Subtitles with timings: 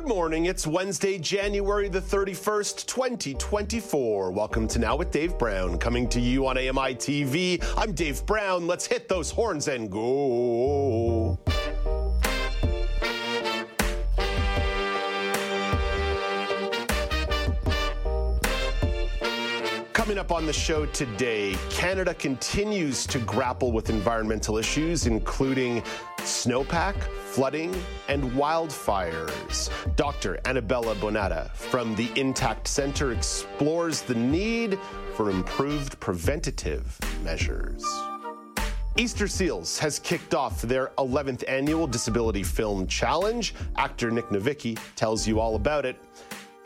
[0.00, 0.46] Good morning.
[0.46, 4.30] It's Wednesday, January the 31st, 2024.
[4.30, 7.62] Welcome to Now with Dave Brown, coming to you on AMI TV.
[7.76, 8.66] I'm Dave Brown.
[8.66, 11.38] Let's hit those horns and go.
[20.10, 25.84] Coming up on the show today, Canada continues to grapple with environmental issues, including
[26.30, 26.94] snowpack,
[27.32, 27.74] flooding,
[28.08, 29.68] and wildfires.
[29.96, 30.38] Dr.
[30.44, 34.78] Anabela Bonada from the Intact Center explores the need
[35.14, 37.84] for improved preventative measures.
[38.96, 43.54] Easter Seals has kicked off their 11th annual Disability Film Challenge.
[43.76, 45.96] Actor Nic Novicki tells you all about it.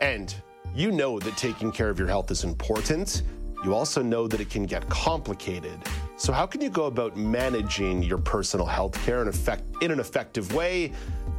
[0.01, 0.33] And
[0.73, 3.23] you know that taking care of your health is important.
[3.63, 5.79] You also know that it can get complicated.
[6.17, 9.99] So, how can you go about managing your personal health care in, effect, in an
[9.99, 10.91] effective way?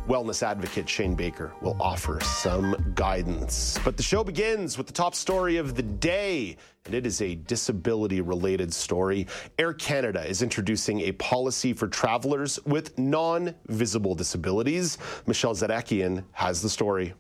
[0.07, 3.77] Wellness advocate Shane Baker will offer some guidance.
[3.85, 7.35] But the show begins with the top story of the day, and it is a
[7.35, 9.27] disability related story.
[9.59, 14.99] Air Canada is introducing a policy for travelers with non visible disabilities.
[15.27, 17.15] Michelle Zadikian has the story.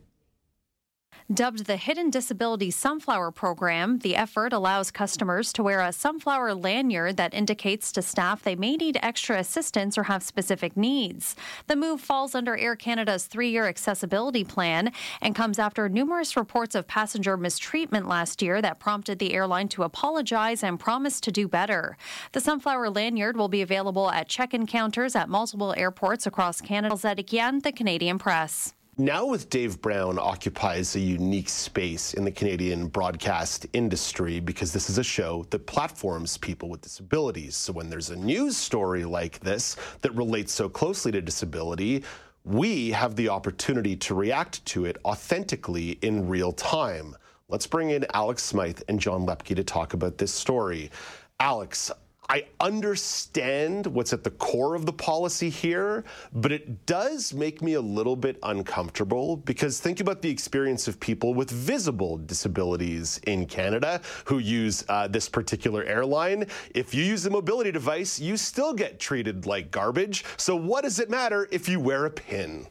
[1.33, 7.17] Dubbed the Hidden Disability Sunflower Program, the effort allows customers to wear a sunflower lanyard
[7.17, 11.35] that indicates to staff they may need extra assistance or have specific needs.
[11.67, 16.77] The move falls under Air Canada's three year accessibility plan and comes after numerous reports
[16.77, 21.49] of passenger mistreatment last year that prompted the airline to apologize and promise to do
[21.49, 21.97] better.
[22.35, 26.95] The sunflower lanyard will be available at check in counters at multiple airports across Canada.
[26.95, 28.76] Zadikian, the Canadian Press.
[28.99, 34.89] Now with Dave Brown occupies a unique space in the Canadian broadcast industry because this
[34.89, 37.57] is a show that platforms people with disabilities.
[37.57, 42.05] So when there's a news story like this that relates so closely to disability,
[42.45, 47.15] we have the opportunity to react to it authentically in real time.
[47.51, 50.91] Let's bring in Alex Smythe and John Loeppky to talk about this story.
[51.39, 51.93] Alex,
[52.29, 57.75] I understand what's at the core of the policy here, but it does make me
[57.75, 63.47] a little bit uncomfortable because think about the experience of people with visible disabilities in
[63.47, 66.47] Canada who use uh, this particular airline.
[66.75, 70.25] If you use a mobility device, you still get treated like garbage.
[70.37, 72.67] So, what does it matter if you wear a pin?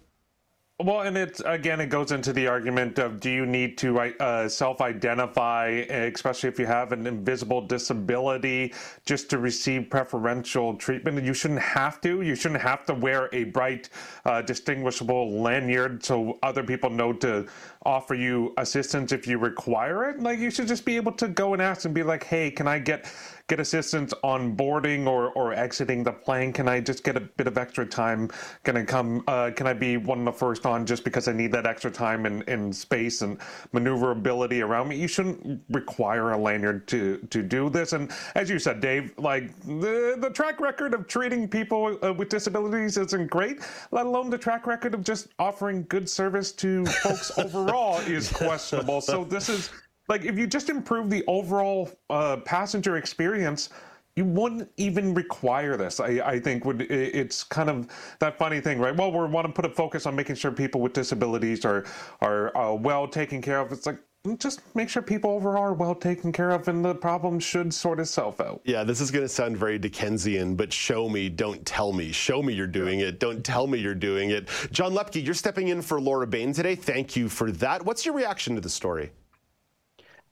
[0.84, 4.50] Well, and it's again, it goes into the argument of do you need to uh,
[4.50, 8.74] self identify, especially if you have an invisible disability,
[9.06, 11.24] just to receive preferential treatment?
[11.24, 12.24] You shouldn't have to.
[12.24, 13.88] You shouldn't have to wear a bright,
[14.26, 17.48] uh, distinguishable lanyard so other people know to
[17.86, 20.20] offer you assistance if you require it.
[20.20, 22.68] Like, you should just be able to go and ask and be like, hey, can
[22.68, 23.06] I get
[23.48, 26.52] get assistance on boarding or, or exiting the plane?
[26.52, 28.30] Can I just get a bit of extra time?
[28.64, 29.24] Can I come?
[29.28, 31.92] Uh, can I be one of the first on just because I need that extra
[31.92, 33.40] time and in, space and
[33.72, 34.98] maneuverability around me?
[34.98, 37.94] You shouldn't require a lanyard to to do this.
[37.94, 42.30] And as you said, Dave, like the the track record of treating people uh, with
[42.30, 43.62] disabilities isn't great.
[43.92, 49.02] Let alone the track record of just offering good service to folks overall is questionable.
[49.02, 49.70] So this is
[50.08, 53.70] like if you just improve the overall uh, passenger experience
[54.16, 56.00] you wouldn't even require this.
[56.00, 57.88] I, I think would it's kind of
[58.20, 58.96] that funny thing, right?
[58.96, 61.86] Well, we want to put a focus on making sure people with disabilities are
[62.22, 63.72] are uh, well taken care of.
[63.72, 64.00] It's like
[64.40, 68.00] just make sure people overall are well taken care of, and the problem should sort
[68.00, 68.62] itself out.
[68.64, 72.12] Yeah, this is going to sound very Dickensian, but show me, don't tell me.
[72.12, 73.20] Show me you're doing it.
[73.20, 74.50] Don't tell me you're doing it.
[74.72, 76.76] John Loeppky, you're stepping in for Laura Bain today.
[76.76, 77.86] Thank you for that.
[77.86, 79.12] What's your reaction to the story?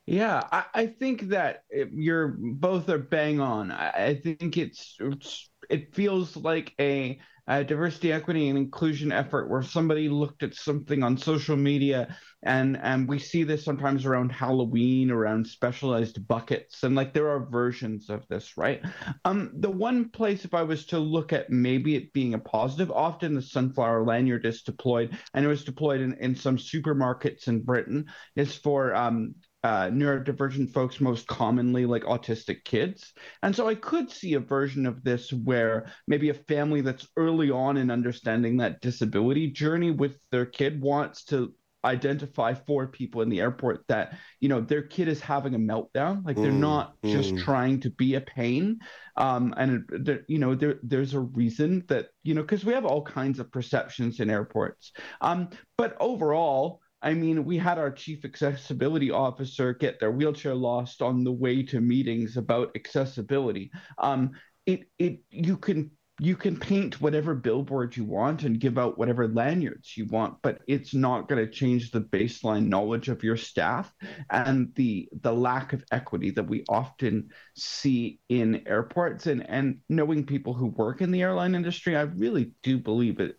[0.06, 3.72] Yeah, I, I think that you're both are bang on.
[3.72, 9.50] I, I think it's, it's, it feels like a, a, diversity, equity, and inclusion effort
[9.50, 14.34] where somebody looked at something on social media, and and we see this sometimes around
[14.34, 18.82] Halloween, around specialized buckets, and like there are versions of this, right?
[19.24, 22.92] Um, the one place, if I was to look at maybe it being a positive,
[22.92, 27.62] often the sunflower lanyard is deployed, and it was deployed in, in some supermarkets in
[27.64, 28.06] Britain,
[28.36, 33.14] is for um uh, neurodivergent folks most commonly like autistic kids.
[33.42, 37.50] And so I could see a version of this where maybe a family that's early
[37.50, 41.54] on in understanding that disability journey with their kid wants to
[41.86, 46.26] identify for people in the airport that you know their kid is having a meltdown
[46.26, 47.12] like they're mm, not mm.
[47.12, 48.80] just trying to be a pain
[49.18, 49.84] um, and
[50.30, 53.52] you know there there's a reason that you know because we have all kinds of
[53.52, 60.00] perceptions in airports um, but overall I mean, we had our chief accessibility officer get
[60.00, 63.72] their wheelchair lost on the way to meetings about accessibility.
[63.98, 64.32] Um,
[64.66, 69.28] it it you can you can paint whatever billboard you want and give out whatever
[69.28, 73.92] lanyards you want but it's not going to change the baseline knowledge of your staff
[74.30, 80.24] and the the lack of equity that we often see in airports and and knowing
[80.24, 83.36] people who work in the airline industry i really do believe it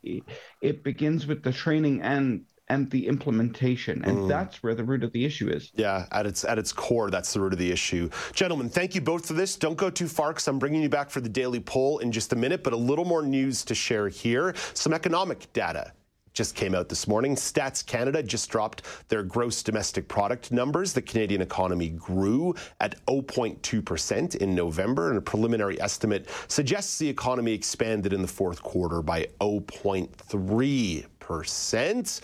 [0.60, 4.28] it begins with the training and and the implementation and mm.
[4.28, 7.32] that's where the root of the issue is yeah at its at its core that's
[7.34, 10.28] the root of the issue gentlemen thank you both for this don't go too far
[10.28, 12.76] because i'm bringing you back for the daily poll in just a minute but a
[12.76, 15.92] little more news to share here some economic data
[16.34, 17.36] just came out this morning.
[17.36, 20.92] Stats Canada just dropped their gross domestic product numbers.
[20.92, 27.52] The Canadian economy grew at 0.2% in November, and a preliminary estimate suggests the economy
[27.52, 32.20] expanded in the fourth quarter by 0.3%.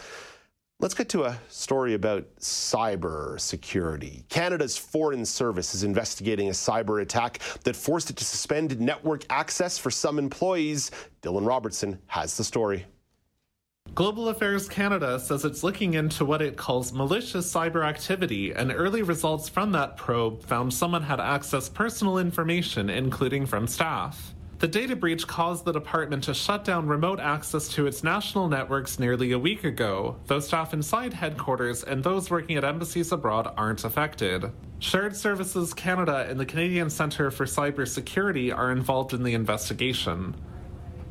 [0.81, 4.25] Let's get to a story about cyber security.
[4.31, 9.77] Canada's Foreign Service is investigating a cyber attack that forced it to suspend network access
[9.77, 10.91] for some employees.
[11.21, 12.87] Dylan Robertson has the story.
[13.95, 19.03] Global Affairs Canada says it's looking into what it calls malicious cyber activity, and early
[19.03, 24.35] results from that probe found someone had accessed personal information, including from staff.
[24.61, 28.99] The data breach caused the department to shut down remote access to its national networks
[28.99, 33.85] nearly a week ago, though staff inside headquarters and those working at embassies abroad aren't
[33.85, 34.53] affected.
[34.79, 40.37] Shared Services Canada and the Canadian Centre for Cybersecurity are involved in the investigation.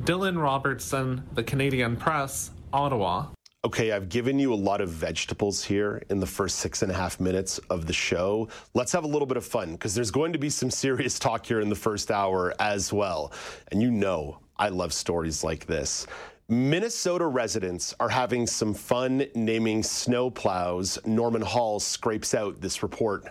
[0.04, 3.26] Dylan Robertson, The Canadian Press, Ottawa
[3.64, 6.94] okay, I've given you a lot of vegetables here in the first six and a
[6.94, 8.48] half minutes of the show.
[8.74, 11.44] Let's have a little bit of fun because there's going to be some serious talk
[11.44, 13.32] here in the first hour as well.
[13.70, 16.06] And you know, I love stories like this.
[16.48, 21.04] Minnesota residents are having some fun naming snowplows.
[21.06, 23.24] Norman Hall scrapes out this report.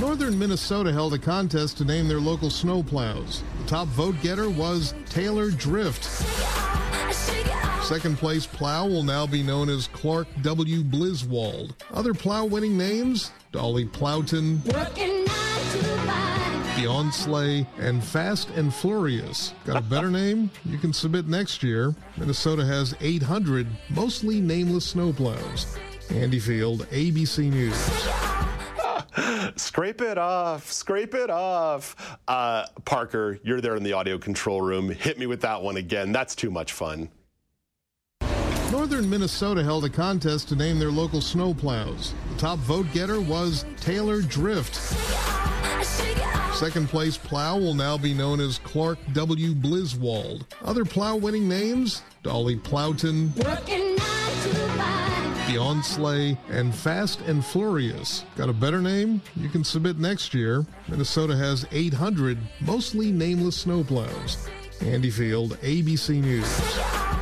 [0.00, 3.42] Northern Minnesota held a contest to name their local snowplows.
[3.62, 6.67] The top vote getter was Taylor Drift.
[7.88, 10.84] Second place plow will now be known as Clark W.
[10.84, 11.72] Bliswald.
[11.90, 14.62] Other plow winning names Dolly Plowton,
[16.76, 19.54] Beyond Sleigh, and Fast and Furious.
[19.64, 20.50] Got a better name?
[20.66, 21.94] You can submit next year.
[22.18, 25.78] Minnesota has 800 mostly nameless snowplows.
[26.10, 27.74] Andy Field, ABC News.
[29.58, 32.18] scrape it off, scrape it off.
[32.28, 34.90] Uh, Parker, you're there in the audio control room.
[34.90, 36.12] Hit me with that one again.
[36.12, 37.08] That's too much fun.
[38.70, 42.12] Northern Minnesota held a contest to name their local snowplows.
[42.32, 44.74] The top vote getter was Taylor Drift.
[46.54, 49.54] Second place plow will now be known as Clark W.
[49.54, 50.44] Bliswald.
[50.62, 53.34] Other plow winning names Dolly Plowton,
[55.46, 58.24] Beyond Sleigh, and Fast and Furious.
[58.36, 59.22] Got a better name?
[59.36, 60.66] You can submit next year.
[60.88, 64.46] Minnesota has 800 mostly nameless snowplows.
[64.82, 67.17] Andy Field, ABC News.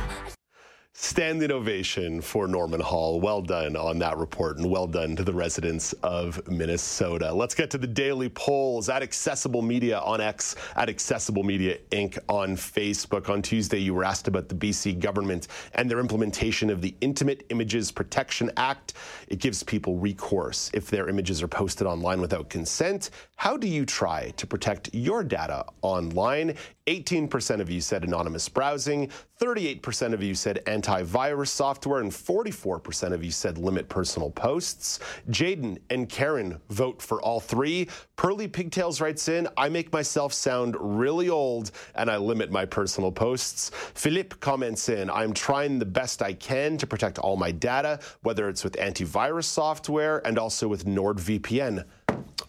[0.99, 3.21] Standing ovation for Norman Hall.
[3.21, 7.31] Well done on that report and well done to the residents of Minnesota.
[7.31, 12.17] Let's get to the daily polls at Accessible Media on X, at Accessible Media Inc.
[12.27, 13.29] on Facebook.
[13.29, 17.45] On Tuesday, you were asked about the BC government and their implementation of the Intimate
[17.49, 18.95] Images Protection Act.
[19.27, 23.11] It gives people recourse if their images are posted online without consent.
[23.35, 26.55] How do you try to protect your data online?
[26.87, 33.23] 18% of you said anonymous browsing, 38% of you said antivirus software, and 44% of
[33.23, 34.99] you said limit personal posts.
[35.29, 37.87] Jaden and Karen vote for all three.
[38.15, 43.11] Pearly Pigtails writes in, I make myself sound really old and I limit my personal
[43.11, 43.71] posts.
[43.93, 48.47] Philippe comments in, I'm trying the best I can to protect all my data, whether
[48.49, 51.83] it's with antivirus software and also with NordVPN.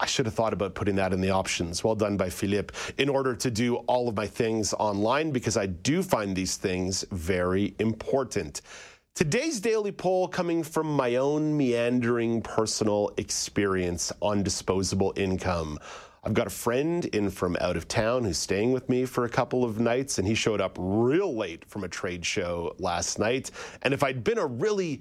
[0.01, 1.83] I should have thought about putting that in the options.
[1.83, 2.75] Well done by Philippe.
[2.99, 7.05] In order to do all of my things online, because I do find these things
[7.11, 8.63] very important.
[9.15, 15.79] Today's daily poll coming from my own meandering personal experience on disposable income.
[16.23, 19.29] I've got a friend in from out of town who's staying with me for a
[19.29, 23.51] couple of nights, and he showed up real late from a trade show last night.
[23.83, 25.01] And if I'd been a really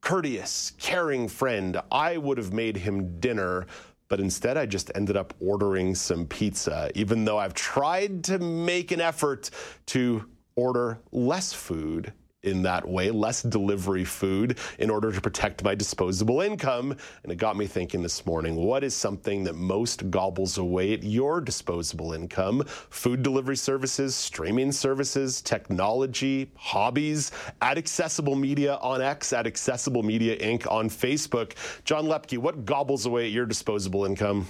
[0.00, 3.66] courteous, caring friend, I would have made him dinner
[4.08, 8.92] but instead I just ended up ordering some pizza, even though I've tried to make
[8.92, 9.50] an effort
[9.86, 12.12] to order less food
[12.46, 16.96] in that way, less delivery food in order to protect my disposable income.
[17.22, 21.02] And it got me thinking this morning what is something that most gobbles away at
[21.02, 22.62] your disposable income?
[22.90, 30.36] Food delivery services, streaming services, technology, hobbies, at Accessible Media on X, at Accessible Media
[30.38, 30.70] Inc.
[30.70, 31.52] on Facebook.
[31.84, 34.46] John Loeppky, what gobbles away at your disposable income?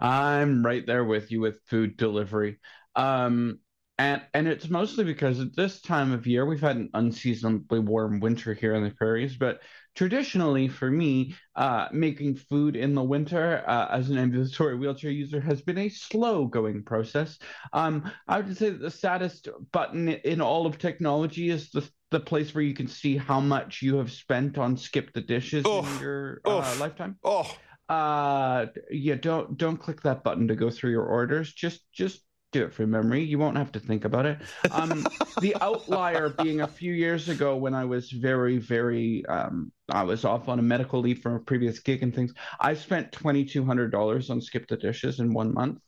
[0.00, 2.58] I'm right there with you with food delivery.
[2.96, 3.60] Um,
[4.02, 8.18] and and it's mostly because at this time of year we've had an unseasonably warm
[8.18, 9.60] winter here in the prairies but
[9.94, 15.40] traditionally for me uh, making food in the winter uh, as an ambulatory wheelchair user
[15.40, 17.38] has been a slow going process.
[17.72, 22.20] Um, i would say that the saddest button in all of technology is the the
[22.20, 25.98] place where you can see how much you have spent on skip the dishes in
[25.98, 27.16] your uh, lifetime.
[27.24, 27.50] Oh.
[27.88, 31.52] Uh yeah don't don't click that button to go through your orders.
[31.52, 33.22] Just just do it from memory.
[33.22, 34.38] You won't have to think about it.
[34.70, 35.06] Um,
[35.40, 40.24] the outlier being a few years ago when I was very, very, um, I was
[40.24, 42.32] off on a medical leave from a previous gig and things.
[42.60, 45.80] I spent twenty two hundred dollars on skip the dishes in one month.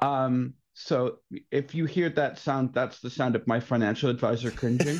[0.00, 1.18] Um, so
[1.50, 4.98] if you hear that sound, that's the sound of my financial advisor cringing.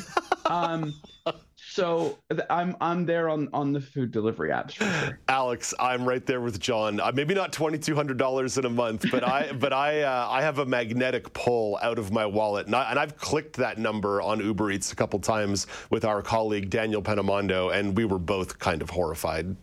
[1.71, 2.17] So
[2.49, 5.19] I'm I'm there on on the food delivery apps sure.
[5.27, 6.99] Alex, I'm right there with John.
[6.99, 10.27] Uh, maybe not twenty two hundred dollars in a month, but I but I uh,
[10.29, 14.21] I have a magnetic pull out of my wallet, and, I, have clicked that number
[14.21, 18.59] on Uber Eats a couple times with our colleague Daniel Penamondo, and we were both
[18.59, 19.55] kind of horrified.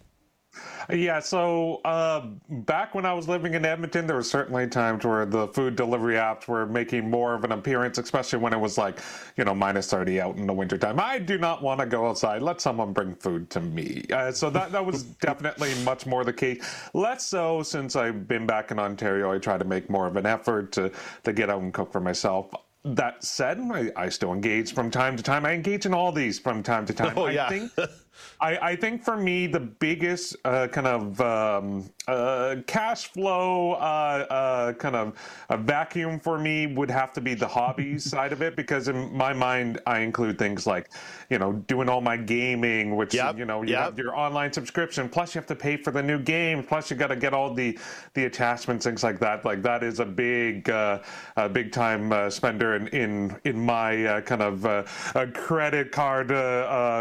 [0.91, 5.27] Yeah, so uh, back when I was living in Edmonton, there were certainly times where
[5.27, 8.99] the food delivery apps were making more of an appearance, especially when it was like,
[9.37, 10.99] you know, minus 30 out in the wintertime.
[10.99, 12.43] I do not want to go outside.
[12.43, 14.05] Let someone bring food to me.
[14.13, 16.65] Uh, so that, that was definitely much more the case.
[16.95, 19.33] Less so since I've been back in Ontario.
[19.33, 20.91] I try to make more of an effort to,
[21.25, 22.51] to get out and cook for myself
[22.85, 25.45] that said, I, I, still engage from time to time.
[25.45, 27.19] I engage in all these from time to time.
[27.19, 27.47] Oh, yeah.
[27.47, 27.73] I think
[28.41, 34.27] I, I, think for me, the biggest uh, kind of um, uh, cash flow uh,
[34.31, 35.19] uh kind of
[35.51, 39.17] a vacuum for me would have to be the hobbies side of it because in
[39.17, 40.91] my mind, I include things like,
[41.31, 43.39] you know, doing all my gaming, which yep.
[43.39, 43.81] you know, you yep.
[43.81, 46.97] have your online subscription, plus you have to pay for the new game, plus you
[46.97, 47.79] got to get all the
[48.15, 49.45] the attachments, things like that.
[49.45, 51.01] Like that is a big, uh,
[51.37, 54.87] a big time uh, spender in in in my kind of
[55.35, 56.29] credit card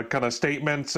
[0.10, 0.96] kind of statements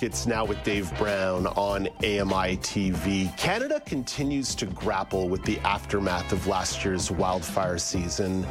[0.00, 3.36] It's now with Dave Brown on AMI TV.
[3.36, 8.46] Canada continues to grapple with the aftermath of last year's wildfire season,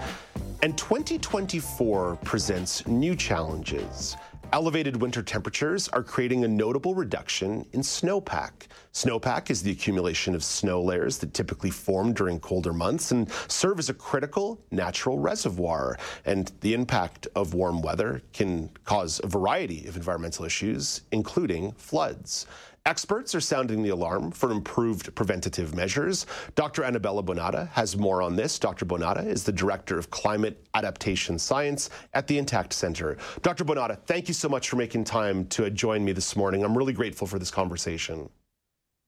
[0.62, 4.16] and 2024 presents new challenges.
[4.54, 8.68] Elevated winter temperatures are creating a notable reduction in snowpack.
[8.92, 13.80] Snowpack is the accumulation of snow layers that typically form during colder months and serve
[13.80, 15.98] as a critical natural reservoir.
[16.26, 22.46] And the impact of warm weather can cause a variety of environmental issues, including floods.
[22.88, 26.26] Experts are sounding the alarm for improved preventative measures.
[26.56, 26.82] Dr.
[26.82, 28.58] Anabela Bonada has more on this.
[28.58, 28.88] Dr.
[28.88, 33.18] Bonada is the Director of Climate Adaptation Science at the Intact Center.
[33.44, 33.66] Dr.
[33.66, 36.64] Bonada, thank you so much for making time to join me this morning.
[36.64, 38.28] I'm really grateful for this conversation.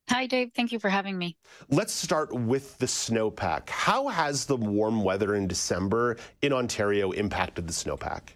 [0.10, 0.52] Hi, Dave.
[0.54, 1.36] Thank you for having me.
[1.70, 3.70] Let's start with the snowpack.
[3.70, 8.36] How has the warm weather in December in Ontario impacted the snowpack?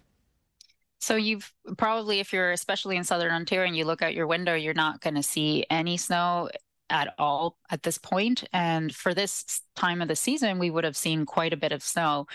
[1.00, 4.54] So you've probably, if you're especially in southern Ontario and you look out your window,
[4.54, 6.48] you're not going to see any snow
[6.90, 8.44] at all at this point.
[8.52, 11.82] And for this time of the season, we would have seen quite a bit of
[11.82, 12.26] snow.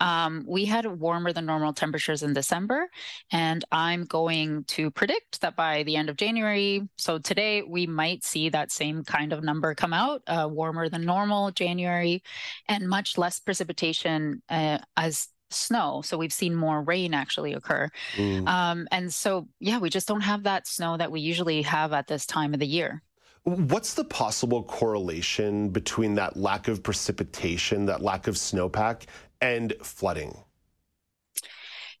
[0.00, 2.88] Um, we had warmer than normal temperatures in December,
[3.30, 8.24] and I'm going to predict that by the end of January, so today, we might
[8.24, 12.22] see that same kind of number come out, uh, warmer than normal January,
[12.68, 16.02] and much less precipitation uh, as snow.
[16.04, 17.88] So we've seen more rain actually occur.
[18.16, 18.48] Mm.
[18.48, 22.06] Um, and so, yeah, we just don't have that snow that we usually have at
[22.06, 23.02] this time of the year.
[23.44, 29.04] What's the possible correlation between that lack of precipitation, that lack of snowpack,
[29.40, 30.36] and flooding?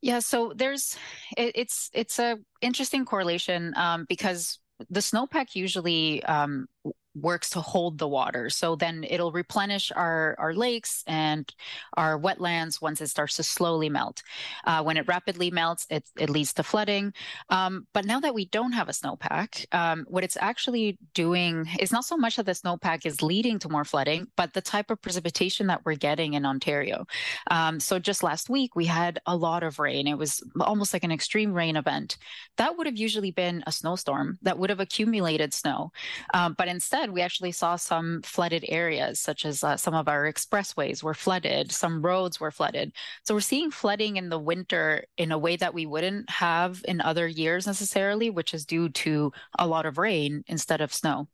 [0.02, 0.96] Yeah, so there's
[1.36, 6.66] it, it's it's a interesting correlation um, because the snowpack usually um,
[7.14, 8.50] works to hold the water.
[8.50, 11.52] So then it'll replenish our, our lakes and
[11.96, 14.22] our wetlands once it starts to slowly melt.
[14.64, 17.12] Uh, when it rapidly melts, it, it leads to flooding.
[17.48, 21.92] Um, but now that we don't have a snowpack, um, what it's actually doing is
[21.92, 25.02] not so much that the snowpack is leading to more flooding, but the type of
[25.02, 27.06] precipitation that we're getting in Ontario.
[27.50, 30.06] Um, so just last week, we had a lot of rain.
[30.06, 32.18] It was almost like an extreme rain event.
[32.56, 35.92] That would have usually been a snowstorm that would have accumulated snow.
[36.34, 40.08] Um, but instead, said, we actually saw some flooded areas, such as uh, some of
[40.08, 42.92] our expressways were flooded, some roads were flooded.
[43.24, 47.00] So we're seeing flooding in the winter in a way that we wouldn't have in
[47.00, 51.28] other years necessarily, which is due to a lot of rain instead of snow.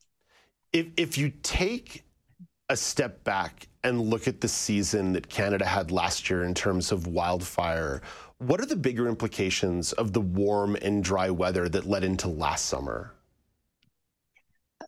[0.72, 2.04] If, if you take
[2.68, 6.92] a step back and look at the season that Canada had last year in terms
[6.92, 8.02] of wildfire,
[8.38, 12.66] what are the bigger implications of the warm and dry weather that led into last
[12.66, 13.12] summer?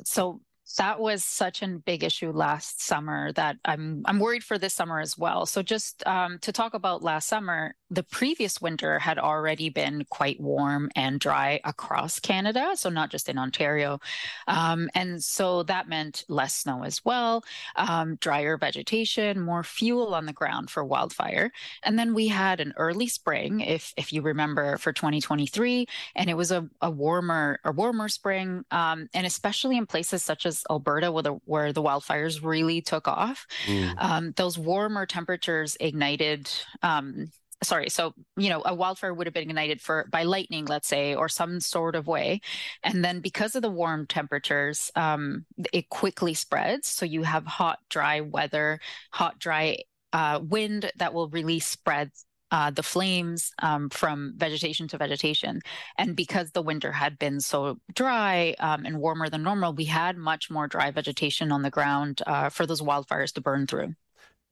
[0.04, 0.40] So
[0.76, 5.00] that was such a big issue last summer that I'm I'm worried for this summer
[5.00, 5.46] as well.
[5.46, 10.40] So just um, to talk about last summer, the previous winter had already been quite
[10.40, 14.00] warm and dry across Canada, so not just in Ontario,
[14.46, 17.44] um, and so that meant less snow as well,
[17.76, 21.50] um, drier vegetation, more fuel on the ground for wildfire,
[21.82, 26.36] and then we had an early spring, if if you remember, for 2023, and it
[26.36, 31.10] was a, a warmer a warmer spring, um, and especially in places such as Alberta,
[31.10, 33.46] where the, where the wildfires really took off.
[33.66, 33.94] Mm.
[33.98, 36.50] Um, those warmer temperatures ignited
[36.82, 37.30] um,
[37.62, 41.14] sorry so you know a wildfire would have been ignited for by lightning let's say
[41.14, 42.40] or some sort of way
[42.82, 47.78] and then because of the warm temperatures um, it quickly spreads so you have hot
[47.90, 48.78] dry weather
[49.12, 49.76] hot dry
[50.12, 52.10] uh, wind that will really spread
[52.50, 55.60] uh, the flames um, from vegetation to vegetation.
[55.98, 60.16] And because the winter had been so dry um, and warmer than normal, we had
[60.16, 63.94] much more dry vegetation on the ground uh, for those wildfires to burn through.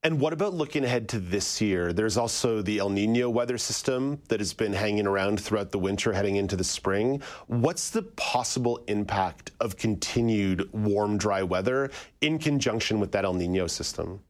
[0.07, 1.91] And what about looking ahead to this year?
[1.91, 6.13] There's also the El Nino weather system that has been hanging around throughout the winter,
[6.13, 7.21] heading into the spring.
[7.47, 11.91] What's the possible impact of continued warm, dry weather
[12.21, 14.21] in conjunction with that El Nino system?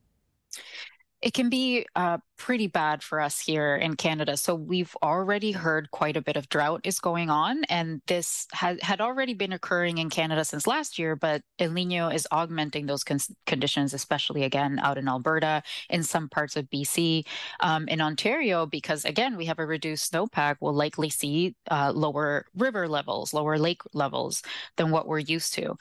[1.22, 4.38] It can be uh, pretty bad for us here in Canada.
[4.38, 8.82] So we've already heard quite a bit of drought is going on, and this had
[8.84, 11.16] had already been occurring in Canada since last year.
[11.16, 16.30] But El Nino is augmenting those con- conditions, especially again out in Alberta, in some
[16.30, 17.26] parts of BC,
[17.62, 20.58] um, in Ontario, because again we have a reduced snowpack.
[20.60, 24.44] We'll likely see uh, lower river levels, lower lake levels
[24.76, 25.78] than what we're used to.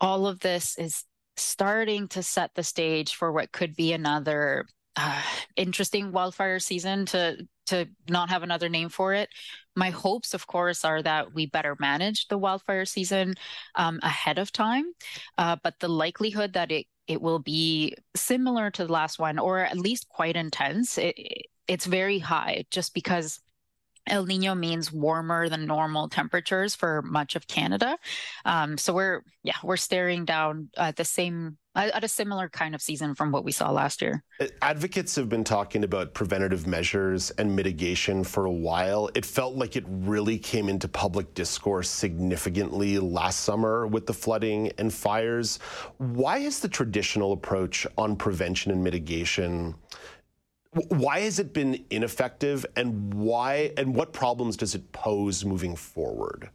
[0.00, 1.04] All of this is
[1.36, 4.66] starting to set the stage for what could be another
[4.96, 5.22] uh,
[5.56, 9.30] interesting wildfire season to to not have another name for it.
[9.74, 13.34] My hopes, of course, are that we better manage the wildfire season
[13.74, 14.84] um, ahead of time,
[15.38, 19.60] uh, but the likelihood that it it will be similar to the last one, or
[19.60, 21.16] at least quite intense, it,
[21.68, 23.40] it's very high, just because
[24.06, 27.96] El Nino means warmer than normal temperatures for much of Canada.
[28.44, 32.80] Um, so we're yeah we're staring down at the same at a similar kind of
[32.80, 34.22] season from what we saw last year.
[34.38, 39.10] Uh, advocates have been talking about preventative measures and mitigation for a while.
[39.14, 44.70] It felt like it really came into public discourse significantly last summer with the flooding
[44.78, 45.58] and fires.
[45.98, 49.74] Why has the traditional approach on prevention and mitigation
[50.88, 56.50] why has it been ineffective and why and what problems does it pose moving forward?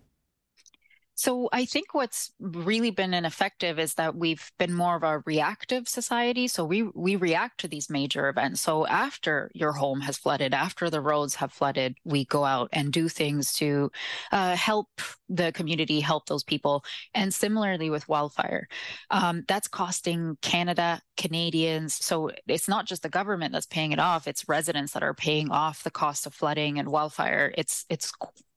[1.20, 5.90] So I think what's really been ineffective is that we've been more of a reactive
[5.90, 6.48] society.
[6.48, 8.62] So we we react to these major events.
[8.62, 12.94] So after your home has flooded, after the roads have flooded, we go out and
[12.94, 13.92] do things to
[14.32, 14.88] uh, help
[15.28, 16.86] the community, help those people.
[17.14, 18.70] And similarly with wildfire,
[19.12, 21.96] um, that's costing Canada, Canadians.
[21.96, 25.52] So it's not just the government that's paying it off; it's residents that are paying
[25.52, 27.54] off the cost of flooding and wildfire.
[27.58, 28.14] It's it's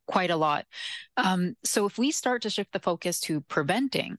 [0.06, 0.66] quite a lot.
[1.16, 4.18] Um, so if we start to shift the focus to preventing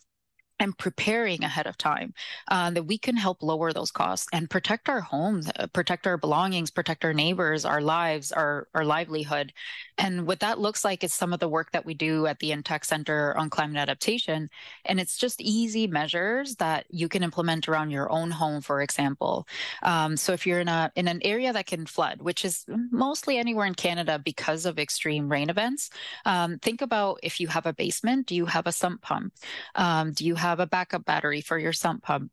[0.64, 2.14] and preparing ahead of time
[2.48, 6.18] uh, that we can help lower those costs and protect our homes uh, protect our
[6.18, 9.54] belongings protect our neighbors our lives our our livelihood.
[9.98, 12.52] And what that looks like is some of the work that we do at the
[12.52, 14.50] Intact Center on climate adaptation.
[14.86, 19.48] And it's just easy measures that you can implement around your own home for example.
[19.84, 23.38] Um, so if you're in a in an area that can flood which is mostly
[23.38, 25.90] anywhere in Canada because of extreme rain events
[26.26, 29.34] um, think about if you have a basement do you have a sump pump?
[29.76, 32.32] Um, do you have a backup battery for your sump pump.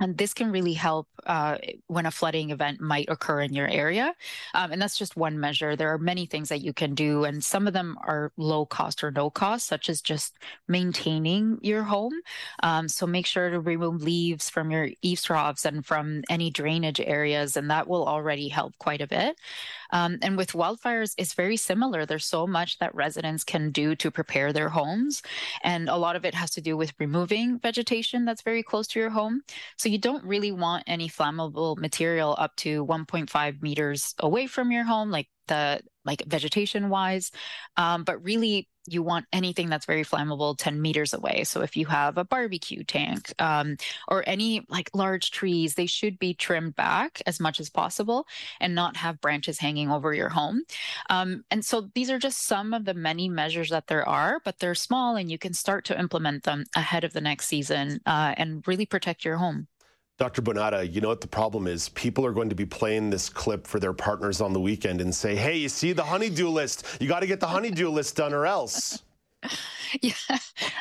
[0.00, 4.14] And this can really help uh, when a flooding event might occur in your area.
[4.54, 5.74] Um, and that's just one measure.
[5.74, 9.02] There are many things that you can do, and some of them are low cost
[9.02, 10.36] or no cost, such as just
[10.68, 12.12] maintaining your home.
[12.62, 17.00] Um, so make sure to remove leaves from your eaves troughs and from any drainage
[17.00, 19.36] areas, and that will already help quite a bit.
[19.90, 22.06] Um, and with wildfires, it's very similar.
[22.06, 25.22] There's so much that residents can do to prepare their homes.
[25.62, 29.00] And a lot of it has to do with removing vegetation that's very close to
[29.00, 29.42] your home.
[29.76, 34.84] So you don't really want any flammable material up to 1.5 meters away from your
[34.84, 37.30] home, like the like vegetation wise.
[37.76, 41.44] Um, but really, you want anything that's very flammable 10 meters away.
[41.44, 43.76] So if you have a barbecue tank um,
[44.08, 48.26] or any like large trees, they should be trimmed back as much as possible
[48.60, 50.62] and not have branches hanging over your home.
[51.10, 54.58] Um, and so these are just some of the many measures that there are, but
[54.58, 58.34] they're small and you can start to implement them ahead of the next season uh,
[58.38, 59.68] and really protect your home.
[60.18, 60.42] Dr.
[60.42, 61.90] Bonada, you know what the problem is?
[61.90, 65.14] People are going to be playing this clip for their partners on the weekend and
[65.14, 66.84] say, hey, you see the honeydew list?
[66.98, 69.04] You got to get the honeydew list done or else.
[70.02, 70.12] Yeah,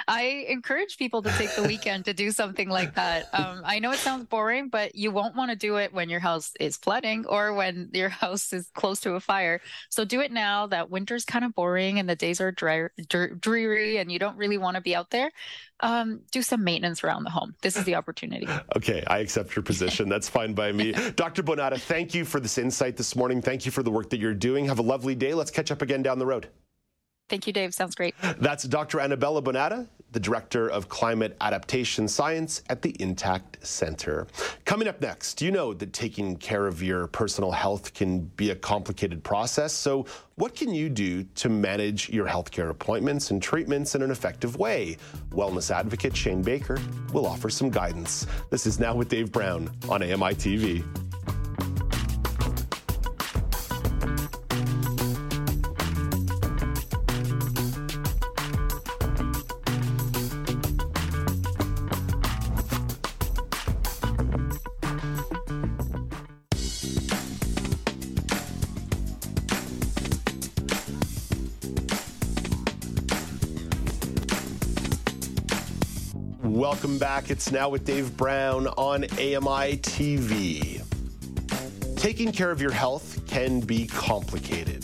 [0.09, 3.29] I encourage people to take the weekend to do something like that.
[3.33, 6.19] Um, I know it sounds boring, but you won't want to do it when your
[6.19, 9.61] house is flooding or when your house is close to a fire.
[9.89, 13.97] So do it now that winter's kind of boring and the days are dry, dreary
[13.97, 15.31] and you don't really want to be out there.
[15.79, 17.55] Um, do some maintenance around the home.
[17.61, 18.47] This is the opportunity.
[18.75, 20.09] Okay, I accept your position.
[20.09, 20.91] That's fine by me.
[21.15, 21.43] Dr.
[21.43, 23.41] Bonada, thank you for this insight this morning.
[23.41, 24.65] Thank you for the work that you're doing.
[24.65, 25.33] Have a lovely day.
[25.33, 26.49] Let's catch up again down the road.
[27.29, 27.73] Thank you, Dave.
[27.73, 28.15] Sounds great.
[28.39, 28.99] That's Dr.
[28.99, 34.27] Anabela Bonada, the Director of Climate Adaptation Science at the Intact Center.
[34.63, 38.55] Coming up next, you know that taking care of your personal health can be a
[38.55, 39.73] complicated process.
[39.73, 44.57] So, what can you do to manage your healthcare appointments and treatments in an effective
[44.57, 44.97] way?
[45.31, 46.79] Wellness advocate Shane Baker
[47.11, 48.27] will offer some guidance.
[48.51, 50.85] This is Now with Dave Brown on AMI TV.
[76.57, 77.29] Welcome back.
[77.29, 80.81] It's now with Dave Brown on AMI TV.
[81.95, 84.81] Taking care of your health can be complicated.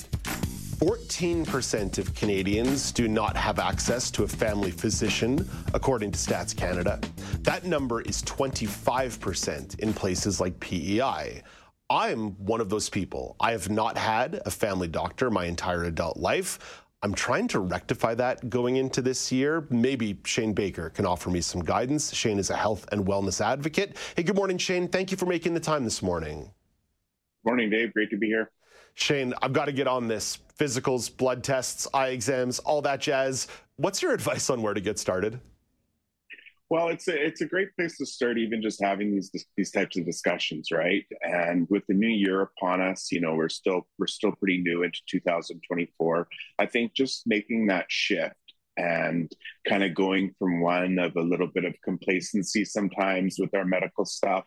[0.78, 7.02] 14% of Canadians do not have access to a family physician, according to Stats Canada.
[7.40, 11.42] That number is 25% in places like PEI.
[11.90, 13.36] I'm one of those people.
[13.40, 16.83] I have not had a family doctor my entire adult life.
[17.04, 19.68] I'm trying to rectify that going into this year.
[19.70, 22.14] Maybe Shane Baker can offer me some guidance.
[22.14, 23.98] Shane is a health and wellness advocate.
[24.16, 24.88] Hey, good morning, Shane.
[24.88, 26.50] Thank you for making the time this morning.
[27.44, 27.94] Morning, Dave.
[27.94, 28.52] Great to be here.
[28.94, 30.40] Shane, I've got to get on this.
[30.58, 33.50] Physicals, blood tests, eye exams, all that jazz.
[33.76, 35.42] What's your advice on where to get started?
[36.74, 39.96] Well, it's a it's a great place to start, even just having these these types
[39.96, 41.06] of discussions, right?
[41.22, 44.82] And with the new year upon us, you know, we're still we're still pretty new
[44.82, 46.28] into 2024.
[46.58, 48.34] I think just making that shift
[48.76, 49.32] and
[49.70, 54.04] kind of going from one of a little bit of complacency sometimes with our medical
[54.04, 54.46] stuff,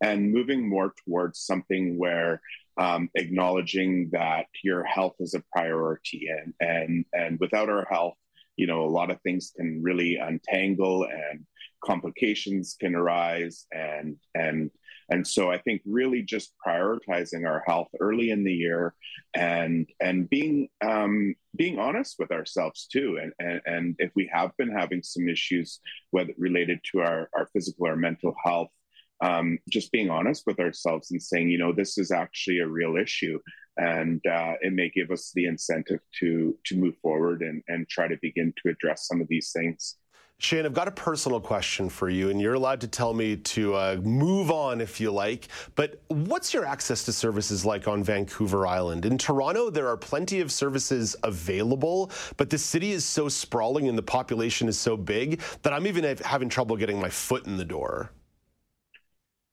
[0.00, 2.40] and moving more towards something where
[2.76, 8.14] um, acknowledging that your health is a priority, and and and without our health,
[8.56, 11.44] you know, a lot of things can really untangle and
[11.84, 14.70] complications can arise and and
[15.10, 18.94] And so I think really just prioritizing our health early in the year
[19.34, 23.18] and and being um, being honest with ourselves too.
[23.20, 27.46] And, and and if we have been having some issues whether related to our, our
[27.52, 28.72] physical or mental health,
[29.20, 32.96] um, just being honest with ourselves and saying, you know, this is actually a real
[32.96, 33.38] issue,
[33.76, 38.08] and uh, it may give us the incentive to to move forward and and try
[38.08, 39.96] to begin to address some of these things.
[40.38, 43.74] Shane, I've got a personal question for you, and you're allowed to tell me to
[43.74, 45.48] uh, move on if you like.
[45.74, 49.06] But what's your access to services like on Vancouver Island?
[49.06, 53.96] In Toronto, there are plenty of services available, but the city is so sprawling and
[53.96, 57.64] the population is so big that I'm even having trouble getting my foot in the
[57.64, 58.10] door.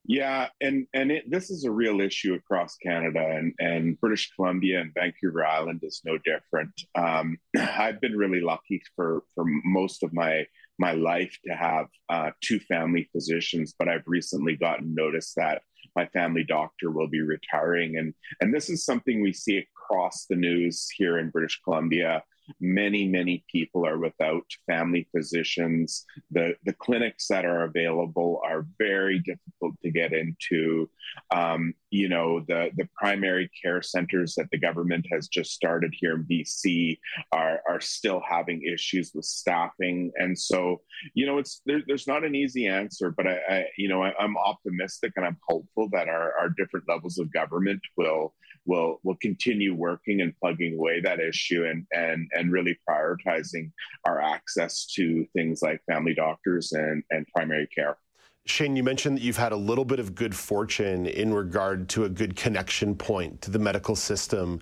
[0.03, 4.81] Yeah, and and it, this is a real issue across Canada, and and British Columbia
[4.81, 6.71] and Vancouver Island is no different.
[6.95, 10.45] Um, I've been really lucky for for most of my
[10.81, 15.61] my life to have uh, two family physicians, but I've recently gotten notice that
[15.95, 20.35] my family doctor will be retiring, and and this is something we see across the
[20.35, 22.23] news here in British Columbia
[22.60, 26.06] many many people are without family physicians.
[26.32, 30.89] The the clinics that are available are very difficult to get into.
[31.32, 36.15] Um, you know the the primary care centers that the government has just started here
[36.15, 36.99] in BC
[37.32, 40.12] are are still having issues with staffing.
[40.15, 40.82] And so
[41.13, 44.13] you know it's there, there's not an easy answer but I, I you know I,
[44.19, 48.34] I'm optimistic and I'm hopeful that our our different levels of government will
[48.65, 53.71] will will continue working and plugging away that issue and and and really prioritizing
[54.06, 57.97] our access to things like family doctors and and primary care.
[58.45, 62.06] Shane, you mentioned that you've had a little bit of good fortune in regard to
[62.06, 64.60] a good connection point to the medical system.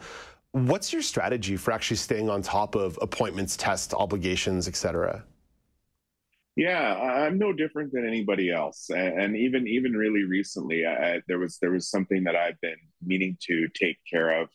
[0.51, 5.23] What's your strategy for actually staying on top of appointments, tests, obligations, et cetera?
[6.59, 11.57] Yeah, I'm no different than anybody else, and even even really recently, I, there was
[11.61, 14.49] there was something that I've been meaning to take care of,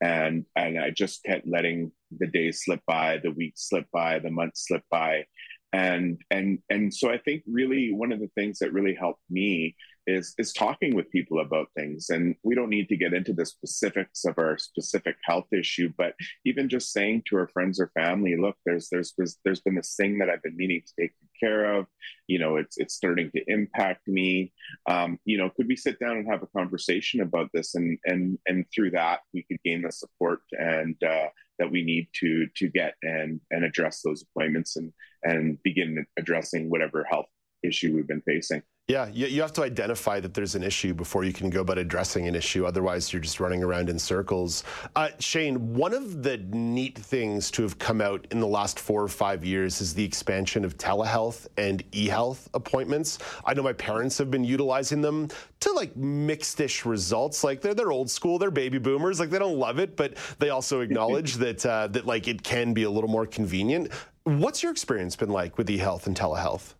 [0.00, 4.30] and and I just kept letting the days slip by, the weeks slip by, the
[4.30, 5.24] months slip by,
[5.72, 9.74] and and and so I think really one of the things that really helped me
[10.08, 12.10] is is talking with people about things.
[12.10, 16.14] And we don't need to get into the specifics of our specific health issue but
[16.44, 20.18] even just saying to our friends or family look there's there's there's, been this thing
[20.18, 21.86] that i've been meaning to take care of.
[22.26, 24.52] You know it's it's starting to impact me.
[24.88, 27.74] Um, you know could we sit down and have a conversation about this?
[27.74, 32.08] And and and through that we could gain the support and uh, that we need
[32.20, 34.92] to to get and and address those appointments and
[35.22, 37.28] and begin addressing whatever health
[37.62, 41.22] issue we've been facing yeah, you, you have to identify that there's an issue before
[41.22, 42.64] you can go about addressing an issue.
[42.64, 44.64] Otherwise, you're just running around in circles.
[44.96, 49.02] Uh, Shane, one of the neat things to have come out in the last four
[49.02, 53.18] or five years is the expansion of telehealth and e-health appointments.
[53.44, 55.28] I know my parents have been utilizing them
[55.60, 57.44] to like mixed-ish results.
[57.44, 59.20] Like they're they're old school, they're baby boomers.
[59.20, 62.72] Like they don't love it, but they also acknowledge that uh, that like it can
[62.72, 63.92] be a little more convenient.
[64.24, 66.72] What's your experience been like with e-health and telehealth?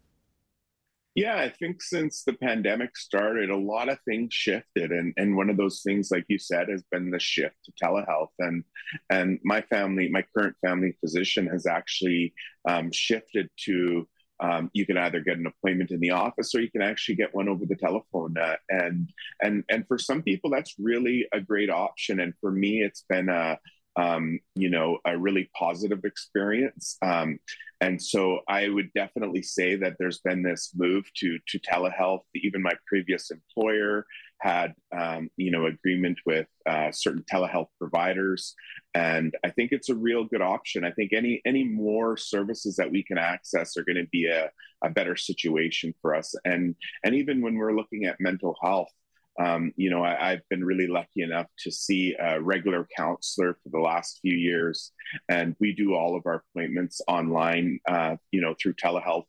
[1.18, 5.50] Yeah, I think since the pandemic started, a lot of things shifted, and and one
[5.50, 8.30] of those things, like you said, has been the shift to telehealth.
[8.38, 8.62] And
[9.10, 12.34] and my family, my current family physician, has actually
[12.68, 14.06] um, shifted to
[14.38, 17.34] um, you can either get an appointment in the office or you can actually get
[17.34, 18.38] one over the telephone.
[18.38, 19.10] Uh, and
[19.42, 22.20] and and for some people, that's really a great option.
[22.20, 23.58] And for me, it's been a
[23.96, 26.96] um, you know, a really positive experience.
[27.02, 27.40] Um,
[27.80, 32.22] and so I would definitely say that there's been this move to to telehealth.
[32.34, 34.04] Even my previous employer
[34.40, 38.54] had, um, you know, agreement with uh, certain telehealth providers,
[38.94, 40.84] and I think it's a real good option.
[40.84, 44.50] I think any any more services that we can access are going to be a,
[44.82, 46.34] a better situation for us.
[46.44, 48.90] And and even when we're looking at mental health,
[49.38, 53.68] um, you know, I, have been really lucky enough to see a regular counselor for
[53.70, 54.92] the last few years,
[55.28, 59.26] and we do all of our appointments online, uh, you know, through telehealth.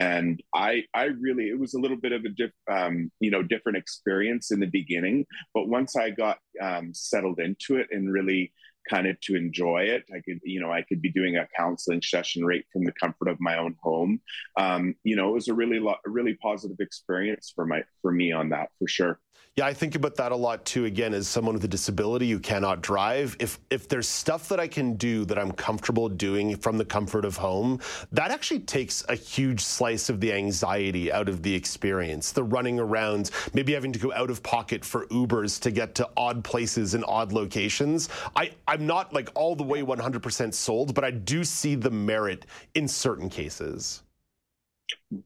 [0.00, 3.42] And I, I really, it was a little bit of a, diff, um, you know,
[3.42, 8.52] different experience in the beginning, but once I got um, settled into it and really
[8.88, 10.04] kind of to enjoy it.
[10.14, 13.28] I could, you know, I could be doing a counseling session right from the comfort
[13.28, 14.20] of my own home.
[14.56, 18.12] Um, you know, it was a really, lo- a really positive experience for my, for
[18.12, 19.20] me on that for sure.
[19.56, 20.86] Yeah, I think about that a lot too.
[20.86, 24.66] Again, as someone with a disability who cannot drive, if if there's stuff that I
[24.66, 27.78] can do that I'm comfortable doing from the comfort of home,
[28.12, 32.32] that actually takes a huge slice of the anxiety out of the experience.
[32.32, 36.08] The running around, maybe having to go out of pocket for Ubers to get to
[36.16, 38.08] odd places and odd locations.
[38.34, 42.46] I I'm not like all the way 100% sold, but I do see the merit
[42.74, 44.01] in certain cases.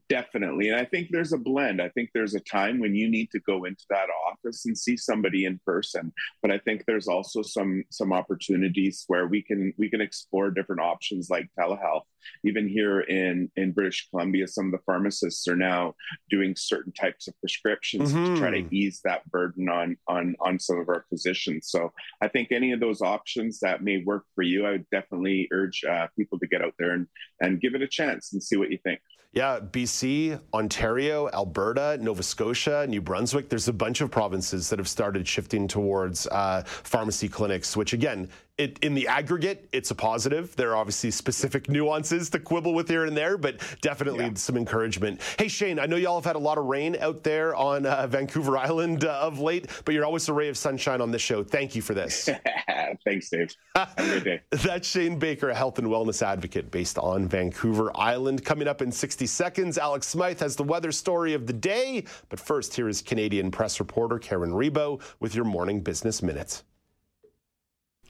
[0.09, 0.69] Definitely.
[0.69, 1.81] And I think there's a blend.
[1.81, 4.97] I think there's a time when you need to go into that office and see
[4.97, 6.13] somebody in person.
[6.43, 10.83] But I think there's also some some opportunities where we can we can explore different
[10.83, 12.03] options like telehealth.
[12.45, 15.95] Even here in in British Columbia, some of the pharmacists are now
[16.31, 18.35] doing certain types of prescriptions mm-hmm.
[18.35, 18.75] to try to mm-hmm.
[18.75, 21.69] ease that burden on on on some of our physicians.
[21.71, 25.49] So I think any of those options that may work for you, I would definitely
[25.53, 27.07] urge uh, people to get out there and
[27.41, 29.01] and give it a chance and see what you think.
[29.33, 33.51] Yeah, BC, Ontario, Alberta, Nova Scotia, New Brunswick.
[33.51, 38.31] There's a bunch of provinces that have started shifting towards uh, pharmacy clinics, which again
[38.59, 40.57] it, in the aggregate, it's a positive.
[40.57, 44.35] There are obviously specific nuances to quibble with here and there, but definitely yeah.
[44.35, 45.21] some encouragement.
[45.39, 48.07] Hey, Shane, I know y'all have had a lot of rain out there on uh,
[48.07, 51.45] Vancouver Island uh, of late, but you're always a ray of sunshine on this show.
[51.45, 52.31] Thank you for this.
[53.05, 53.55] Thanks, Dave.
[53.75, 54.41] Have a day.
[54.51, 58.43] That's Shane Baker, a health and wellness advocate based on Vancouver Island.
[58.45, 62.05] Coming up in 60 seconds, Alex Smythe has the weather story of the day.
[62.31, 66.63] But first, here is Canadian press reporter Karen Rebo with your morning business minute.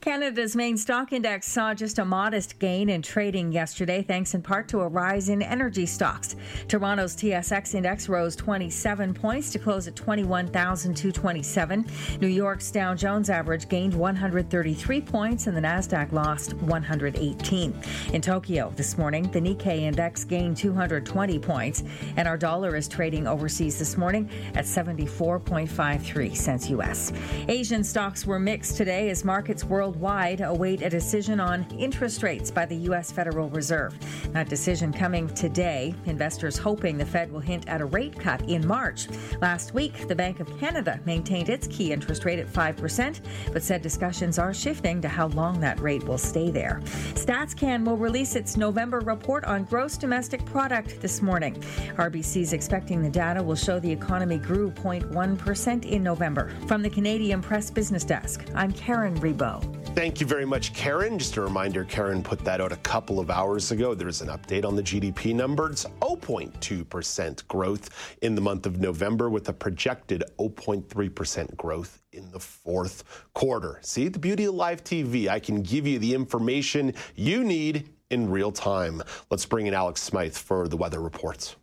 [0.01, 4.69] Canada's main stock index saw just a modest gain in trading yesterday, thanks in part
[4.69, 6.37] to a rise in energy stocks.
[6.69, 11.87] Toronto's TSX index rose 27 points to close at 21,227.
[12.21, 17.75] New York's Dow Jones average gained 133 points, and the Nasdaq lost 118.
[18.13, 21.83] In Tokyo this morning, the Nikkei index gained 220 points,
[22.17, 27.13] and our dollar is trading overseas this morning at 74.53 cents U.S.
[27.49, 32.51] Asian stocks were mixed today as markets worldwide worldwide await a decision on interest rates
[32.51, 33.13] by the U.S.
[33.13, 33.97] Federal Reserve.
[34.33, 35.95] That decision coming today.
[36.07, 39.07] Investors hoping the Fed will hint at a rate cut in March.
[39.41, 43.21] Last week, the Bank of Canada maintained its key interest rate at 5%,
[43.53, 46.81] but said discussions are shifting to how long that rate will stay there.
[47.15, 51.55] StatsCan will release its November report on gross domestic product this morning.
[51.95, 56.53] RBC is expecting the data will show the economy grew 0.1% in November.
[56.67, 59.76] From the Canadian Press Business Desk, I'm Karen Rebo.
[59.97, 61.19] Thank you very much, Karen.
[61.19, 63.95] Just a reminder, Karen put that out a couple of hours ago.
[63.95, 69.49] There's an update on the GDP numbers 0.2% growth in the month of November, with
[69.49, 73.79] a projected 0.3% growth in the fourth quarter.
[73.81, 75.29] See the beauty of live TV.
[75.29, 79.03] I can give you the information you need in real time.
[79.31, 81.57] Let's bring in Alex Smythe for the weather reports.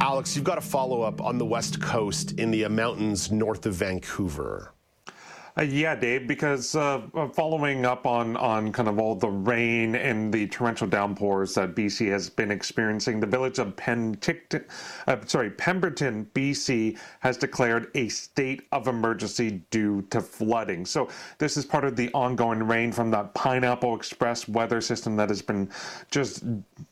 [0.00, 3.74] Alex, you've got a follow up on the West Coast in the mountains north of
[3.74, 4.72] Vancouver.
[5.58, 9.96] Uh, yeah, Dave, because uh, uh, following up on, on kind of all the rain
[9.96, 13.74] and the torrential downpours that BC has been experiencing, the village of
[15.06, 20.86] uh, sorry, Pemberton, BC, has declared a state of emergency due to flooding.
[20.86, 21.08] So
[21.38, 25.42] this is part of the ongoing rain from that Pineapple Express weather system that has
[25.42, 25.68] been
[26.10, 26.44] just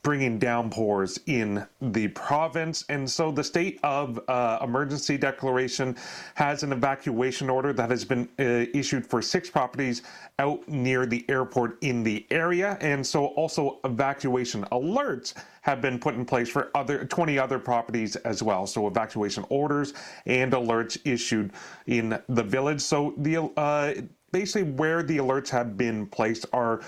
[0.02, 2.84] bringing downpours in the province.
[2.88, 5.96] And so the state of uh, emergency declaration
[6.34, 10.02] has an evacuation order that has been issued for six properties
[10.38, 12.78] out near the airport in the area.
[12.80, 18.16] And so also evacuation alerts have been put in place for other 20 other properties
[18.16, 18.66] as well.
[18.66, 19.94] So evacuation orders
[20.26, 21.52] and alerts issued
[21.86, 22.80] in the village.
[22.80, 23.94] So the uh,
[24.32, 26.80] basically where the alerts have been placed are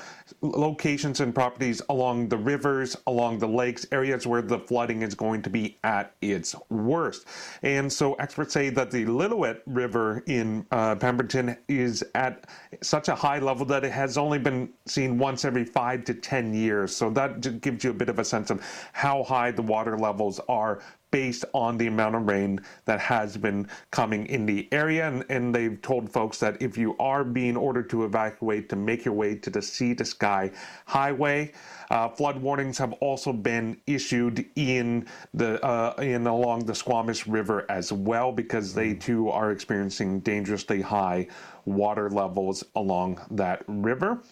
[0.42, 5.42] locations and properties along the rivers, along the lakes, areas where the flooding is going
[5.42, 7.26] to be at its worst.
[7.62, 12.46] And so experts say that the Lillooet River in uh, Pemberton is at
[12.82, 16.54] such a high level that it has only been seen once every five to 10
[16.54, 16.94] years.
[16.94, 20.40] So that gives you a bit of a sense of how high the water levels
[20.48, 25.08] are based on the amount of rain that has been coming in the area.
[25.08, 29.04] And, and, they've told folks that if you are being ordered to evacuate, to make
[29.04, 30.50] your way to the Sea to Sky
[30.86, 31.52] Highway.
[31.90, 37.66] Uh, flood warnings have also been issued in the uh, in along the Squamish River
[37.68, 41.26] as well because they too are experiencing dangerously high
[41.64, 44.22] water levels along that river.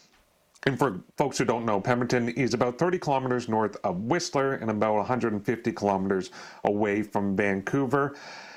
[0.67, 4.71] And for folks who don't know, Pemberton is about 30 kilometers north of Whistler and
[4.71, 6.31] about 150 kilometers
[6.65, 8.17] away from Vancouver.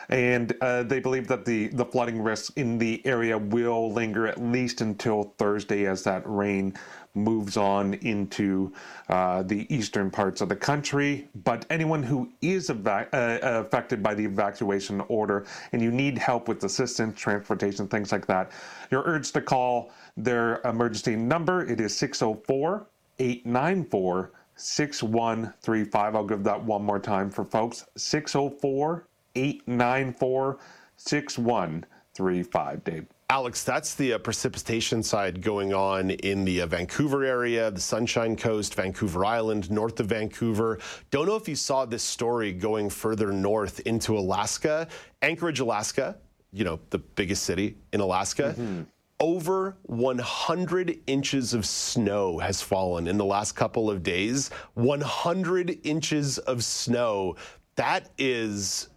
[0.10, 4.42] And uh, they believe that the, the flooding risk in the area will linger at
[4.42, 6.74] least until Thursday as that rain
[7.13, 8.71] moves on into
[9.10, 11.28] uh, the eastern parts of the country.
[11.43, 16.47] But anyone who is eva- uh, affected by the evacuation order and you need help
[16.47, 18.52] with assistance, transportation, things like that,
[18.91, 21.65] you're urged to call their emergency number.
[21.65, 22.88] It is 604
[23.20, 26.16] 894 6135.
[26.16, 30.59] I'll give that one more time for folks 604 894
[30.97, 32.84] 6135.
[32.84, 33.05] Dave.
[33.32, 38.36] Alex, that's the uh, precipitation side going on in the uh, Vancouver area, the Sunshine
[38.36, 40.79] Coast, Vancouver Island, north of Vancouver.
[41.11, 44.86] Don't know if you saw this story going further north into Alaska,
[45.21, 46.17] Anchorage, Alaska,
[46.51, 48.53] you know, the biggest city in Alaska.
[48.57, 48.82] Mm-hmm.
[49.21, 54.49] Over 100 inches of snow has fallen in the last couple of days.
[54.73, 57.38] 100 inches of snow.
[57.75, 58.89] That is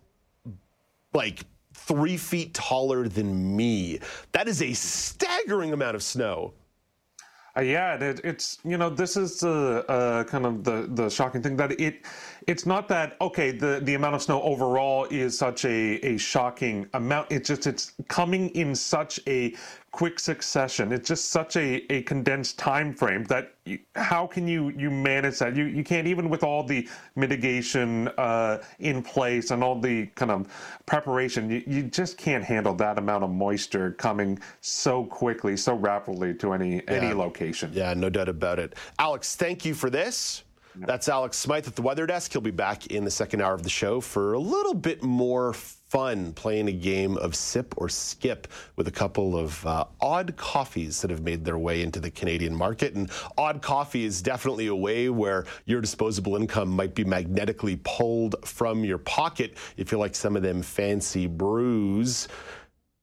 [1.12, 1.44] like
[1.86, 4.00] three feet taller than me.
[4.32, 6.54] That is a staggering amount of snow.
[7.56, 11.40] Uh, yeah, it, it's you know this is the uh, kind of the the shocking
[11.40, 12.04] thing that it
[12.46, 16.86] it's not that okay the the amount of snow overall is such a a shocking
[16.94, 17.30] amount.
[17.30, 19.54] It's just it's coming in such a
[19.90, 20.92] quick succession.
[20.92, 25.38] It's just such a, a condensed time frame that you, how can you you manage
[25.38, 25.56] that?
[25.56, 30.30] You you can't even with all the mitigation uh, in place and all the kind
[30.30, 30.48] of
[30.86, 31.50] preparation.
[31.50, 36.52] You, you just can't handle that amount of moisture coming so quickly, so rapidly to
[36.52, 36.82] any yeah.
[36.88, 37.70] any location.
[37.72, 38.74] Yeah, no doubt about it.
[38.98, 40.43] Alex, thank you for this.
[40.76, 42.32] That's Alex Smythe at the Weather Desk.
[42.32, 45.52] He'll be back in the second hour of the show for a little bit more
[45.52, 51.00] fun playing a game of sip or skip with a couple of uh, odd coffees
[51.00, 52.94] that have made their way into the Canadian market.
[52.94, 53.08] And
[53.38, 58.82] odd coffee is definitely a way where your disposable income might be magnetically pulled from
[58.82, 62.26] your pocket if you like some of them fancy brews.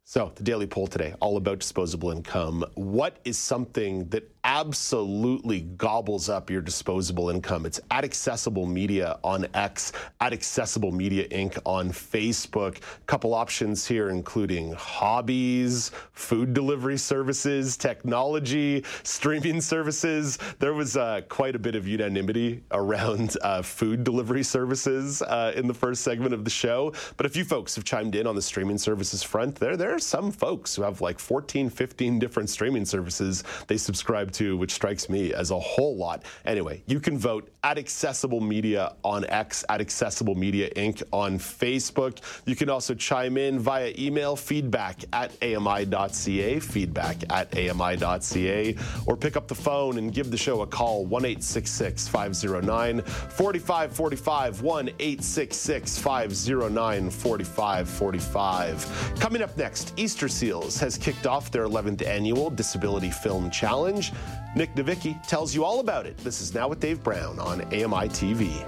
[0.04, 2.66] So, the daily poll today, all about disposable income.
[2.74, 7.66] What is something that absolutely gobbles up your disposable income?
[7.66, 11.60] It's at Accessible Media on X, at Accessible Media Inc.
[11.66, 12.80] on Facebook.
[13.06, 20.38] Couple options here, including hobbies, food delivery services, technology, streaming services.
[20.60, 25.68] There was uh, quite a bit of unanimity around uh, food delivery services uh, in
[25.68, 26.94] the first segment of the show.
[27.18, 29.56] But a few folks have chimed in on the streaming services front.
[29.56, 34.31] There, there are some folks who have like 14, 15 different streaming services they subscribe
[34.40, 36.24] which strikes me as a whole lot.
[36.46, 41.04] Anyway, you can vote at Accessible Media on X, at Accessible Media Inc.
[41.12, 42.20] on Facebook.
[42.46, 48.76] You can also chime in via email feedback at ami.ca, feedback at ami.ca,
[49.06, 54.90] or pick up the phone and give the show a call 1 509 4545, 1
[54.98, 59.16] 509 4545.
[59.20, 64.12] Coming up next, Easter Seals has kicked off their 11th annual Disability Film Challenge.
[64.56, 66.18] Nic Novicki tells you all about it.
[66.18, 68.66] This is Now with Dave Brown on AMI TV.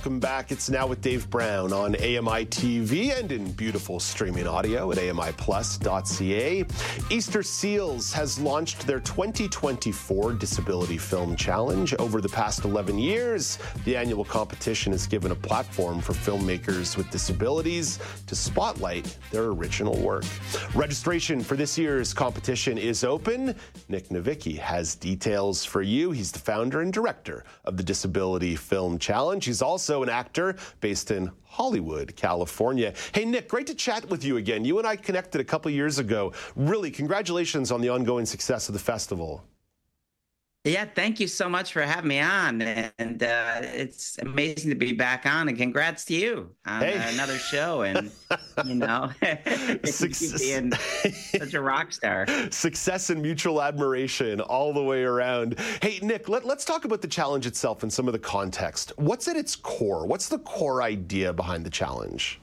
[0.00, 0.50] Welcome back.
[0.50, 6.64] It's now with Dave Brown on AMI TV and in beautiful streaming audio at AMIplus.ca.
[7.10, 11.92] Easter Seals has launched their 2024 Disability Film Challenge.
[11.98, 17.10] Over the past 11 years, the annual competition has given a platform for filmmakers with
[17.10, 20.24] disabilities to spotlight their original work.
[20.74, 23.54] Registration for this year's competition is open.
[23.90, 26.10] Nic Novicki has details for you.
[26.10, 29.44] He's the founder and director of the Disability Film Challenge.
[29.44, 32.94] He's also an actor based in Hollywood, California.
[33.12, 34.64] Hey, Nic, great to chat with you again.
[34.64, 36.32] You and I connected a couple years ago.
[36.54, 39.44] Really, congratulations on the ongoing success of the festival.
[40.64, 44.92] Yeah, thank you so much for having me on, and uh, it's amazing to be
[44.92, 45.48] back on.
[45.48, 47.02] And congrats to you on hey.
[47.14, 48.12] another show, and
[48.66, 49.10] you know,
[49.84, 50.38] Success.
[50.38, 50.70] being
[51.38, 52.26] such a rock star.
[52.50, 55.58] Success and mutual admiration all the way around.
[55.80, 58.92] Hey, Nic, let, let's talk about the challenge itself and some of the context.
[58.96, 60.06] What's at its core?
[60.06, 62.38] What's the core idea behind the challenge?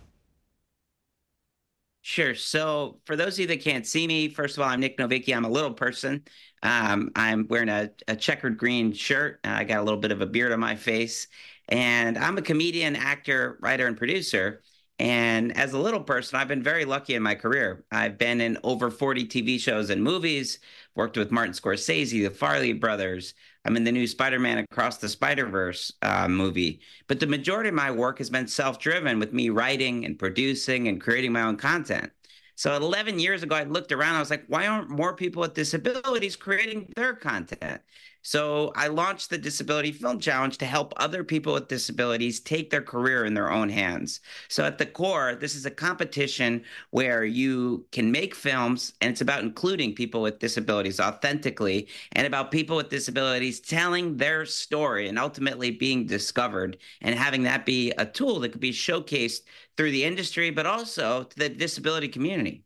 [2.02, 2.34] Sure.
[2.36, 5.36] So, for those of you that can't see me, first of all, I'm Nic Novicki.
[5.36, 6.24] I'm a little person.
[6.64, 9.40] Um, I'm wearing a, a, checkered green shirt.
[9.44, 11.28] I got a little bit of a beard on my face.
[11.70, 14.62] And I'm a comedian, actor, writer, and producer.
[15.00, 17.86] And as a little person, I've been very lucky in my career.
[17.92, 20.60] I've been in over 40 TV shows and movies,
[20.96, 23.36] worked with Martin Scorsese, the Farley brothers.
[23.64, 26.80] I'm in the new Spider Man Across the Spider Verse uh, movie.
[27.08, 30.88] But the majority of my work has been self driven with me writing and producing
[30.88, 32.12] and creating my own content.
[32.58, 34.16] So 11 years ago, I looked around.
[34.16, 37.82] I was like, why aren't more people with disabilities creating their content?
[38.24, 42.82] So I launched the Disability Film Challenge to help other people with disabilities take their
[42.82, 44.22] career in their own hands.
[44.50, 49.22] So at the core, this is a competition where you can make films, and it's
[49.22, 55.20] about including people with disabilities authentically and about people with disabilities telling their story and
[55.20, 59.42] ultimately being discovered and having that be a tool that could be showcased
[59.78, 62.64] through the industry, but also to the disability community.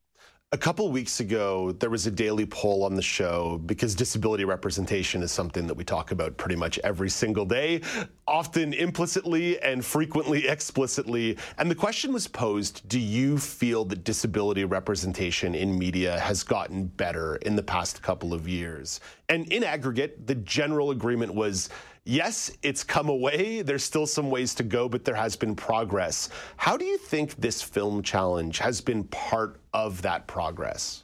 [0.54, 5.24] A couple weeks ago, there was a daily poll on the show because disability representation
[5.24, 7.80] is something that we talk about pretty much every single day,
[8.28, 11.38] often implicitly and frequently explicitly.
[11.58, 16.88] And the question was posed Do you feel that disability representation in media has gotten
[16.88, 19.00] better in the past couple of years?
[19.30, 21.70] And in aggregate, the general agreement was
[22.06, 23.62] yes, it's come away.
[23.62, 26.30] There's still some ways to go, but there has been progress.
[26.58, 31.04] How do you think this film challenge has been part of that progress?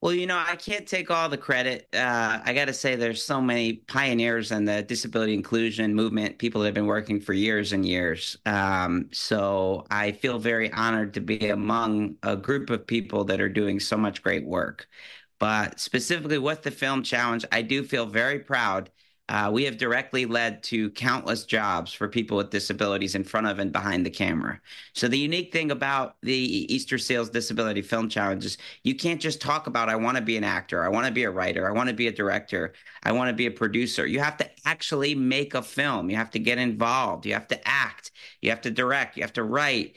[0.00, 1.88] Well, you know, I can't take all the credit.
[1.92, 6.60] Uh, I got to say, there's so many pioneers in the disability inclusion movement, people
[6.60, 8.36] that have been working for years and years.
[8.46, 13.48] Um, so I feel very honored to be among a group of people that are
[13.48, 14.88] doing so much great work.
[15.40, 18.90] But specifically with the film challenge, I do feel very proud
[19.28, 23.58] uh, we have directly led to countless jobs for people with disabilities in front of
[23.58, 24.58] and behind the camera.
[24.94, 29.66] So the unique thing about the Easterseals Disability Film Challenge is you can't just talk
[29.66, 31.88] about I want to be an actor, I want to be a writer, I want
[31.88, 32.72] to be a director,
[33.02, 34.06] I want to be a producer.
[34.06, 36.08] You have to actually make a film.
[36.08, 37.26] You have to get involved.
[37.26, 38.12] You have to act.
[38.40, 39.16] You have to direct.
[39.16, 39.96] You have to write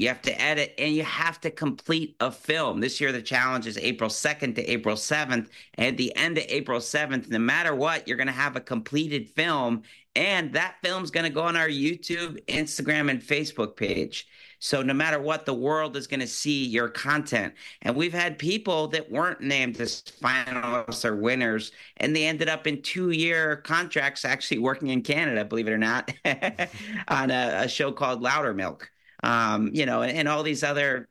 [0.00, 2.80] you have to edit and you have to complete a film.
[2.80, 5.48] This year, the challenge is April 2nd to April 7th.
[5.74, 8.60] And at the end of April 7th, no matter what, you're going to have a
[8.60, 9.82] completed film.
[10.16, 14.26] And that film's going to go on our YouTube, Instagram, and Facebook page.
[14.58, 17.52] So no matter what, the world is going to see your content.
[17.82, 22.66] And we've had people that weren't named as finalists or winners, and they ended up
[22.66, 26.10] in two-year contracts actually working in Canada, believe it or not,
[27.08, 28.84] on a, a show called Loudermilk
[29.22, 31.08] um, you know, and, and all these other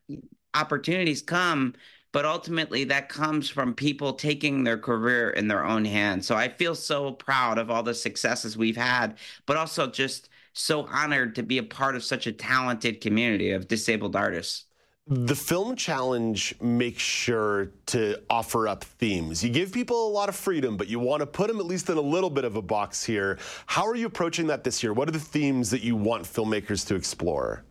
[0.53, 1.73] opportunities come
[2.11, 6.25] but ultimately that comes from people taking their career in their own hands.
[6.25, 10.87] So I feel so proud of all the successes we've had, but also just so
[10.87, 14.65] honored to be a part of such a talented community of disabled artists.
[15.11, 19.43] The film challenge makes sure to offer up themes.
[19.43, 21.89] You give people a lot of freedom, but you want to put them at least
[21.89, 23.39] in a little bit of a box here.
[23.65, 24.93] How are you approaching that this year?
[24.93, 27.63] What are the themes that you want filmmakers to explore?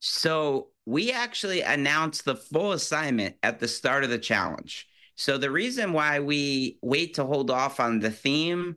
[0.00, 4.88] So we actually announced the full assignment at the start of the challenge.
[5.14, 8.76] So the reason why we wait to hold off on the theme,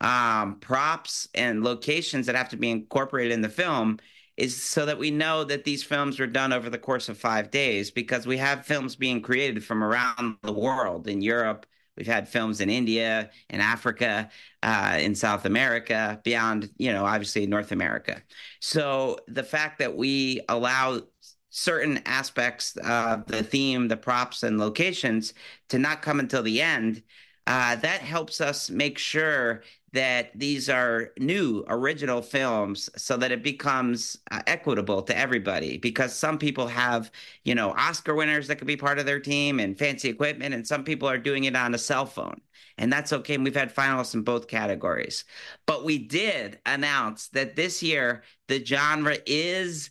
[0.00, 3.98] um, props, and locations that have to be incorporated in the film
[4.36, 7.52] is so that we know that these films were done over the course of five
[7.52, 11.66] days because we have films being created from around the world in Europe,
[11.96, 14.28] We've had films in India, in Africa,
[14.62, 18.22] uh, in South America, beyond, you know, obviously North America.
[18.60, 21.02] So the fact that we allow
[21.50, 25.34] certain aspects of the theme, the props, and locations
[25.68, 27.02] to not come until the end,
[27.46, 29.62] uh, that helps us make sure
[29.94, 36.12] that these are new original films so that it becomes uh, equitable to everybody because
[36.12, 37.12] some people have
[37.44, 40.66] you know oscar winners that could be part of their team and fancy equipment and
[40.66, 42.40] some people are doing it on a cell phone.
[42.76, 45.24] And that's okay and we've had finalists in both categories.
[45.64, 49.90] But we did announce that this year the genre is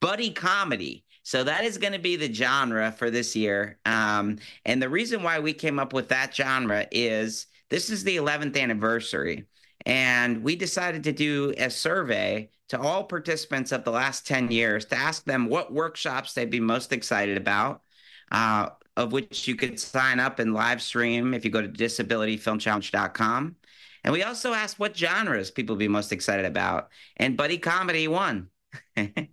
[0.00, 1.04] buddy comedy.
[1.24, 5.24] So that is going to be the genre for this year um, and the reason
[5.24, 9.46] why we came up with that genre is this is the 11th anniversary.
[9.84, 14.84] And we decided to do a survey to all participants of the last 10 years
[14.86, 17.82] to ask them what workshops they'd be most excited about,
[18.30, 23.56] uh, of which you could sign up and live stream if you go to disabilityfilmchallenge.com.
[24.04, 26.90] And we also asked what genres people be most excited about.
[27.16, 28.50] And Buddy Comedy won.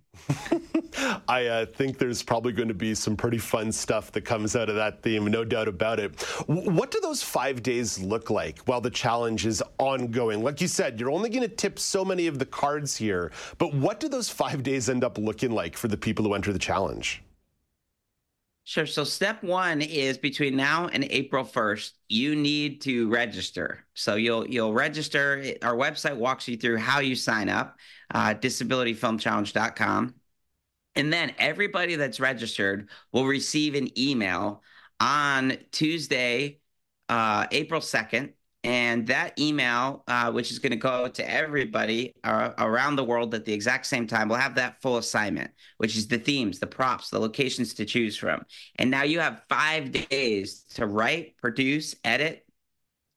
[1.28, 4.68] I uh, think there's probably going to be some pretty fun stuff that comes out
[4.68, 6.16] of that theme, no doubt about it.
[6.48, 10.42] W- what do those five days look like while the challenge is ongoing?
[10.42, 13.74] Like you said, you're only going to tip so many of the cards here, but
[13.74, 16.58] what do those five days end up looking like for the people who enter the
[16.58, 17.22] challenge?
[18.64, 18.86] Sure.
[18.86, 23.84] So step one is between now and April 1st, you need to register.
[23.94, 25.44] So you'll you'll register.
[25.62, 27.76] Our website walks you through how you sign up,
[28.14, 30.14] uh, disabilityfilmchallenge.com.
[30.94, 34.62] And then everybody that's registered will receive an email
[35.00, 36.60] on Tuesday,
[37.08, 38.34] uh, April 2nd.
[38.64, 43.34] And that email, uh, which is going to go to everybody uh, around the world
[43.34, 46.66] at the exact same time, will have that full assignment, which is the themes, the
[46.68, 48.44] props, the locations to choose from.
[48.76, 52.46] And now you have five days to write, produce, edit,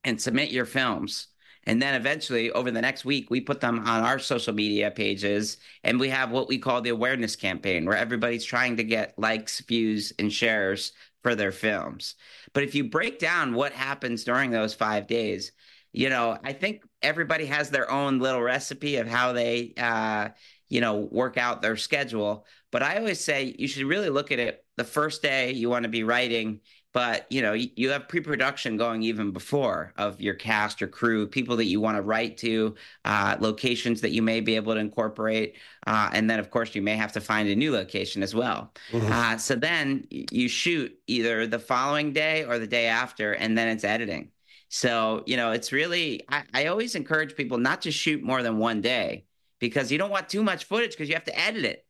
[0.04, 1.28] and submit your films.
[1.68, 5.58] And then eventually, over the next week, we put them on our social media pages.
[5.84, 9.60] And we have what we call the awareness campaign, where everybody's trying to get likes,
[9.62, 10.94] views, and shares
[11.24, 12.16] for their films.
[12.56, 15.52] But if you break down what happens during those five days,
[15.92, 20.30] you know, I think everybody has their own little recipe of how they, uh,
[20.70, 22.46] you know, work out their schedule.
[22.72, 25.84] But I always say you should really look at it the first day you want
[25.84, 26.62] to be writing
[26.96, 31.58] but you know you, have pre-production going even before of your cast or crew people
[31.58, 32.74] that you want to write to
[33.04, 36.82] uh, locations that you may be able to incorporate uh, and then of course you
[36.82, 38.72] may have to find a new location as well.
[38.92, 39.12] Mm-hmm.
[39.12, 43.68] uh, so then you shoot either the following day or the day after and then
[43.68, 44.32] it's editing.
[44.70, 48.58] So you know it's really I, I always encourage people not to shoot more than
[48.58, 49.26] one day
[49.60, 51.85] because you don't want too much footage because you have to edit it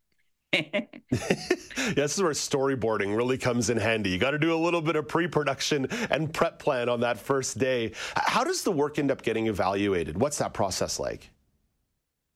[1.12, 4.10] yeah, this is where storyboarding really comes in handy.
[4.10, 7.58] You got to do a little bit of pre-production and prep plan on that first
[7.58, 7.93] day.
[8.16, 10.20] How does the work end up getting evaluated?
[10.20, 11.30] What's that process like?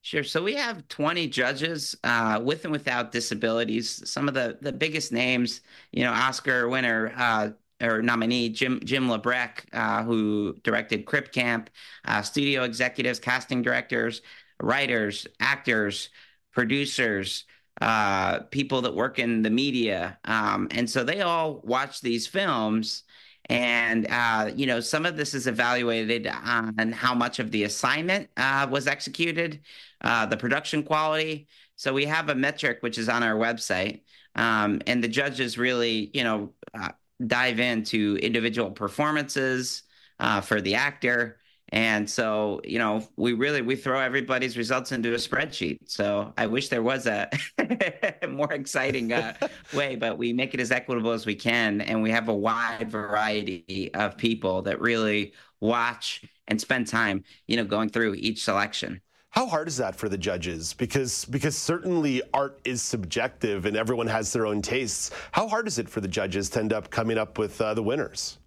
[0.01, 0.23] Sure.
[0.23, 4.09] So we have 20 judges uh, with and without disabilities.
[4.09, 5.61] Some of the, the biggest names,
[5.91, 7.49] you know, Oscar winner uh,
[7.81, 11.69] or nominee Jim Jim LeBrecht, uh, who directed Crip Camp,
[12.05, 14.21] uh, studio executives, casting directors,
[14.61, 16.09] writers, actors,
[16.53, 17.45] producers
[17.81, 20.17] uh, people that work in the media.
[20.25, 23.03] Um, and so they all watch these films.
[23.45, 28.29] And, uh, you know, some of this is evaluated on how much of the assignment
[28.37, 29.61] uh, was executed,
[30.01, 31.47] uh, the production quality.
[31.75, 34.01] So we have a metric which is on our website.
[34.35, 36.89] Um, and the judges really, you know, uh,
[37.25, 39.83] dive into individual performances
[40.19, 41.37] uh, for the actor,
[41.71, 45.79] and so, you know, we really we throw everybody's results into a spreadsheet.
[45.85, 47.29] So I wish there was a
[48.29, 49.33] more exciting uh,
[49.73, 52.89] way, but we make it as equitable as we can, and we have a wide
[52.89, 59.01] variety of people that really watch and spend time, you know, going through each selection.
[59.31, 60.73] How hard is that for the judges?
[60.73, 65.11] Because because certainly art is subjective and everyone has their own tastes.
[65.31, 67.83] How hard is it for the judges to end up coming up with uh, the
[67.83, 68.38] winners?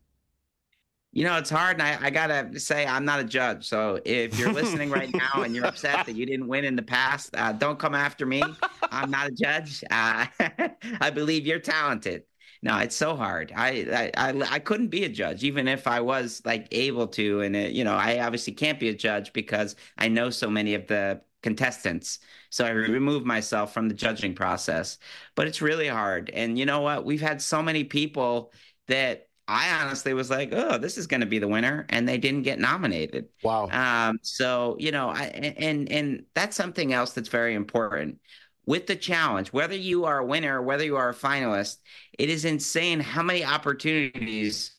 [1.13, 1.79] You know, it's hard.
[1.79, 3.69] And I, I got to say, I'm not a judge.
[3.69, 6.83] So if you're listening right now and you're upset that you didn't win in the
[6.83, 8.43] past, uh, don't come after me.
[8.91, 9.85] I'm not a judge.
[9.91, 10.27] Uh,
[11.01, 12.25] I believe you're talented.
[12.63, 13.53] No, it's so hard.
[13.55, 17.41] I, I, I I couldn't be a judge, even if I was like able to.
[17.41, 20.75] And it, you know, I obviously can't be a judge because I know so many
[20.75, 22.21] of the contestants.
[22.51, 24.99] So I remove myself from the judging process.
[25.35, 26.31] But it's really hard.
[26.31, 27.05] And you know what?
[27.05, 28.53] We've had so many people
[28.87, 32.19] that I honestly was like, oh, this is going to be the winner, and they
[32.19, 33.29] didn't get nominated.
[33.43, 33.69] Wow.
[33.71, 38.19] Um, so you know, I, and and that's something else that's very important
[38.67, 39.53] with the challenge.
[39.53, 41.79] Whether you are a winner, or whether you are a finalist,
[42.19, 44.73] it is insane how many opportunities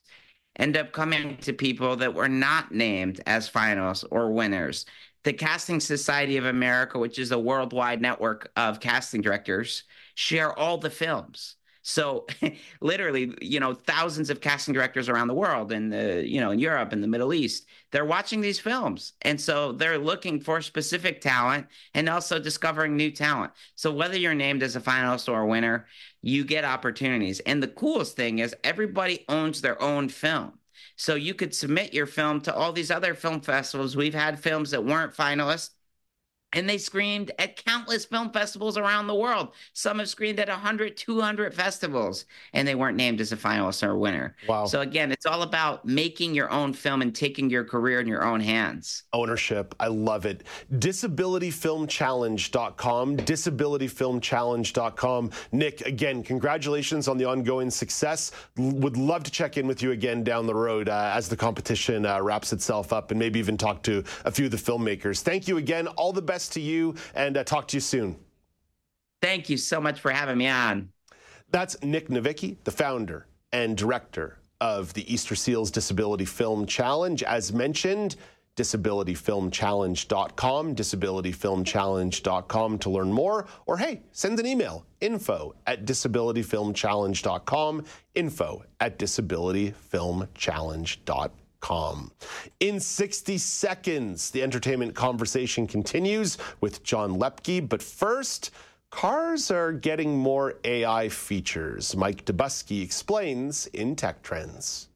[0.57, 4.85] end up coming to people that were not named as finalists or winners.
[5.23, 9.83] The Casting Society of America, which is a worldwide network of casting directors,
[10.15, 11.55] share all the films.
[11.83, 12.25] So
[12.81, 16.59] literally, you know, thousands of casting directors around the world in the, you know, in
[16.59, 19.13] Europe and the Middle East, they're watching these films.
[19.21, 23.51] And so they're looking for specific talent and also discovering new talent.
[23.75, 25.85] So whether you're named as a finalist or a winner,
[26.21, 27.41] you get opportunities.
[27.41, 30.53] And the coolest thing is everybody owns their own film.
[30.95, 33.95] So you could submit your film to all these other film festivals.
[33.95, 35.71] We've had films that weren't finalists
[36.53, 39.53] and they screened at countless film festivals around the world.
[39.73, 42.23] Some have screened at 100, 200 festivals,
[42.53, 44.35] and they weren't named as a finalist or a winner.
[44.47, 44.65] Wow.
[44.65, 48.23] So, again, it's all about making your own film and taking your career in your
[48.23, 49.03] own hands.
[49.13, 49.73] Ownership.
[49.79, 50.43] I love it.
[50.73, 53.17] DisabilityFilmChallenge.com.
[53.17, 55.31] DisabilityFilmChallenge.com.
[55.51, 58.31] Nic, again, congratulations on the ongoing success.
[58.57, 62.05] Would love to check in with you again down the road uh, as the competition
[62.05, 65.21] uh, wraps itself up and maybe even talk to a few of the filmmakers.
[65.21, 65.87] Thank you again.
[65.87, 68.15] All the best best to you and uh, talk to you soon.
[69.21, 70.89] Thank you so much for having me on.
[71.49, 77.23] That's Nic Novicki, the founder and director of the Easter Seals Disability Film Challenge.
[77.23, 78.17] As mentioned,
[78.57, 87.85] disabilityfilmchallenge.com, disabilityfilmchallenge.com to learn more, or hey, send an email, info at disabilityfilmchallenge.com,
[88.15, 91.42] info at disabilityfilmchallenge.com.
[92.59, 97.67] In 60 seconds, the entertainment conversation continues with John Loeppky.
[97.67, 98.51] But first,
[98.91, 101.95] cars are getting more AI features.
[101.95, 104.89] Mike Dobuski explains in Tech Trends.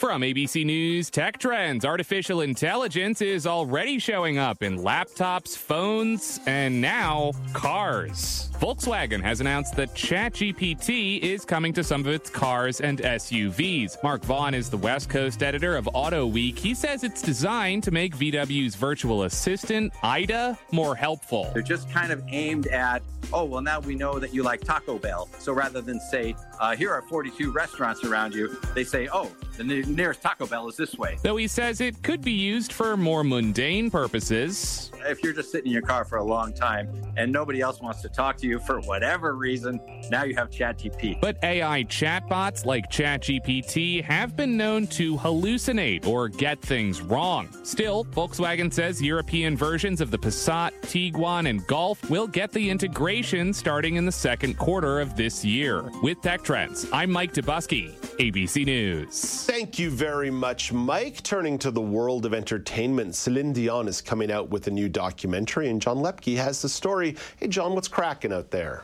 [0.00, 6.80] From ABC News Tech Trends, artificial intelligence is already showing up in laptops, phones, and
[6.80, 8.50] now cars.
[8.60, 14.02] Volkswagen has announced that ChatGPT is coming to some of its cars and SUVs.
[14.02, 16.58] Mark Vaughn is the West Coast editor of Auto Week.
[16.58, 21.50] He says it's designed to make VW's virtual assistant, Ida, more helpful.
[21.52, 23.02] They're just kind of aimed at,
[23.34, 25.28] oh, well, now we know that you like Taco Bell.
[25.38, 29.64] So rather than say, uh, here are 42 restaurants around you, they say, oh, the
[29.64, 31.18] nearest Taco Bell is this way.
[31.22, 34.90] Though he says it could be used for more mundane purposes.
[35.06, 38.02] If you're just sitting in your car for a long time and nobody else wants
[38.02, 39.80] to talk to you for whatever reason,
[40.10, 41.20] now you have ChatGPT.
[41.20, 47.48] But AI chatbots like ChatGPT have been known to hallucinate or get things wrong.
[47.62, 53.52] Still, Volkswagen says European versions of the Passat, Tiguan, and Golf will get the integration
[53.52, 55.90] starting in the second quarter of this year.
[56.02, 59.44] With Tech Trends, I'm Mike Dobuski, ABC News.
[59.44, 61.22] Thank you very much, Mike.
[61.22, 65.70] Turning to the world of entertainment, Celine Dion is coming out with a new documentary,
[65.70, 67.14] and John Loeppky has the story.
[67.36, 68.82] Hey, John, what's cracking out there?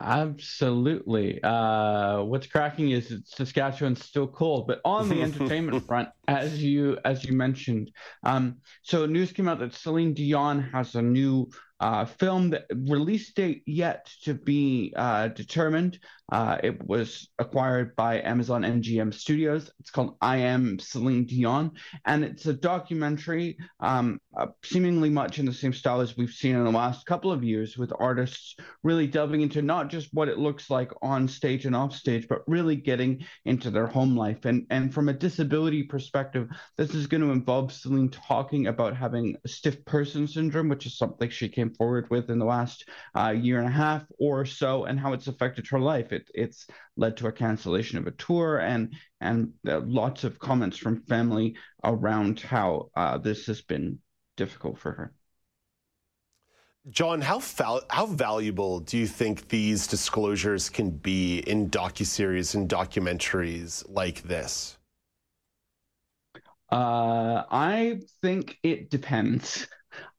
[0.00, 1.42] Absolutely.
[1.42, 7.24] Uh, what's cracking is Saskatchewan's still cold, but on the entertainment front, as you as
[7.24, 7.90] you mentioned,
[8.24, 11.50] um, so news came out that Celine Dion has a new
[11.80, 15.98] uh, film that release date yet to be uh, determined.
[16.30, 19.70] Uh, it was acquired by Amazon MGM Studios.
[19.80, 21.72] It's called I Am Celine Dion,
[22.04, 26.54] and it's a documentary, um, uh, seemingly much in the same style as we've seen
[26.54, 28.54] in the last couple of years, with artists
[28.84, 32.42] really delving into not just what it looks like on stage and off stage, but
[32.46, 34.44] really getting into their home life.
[34.44, 36.19] And and from a disability perspective,
[36.76, 41.28] this is going to involve Celine talking about having stiff person syndrome, which is something
[41.28, 45.00] she came forward with in the last uh, year and a half or so, and
[45.00, 46.12] how it's affected her life.
[46.12, 46.66] It it, it's
[46.96, 51.56] led to a cancellation of a tour and and uh, lots of comments from family
[51.84, 53.98] around how uh, this has been
[54.36, 55.12] difficult for her.
[56.88, 57.40] John, how
[57.90, 64.78] how valuable do you think these disclosures can be in docuseries and documentaries like this?
[66.70, 69.66] Uh, I think it depends.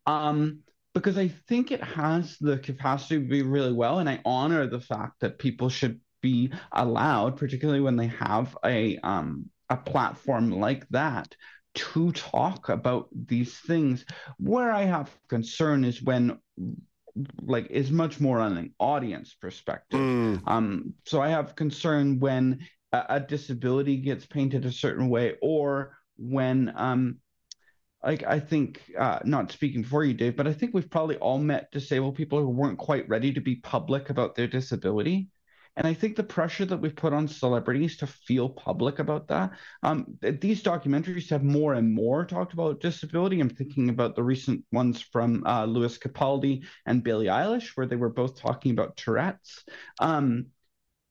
[0.06, 0.60] Um,
[0.94, 4.82] because I think it has the capacity to be really well, and I honor the
[4.82, 10.88] fact that people should be allowed, particularly when they have a um, a platform like
[10.90, 11.34] that,
[11.76, 14.06] to talk about these things.
[14.38, 16.38] Where I have concern is when
[17.42, 20.00] like is much more on an audience perspective.
[20.00, 20.42] Mm.
[20.46, 22.60] Um, so I have concern when
[22.92, 27.18] a, a, disability gets painted a certain way, or when um,
[28.04, 31.38] like I think, uh, not speaking for you, Dave, but I think we've probably all
[31.38, 35.30] met disabled people who weren't quite ready to be public about their disability.
[35.78, 39.52] And I think the pressure that we've put on celebrities to feel public about that,
[39.84, 43.40] um, these documentaries have more and more talked about disability.
[43.40, 47.96] I'm thinking about the recent ones from uh, Lewis Capaldi and Billie Eilish, where they
[47.96, 49.64] were both talking about Tourette's.
[50.00, 50.48] Um,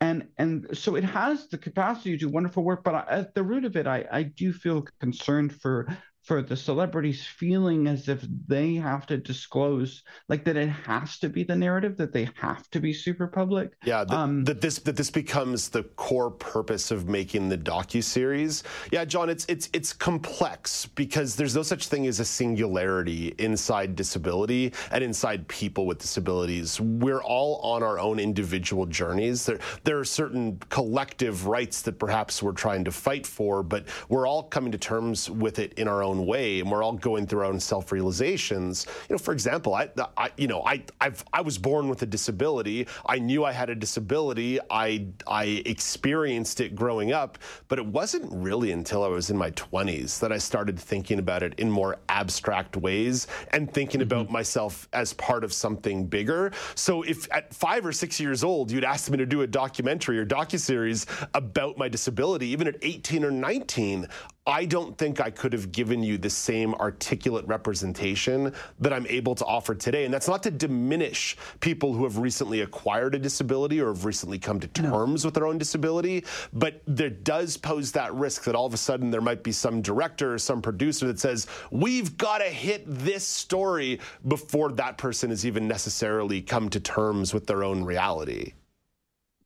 [0.01, 3.65] and and so it has the capacity to do wonderful work, but at the root
[3.65, 5.87] of it, I, I do feel concerned for
[6.23, 11.29] for the celebrities feeling as if they have to disclose like that it has to
[11.29, 13.73] be the narrative that they have to be super public.
[13.85, 18.03] Yeah that, um, that this that this becomes the core purpose of making the docu
[18.03, 18.63] series
[18.93, 23.97] yeah john it's it's it's complex because there's no such thing as a singularity inside
[23.97, 26.81] disability and inside people with disabilities.
[26.81, 29.47] We're all on our own individual journeys.
[29.47, 34.27] There there are certain collective rights that perhaps we're trying to fight for but we're
[34.27, 37.27] all coming to terms with it in our own own way, and we're all going
[37.27, 38.87] through our own self realizations.
[39.09, 42.07] You know, for example, I, I you know, I, I've, I was born with a
[42.07, 42.87] disability.
[43.07, 44.59] I knew I had a disability.
[44.71, 49.51] I, I experienced it growing up, but it wasn't really until I was in my
[49.53, 54.13] 20s that I started thinking about it in more abstract ways and thinking mm-hmm.
[54.13, 56.53] about myself as part of something bigger.
[56.75, 60.19] So if at five or six years old you'd asked me to do a documentary
[60.19, 64.09] or docuseries about my disability, even at 18 or 19,
[64.51, 69.37] I don't think I could have given you the same articulate representation that I'm able
[69.37, 70.05] to offer today.
[70.05, 74.41] And that's not to diminish people who have recently acquired a disability or have recently
[74.41, 75.29] come to terms no.
[75.29, 79.09] with their own disability, but there does pose that risk that all of a sudden
[79.09, 83.25] there might be some director or some producer that says, we've got to hit this
[83.25, 88.53] story before that person has even necessarily come to terms with their own reality.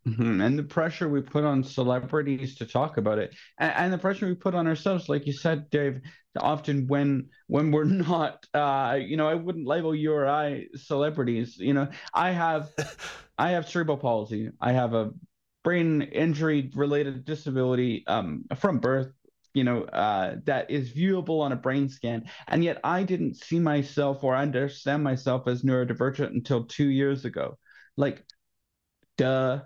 [0.07, 0.41] Mm-hmm.
[0.43, 4.27] And the pressure we put on celebrities to talk about it, and, and, the pressure
[4.27, 6.01] we put on ourselves, like you said, Dave.
[6.37, 11.57] Often when when we're not, uh, you know, I wouldn't label you or I celebrities.
[11.57, 12.71] You know, I have,
[13.39, 14.51] I have cerebral palsy.
[14.61, 15.13] I have a
[15.63, 19.13] brain injury related disability um, from birth
[19.55, 22.25] you know, uh, that is viewable on a brain scan.
[22.49, 27.57] And yet I didn't see myself or understand myself as neurodivergent until two years ago.
[27.97, 28.27] Like,
[29.17, 29.61] duh,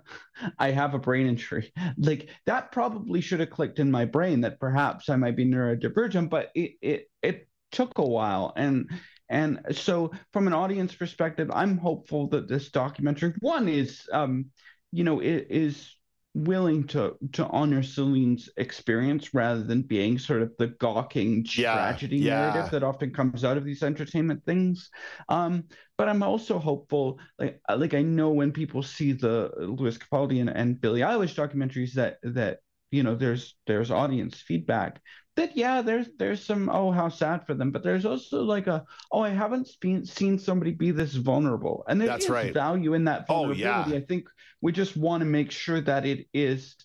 [0.57, 1.71] I have a brain injury.
[1.97, 6.29] Like that probably should have clicked in my brain that perhaps I might be neurodivergent,
[6.29, 8.53] but it it it took a while.
[8.55, 8.89] And
[9.29, 14.45] and so from an audience perspective, I'm hopeful that this documentary one is um,
[14.91, 15.95] you know, it is
[16.35, 22.17] willing to to honor Celine's experience rather than being sort of the gawking Yeah, tragedy
[22.17, 22.21] yeah.
[22.21, 24.89] narrative that often comes out of these entertainment things.
[25.27, 25.65] Um,
[25.97, 30.49] but I'm also hopeful, like like I know when people see the Lewis Capaldi and,
[30.49, 32.59] and Billie Eilish documentaries that that
[32.91, 35.01] you know there's there's audience feedback
[35.35, 38.83] that yeah there's there's some oh how sad for them but there's also like a
[39.11, 42.53] oh I haven't seen seen somebody be this vulnerable and there That's is right.
[42.53, 43.97] value in that Oh, vulnerability yeah.
[43.97, 44.27] I think
[44.61, 46.75] we just want to make sure that it is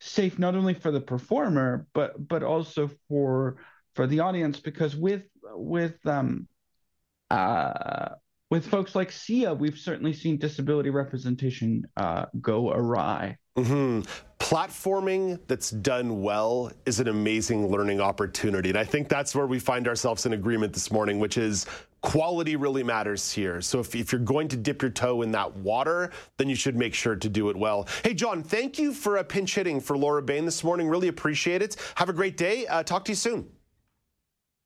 [0.00, 3.58] safe not only for the performer but but also for
[3.94, 5.22] for the audience because with
[5.54, 6.48] with um
[7.30, 8.10] uh
[8.52, 14.02] with folks like Sia we've certainly seen disability representation uh go awry hmm
[14.42, 18.70] Platforming that's done well is an amazing learning opportunity.
[18.70, 21.64] And I think that's where we find ourselves in agreement this morning, which is
[22.02, 23.60] quality really matters here.
[23.60, 26.76] So if, if you're going to dip your toe in that water, then you should
[26.76, 27.86] make sure to do it well.
[28.04, 30.88] Hey, John, thank you for uh, pinch hitting for Laura Bain this morning.
[30.88, 31.76] Really appreciate it.
[31.94, 32.66] Have a great day.
[32.66, 33.48] Uh, talk to you soon.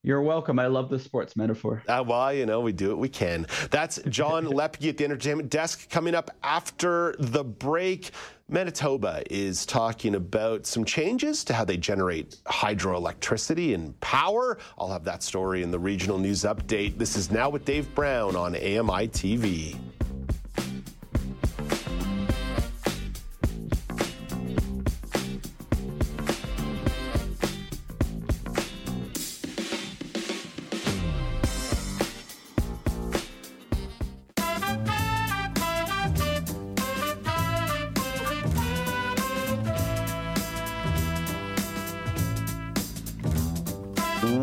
[0.07, 0.61] You're welcome.
[0.61, 1.83] I love the sports metaphor.
[1.89, 3.45] Uh, well, you know, we do what we can.
[3.73, 5.91] That's John Loeppky at the Entertainment Desk.
[5.91, 8.13] Coming up after the break,
[8.49, 14.59] Manitoba is talking about some changes to how they generate hydroelectricity and power.
[14.79, 16.99] I'll have that story in the regional news update.
[16.99, 19.77] This is Now with Dave Brown on AMI TV.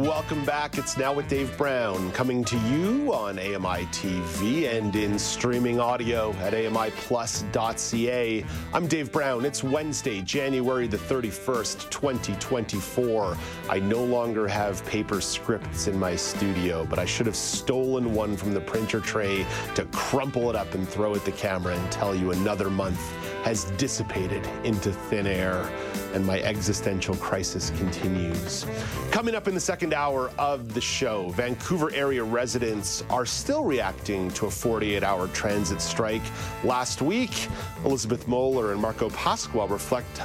[0.04, 0.78] Welcome back.
[0.78, 6.34] It's now with Dave Brown coming to you on AMI TV and in streaming audio
[6.42, 8.46] at AMIplus.ca.
[8.74, 9.46] I'm Dave Brown.
[9.46, 13.38] It's Wednesday, January the 31st, 2024.
[13.70, 18.36] I no longer have paper scripts in my studio, but I should have stolen one
[18.36, 19.46] from the printer tray
[19.76, 23.00] to crumple it up and throw at the camera and tell you another month
[23.44, 25.70] has dissipated into thin air
[26.14, 28.66] and my existential crisis continues.
[29.12, 34.32] Coming up in the second hour of the show, Vancouver area residents are still reacting
[34.32, 36.22] to a 48 hour transit strike.
[36.64, 37.50] Last week,
[37.84, 40.22] Elizabeth Moeller and Marco Pasqua reflect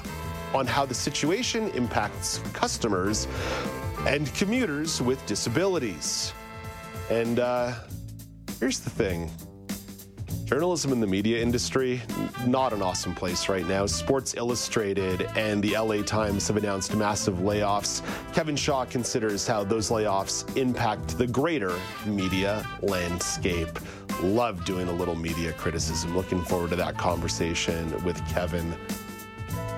[0.55, 3.27] on how the situation impacts customers
[4.07, 6.33] and commuters with disabilities.
[7.11, 7.75] And uh,
[8.61, 9.31] here's the thing
[10.49, 12.01] journalism in the media industry,
[12.47, 13.85] not an awesome place right now.
[13.85, 18.01] Sports Illustrated and the LA Times have announced massive layoffs.
[18.33, 23.69] Kevin Shaw considers how those layoffs impact the greater media landscape.
[24.23, 26.17] Love doing a little media criticism.
[26.17, 28.75] Looking forward to that conversation with Kevin.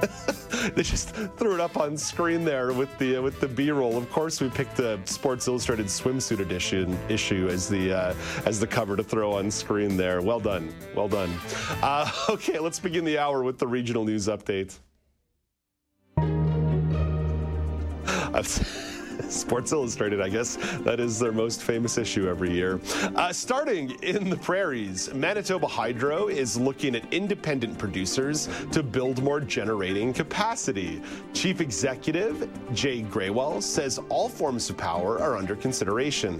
[0.74, 3.96] they just threw it up on screen there with the with the B-roll.
[3.96, 8.66] Of course, we picked the Sports Illustrated swimsuit edition issue as the uh, as the
[8.66, 10.20] cover to throw on screen there.
[10.20, 11.32] Well done, well done.
[11.82, 14.78] Uh, okay, let's begin the hour with the regional news update.
[19.28, 20.56] Sports Illustrated, I guess.
[20.80, 22.80] That is their most famous issue every year.
[23.14, 29.40] Uh, starting in the prairies, Manitoba Hydro is looking at independent producers to build more
[29.40, 31.02] generating capacity.
[31.32, 36.38] Chief Executive Jay Grewal says all forms of power are under consideration.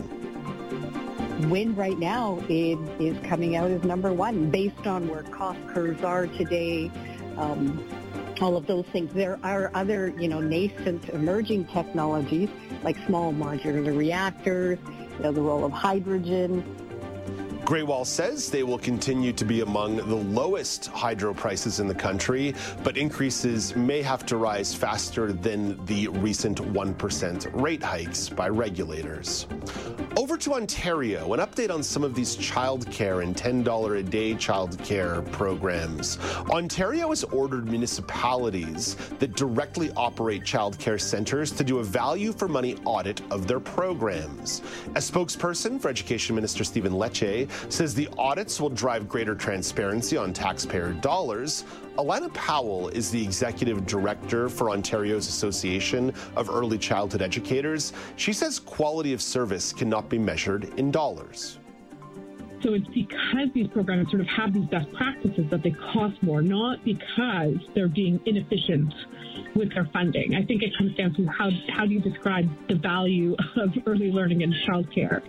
[1.49, 6.05] Wind right now is, is coming out as number one based on where cost curves
[6.05, 6.91] are today.
[7.37, 7.83] Um,
[8.43, 9.13] all of those things.
[9.13, 12.49] There are other, you know, nascent emerging technologies
[12.83, 14.79] like small modular reactors,
[15.17, 16.65] you know, the role of hydrogen.
[17.71, 22.53] Grewal says they will continue to be among the lowest hydro prices in the country,
[22.83, 29.47] but increases may have to rise faster than the recent 1% rate hikes by regulators.
[30.17, 35.31] Over to Ontario, an update on some of these childcare and $10 a day childcare
[35.31, 36.19] programs.
[36.51, 42.77] Ontario has ordered municipalities that directly operate childcare centres to do a value for money
[42.85, 44.63] audit of their programs.
[44.97, 50.33] A spokesperson for Education Minister Stephen Lecce says the audits will drive greater transparency on
[50.33, 51.65] taxpayer dollars.
[51.99, 57.93] Alana Powell is the executive director for Ontario's Association of Early Childhood Educators.
[58.17, 61.59] She says quality of service cannot be measured in dollars.
[62.63, 66.43] So it's because these programs sort of have these best practices that they cost more,
[66.43, 68.93] not because they're being inefficient
[69.55, 70.35] with their funding.
[70.35, 74.13] I think it comes down to how, how do you describe the value of early
[74.13, 75.23] learning in childcare?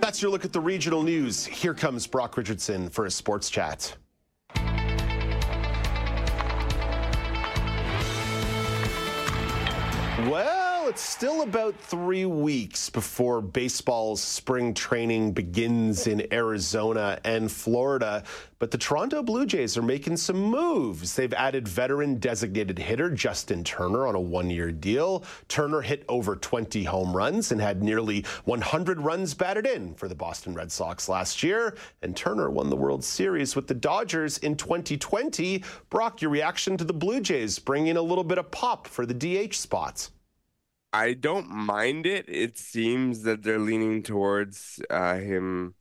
[0.00, 1.44] That's your look at the regional news.
[1.44, 3.96] Here comes Brock Richardson for a sports chat.
[10.26, 10.57] Well,
[10.88, 18.22] it's still about three weeks before baseball's spring training begins in Arizona and Florida.
[18.58, 21.14] But the Toronto Blue Jays are making some moves.
[21.14, 25.24] They've added veteran designated hitter Justin Turner on a one year deal.
[25.48, 30.14] Turner hit over 20 home runs and had nearly 100 runs batted in for the
[30.14, 31.76] Boston Red Sox last year.
[32.00, 35.62] And Turner won the World Series with the Dodgers in 2020.
[35.90, 39.14] Brock, your reaction to the Blue Jays bringing a little bit of pop for the
[39.14, 40.12] DH spots?
[40.92, 42.26] I don't mind it.
[42.28, 45.74] It seems that they're leaning towards uh, him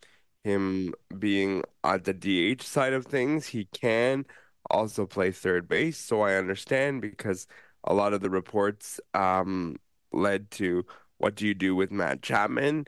[0.43, 3.47] him being on the DH side of things.
[3.47, 4.26] He can
[4.70, 7.47] also play third base, so I understand because
[7.84, 9.78] a lot of the reports um,
[10.12, 10.86] led to
[11.18, 12.86] what do you do with Matt Chapman?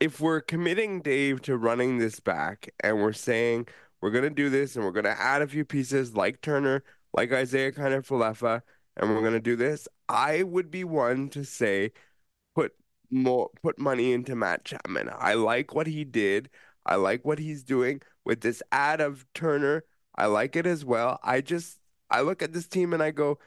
[0.00, 3.68] If we're committing Dave to running this back and we're saying
[4.00, 6.82] we're going to do this and we're going to add a few pieces like Turner,
[7.12, 8.62] like Isiah Kiner-Falefa,
[8.96, 11.92] and we're going to do this, I would be one to say
[12.54, 12.74] put
[13.10, 15.10] more put money into Matt Chapman.
[15.16, 16.50] I like what he did.
[16.86, 19.84] I like what he's doing with this add of Turner.
[20.16, 21.20] I like it as well.
[21.22, 21.80] I just
[22.10, 23.38] I look at this team and I go,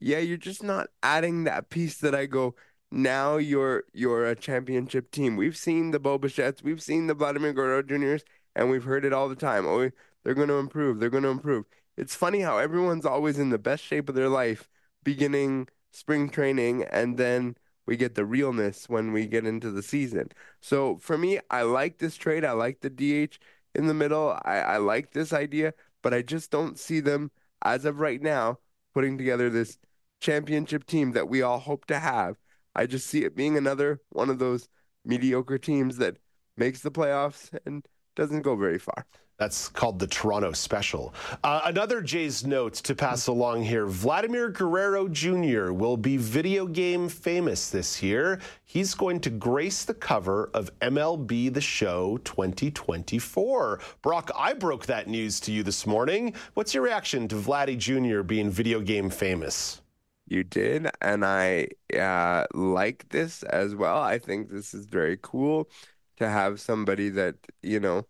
[0.00, 2.54] yeah, you're just not adding that piece that I go,
[2.90, 5.36] now you're you're a championship team.
[5.36, 9.12] We've seen the Bo Bichette's, we've seen the Vladimir Guerrero Juniors, and we've heard it
[9.12, 9.66] all the time.
[9.66, 9.90] Oh,
[10.24, 11.00] they're going to improve.
[11.00, 11.66] They're going to improve.
[11.96, 14.68] It's funny how everyone's always in the best shape of their life
[15.04, 20.30] beginning spring training and then we get the realness when we get into the season.
[20.60, 22.44] So for me, I like this trade.
[22.44, 23.38] I like the DH
[23.74, 24.38] in the middle.
[24.44, 25.72] I, I like this idea,
[26.02, 27.30] but I just don't see them
[27.64, 28.58] as of right now
[28.92, 29.78] putting together this
[30.20, 32.36] championship team that we all hope to have.
[32.74, 34.68] I just see it being another one of those
[35.04, 36.18] mediocre teams that
[36.58, 39.06] makes the playoffs and doesn't go very far.
[39.38, 41.12] That's called the Toronto Special.
[41.44, 45.72] Uh, another Jays note to pass along here Vladimir Guerrero Jr.
[45.72, 48.40] will be video game famous this year.
[48.64, 53.80] He's going to grace the cover of MLB The Show 2024.
[54.00, 56.32] Brock, I broke that news to you this morning.
[56.54, 58.22] What's your reaction to Vladdy Jr.
[58.22, 59.82] being video game famous?
[60.28, 63.98] You did, and I uh, like this as well.
[63.98, 65.68] I think this is very cool
[66.16, 68.06] to have somebody that, you know,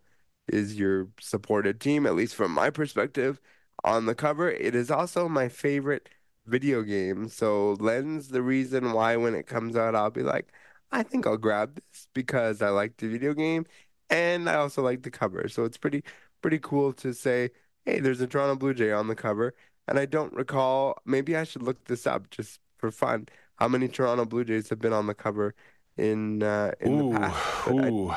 [0.47, 3.39] is your supported team, at least from my perspective,
[3.83, 4.49] on the cover.
[4.49, 6.09] It is also my favorite
[6.45, 7.29] video game.
[7.29, 10.51] So Len's the reason why when it comes out I'll be like,
[10.91, 13.65] I think I'll grab this because I like the video game
[14.09, 15.47] and I also like the cover.
[15.49, 16.03] So it's pretty
[16.41, 17.49] pretty cool to say,
[17.85, 19.53] hey, there's a Toronto Blue Jay on the cover.
[19.87, 23.27] And I don't recall maybe I should look this up just for fun.
[23.55, 25.55] How many Toronto Blue Jays have been on the cover
[25.97, 27.67] in uh, in ooh, the past.
[27.69, 28.13] Ooh.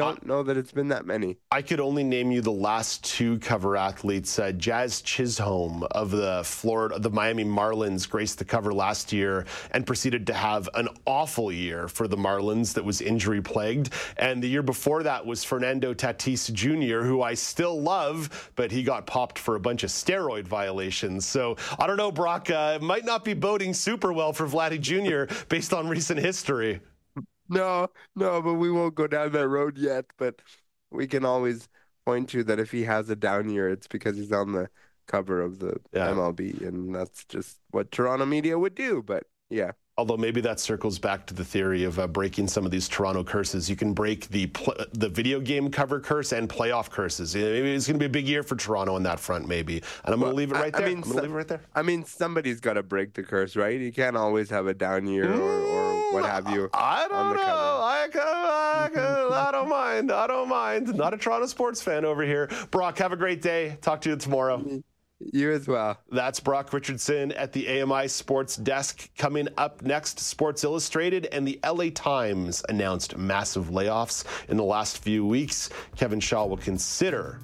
[0.00, 1.36] I don't know that it's been that many.
[1.50, 4.38] I could only name you the last two cover athletes.
[4.38, 9.86] Uh, Jazz Chisholm of the Florida, the Miami Marlins, graced the cover last year and
[9.86, 13.92] proceeded to have an awful year for the Marlins that was injury plagued.
[14.16, 18.82] And the year before that was Fernando Tatis Jr., who I still love, but he
[18.82, 21.26] got popped for a bunch of steroid violations.
[21.26, 22.48] So I don't know, Brock.
[22.48, 25.34] Uh, it might not be boding super well for Vladdy Jr.
[25.48, 26.80] based on recent history.
[27.50, 30.06] No, no, but we won't go down that road yet.
[30.16, 30.40] But
[30.90, 31.68] we can always
[32.06, 34.70] point to that if he has a down year, it's because he's on the
[35.06, 36.08] cover of the yeah.
[36.08, 39.02] MLB, and that's just what Toronto media would do.
[39.02, 39.72] But yeah.
[39.98, 43.22] Although maybe that circles back to the theory of uh, breaking some of these Toronto
[43.22, 43.68] curses.
[43.68, 47.34] You can break the pl- the video game cover curse and playoff curses.
[47.34, 49.82] Maybe it's going to be a big year for Toronto on that front, maybe.
[50.04, 50.88] And I'm well, going to leave it right I, there.
[50.88, 51.60] I mean, leave it right there.
[51.74, 53.78] I mean, somebody's got to break the curse, right?
[53.78, 56.70] You can't always have a down year or, or what have you.
[56.74, 57.42] I don't know.
[57.42, 60.12] I, I, can, I don't mind.
[60.12, 60.94] I don't mind.
[60.94, 62.48] Not a Toronto sports fan over here.
[62.70, 63.78] Brock, have a great day.
[63.80, 64.82] Talk to you tomorrow.
[65.20, 65.98] You as well.
[66.10, 69.08] That's Brock Richardson at the AMI Sports Desk.
[69.18, 75.02] Coming up next, Sports Illustrated and the LA Times announced massive layoffs in the last
[75.02, 75.68] few weeks.
[75.96, 77.38] Kevin Shaw will consider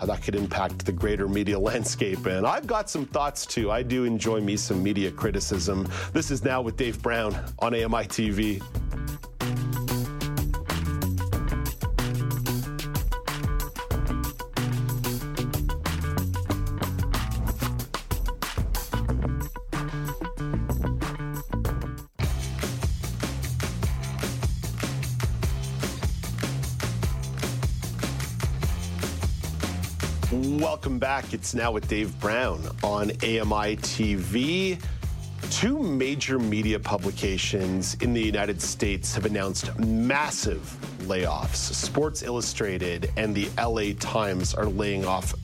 [0.00, 2.24] how that could impact the greater media landscape.
[2.24, 3.70] And I've got some thoughts too.
[3.70, 5.86] I do enjoy me some media criticism.
[6.14, 8.62] This is now with Dave Brown on AMI TV.
[30.80, 31.34] Welcome back.
[31.34, 34.82] It's now with Dave Brown on AMI TV.
[35.50, 41.74] Two major media publications in the United States have announced massive layoffs.
[41.74, 45.34] Sports Illustrated and the LA Times are laying off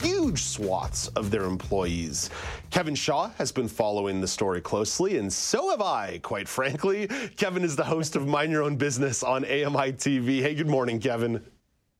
[0.00, 2.30] huge swaths of their employees.
[2.70, 7.06] Kevin Shaw has been following the story closely, and so have I, quite frankly.
[7.36, 10.40] Kevin is the host of Mind Your Own Business on AMI TV.
[10.40, 11.44] Hey, good morning, Kevin.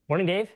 [0.09, 0.49] Morning, Dave.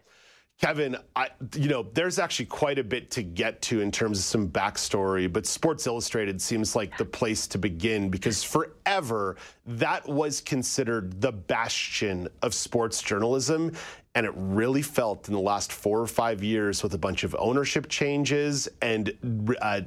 [0.60, 4.24] Kevin, I, you know, there's actually quite a bit to get to in terms of
[4.24, 9.36] some backstory, but Sports Illustrated seems like the place to begin because forever
[9.66, 13.72] that was considered the bastion of sports journalism.
[14.14, 17.34] And it really felt in the last four or five years with a bunch of
[17.36, 19.12] ownership changes and
[19.60, 19.80] uh,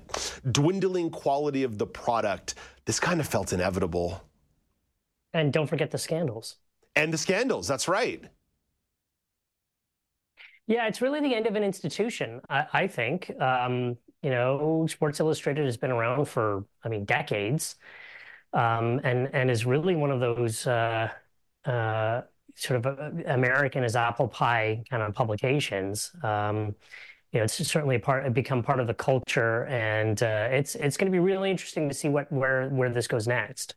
[0.52, 4.22] dwindling quality of the product, this kind of felt inevitable.
[5.34, 6.58] And don't forget the scandals.
[6.98, 8.26] And the scandals, that's right.
[10.68, 13.32] Yeah, it's really the end of an institution, I, I think.
[13.40, 17.76] Um, you know, Sports Illustrated has been around for, I mean, decades,
[18.54, 21.10] um, and and is really one of those uh,
[21.66, 22.24] uh,
[22.56, 26.12] sort of uh, American as apple pie kind of publications.
[26.24, 26.76] Um,
[27.34, 31.12] you know, it's certainly part become part of the culture, and uh, it's it's going
[31.12, 33.77] to be really interesting to see what where where this goes next.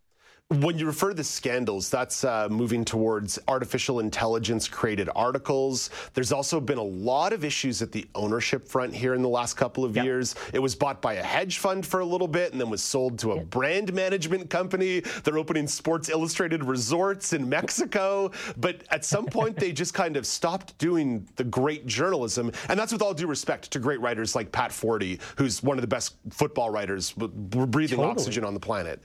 [0.51, 5.91] When you refer to the scandals, that's uh, moving towards artificial intelligence created articles.
[6.13, 9.55] There's also been a lot of issues at the ownership front here in the last
[9.55, 10.05] couple of yep.
[10.05, 10.35] years.
[10.53, 13.17] It was bought by a hedge fund for a little bit and then was sold
[13.21, 13.51] to a yep.
[13.51, 15.05] brand management company.
[15.23, 18.33] They're opening Sports Illustrated resorts in Mexico.
[18.57, 22.51] But at some point, they just kind of stopped doing the great journalism.
[22.69, 25.83] And that's with all due respect to great writers like Pat Forde, who's one of
[25.83, 28.11] the best football writers breathing totally.
[28.11, 29.01] oxygen on the planet.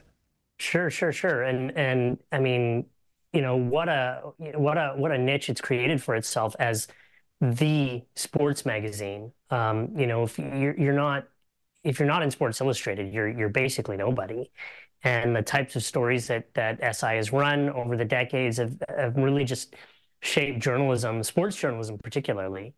[0.58, 1.42] Sure, sure, sure.
[1.42, 2.86] And and I mean,
[3.32, 6.88] you know, what a what a what a niche it's created for itself as
[7.40, 9.32] the sports magazine.
[9.50, 11.28] Um, you know, if you're you're not
[11.84, 14.50] if you're not in Sports Illustrated, you're you're basically nobody.
[15.02, 19.16] And the types of stories that that SI has run over the decades have, have
[19.16, 19.76] really just
[20.22, 22.74] shaped journalism, sports journalism particularly.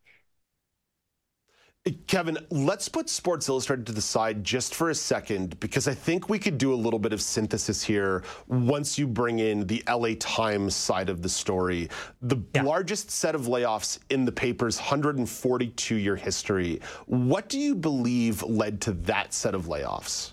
[2.06, 6.28] Kevin, let's put Sports Illustrated to the side just for a second because I think
[6.28, 10.10] we could do a little bit of synthesis here once you bring in the LA
[10.18, 11.88] Times side of the story.
[12.22, 12.62] The yeah.
[12.62, 16.80] largest set of layoffs in the paper's 142 year history.
[17.06, 20.32] What do you believe led to that set of layoffs?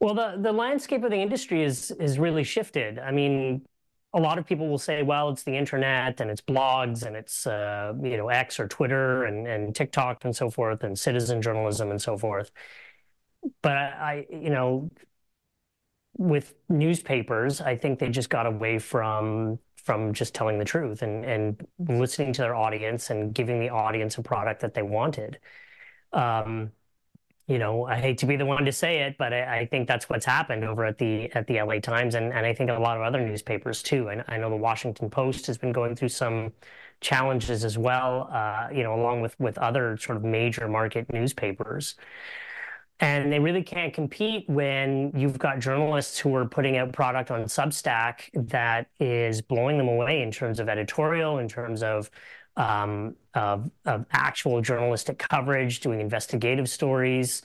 [0.00, 2.98] Well, the, the landscape of the industry is is really shifted.
[2.98, 3.62] I mean,
[4.16, 7.46] a lot of people will say, well, it's the internet and it's blogs and it's
[7.46, 11.90] uh, you know X or Twitter and, and TikTok and so forth and citizen journalism
[11.90, 12.50] and so forth.
[13.62, 14.90] But I, you know,
[16.16, 21.24] with newspapers, I think they just got away from from just telling the truth and
[21.24, 25.38] and listening to their audience and giving the audience a product that they wanted.
[26.14, 26.72] Um,
[27.46, 29.86] you know, I hate to be the one to say it, but I, I, think
[29.86, 32.74] that's what's happened over at the at the LA Times, and, and I think a
[32.74, 34.08] lot of other newspapers too.
[34.08, 36.52] And I know the Washington Post has been going through some
[37.00, 41.94] challenges as well, uh, you know, along with with other sort of major market newspapers.
[42.98, 47.42] And they really can't compete when you've got journalists who are putting out product on
[47.42, 52.10] Substack that is blowing them away in terms of editorial, in terms of
[52.56, 57.42] of, of, actual journalistic coverage, doing investigative stories.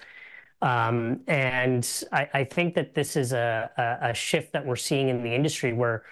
[0.62, 5.10] Um, and I, I, think that this is a, a, a, shift that we're seeing
[5.10, 6.04] in the industry where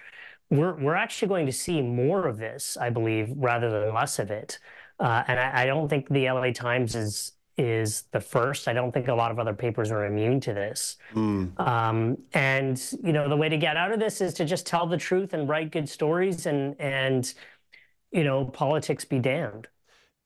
[0.50, 4.32] we're, we're actually going to see more of this, I believe, rather than less of
[4.32, 4.58] it.
[4.98, 8.68] Uh, and I, I, don't think the LA Times is is the first.
[8.68, 10.96] I don't think a lot of other papers are immune to this.
[11.14, 11.58] Mm.
[11.60, 14.86] Um, and you know, the way to get out of this is to just tell
[14.86, 17.32] the truth and write good stories and and
[18.12, 19.68] you know, politics be damned.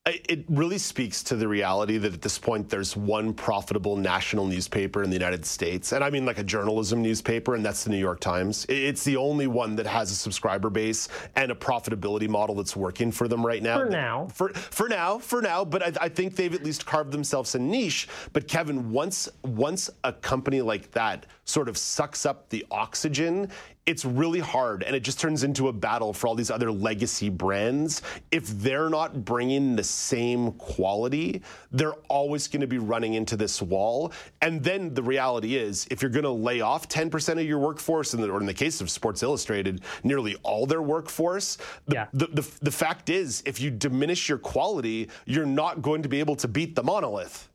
[0.07, 5.03] It really speaks to the reality that at this point there's one profitable national newspaper
[5.03, 5.93] in the United States.
[5.93, 8.66] And I mean like a journalism newspaper, and that's the New York Times.
[8.68, 13.12] It's the only one that has a subscriber base and a profitability model that's working
[13.12, 13.78] for them right now.
[13.78, 14.28] For now.
[14.35, 15.64] For, for now, for now.
[15.64, 18.07] But I, I think they've at least carved themselves a niche.
[18.35, 23.49] But Kevin, once once a company like that sort of sucks up the oxygen,
[23.87, 27.28] it's really hard and it just turns into a battle for all these other legacy
[27.28, 28.01] brands.
[28.31, 33.61] If they're not bringing the same quality, they're always going to be running into this
[33.61, 34.12] wall.
[34.40, 38.15] And then the reality is, if you're going to lay off 10% of your workforce,
[38.15, 42.06] or in the case of Sports Illustrated, nearly all their workforce, the, yeah.
[42.15, 46.20] the, the, the fact is, if you diminish your quality, you're not going to be
[46.20, 47.51] able to beat the monolith.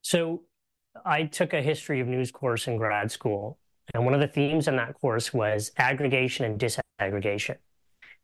[0.00, 0.42] So
[1.04, 3.58] I took a history of news course in grad school
[3.94, 7.56] and one of the themes in that course was aggregation and disaggregation.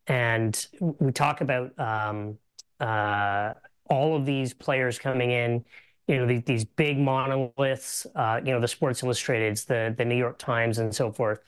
[0.06, 2.38] and we talk about um,
[2.80, 3.54] uh,
[3.88, 5.64] all of these players coming in,
[6.08, 10.16] you know, these, these big monoliths, uh, you know, the Sports Illustrateds, the the New
[10.16, 11.40] York Times, and so forth,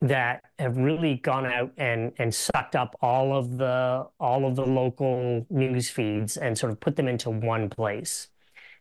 [0.00, 4.66] that have really gone out and and sucked up all of the all of the
[4.66, 8.28] local news feeds and sort of put them into one place.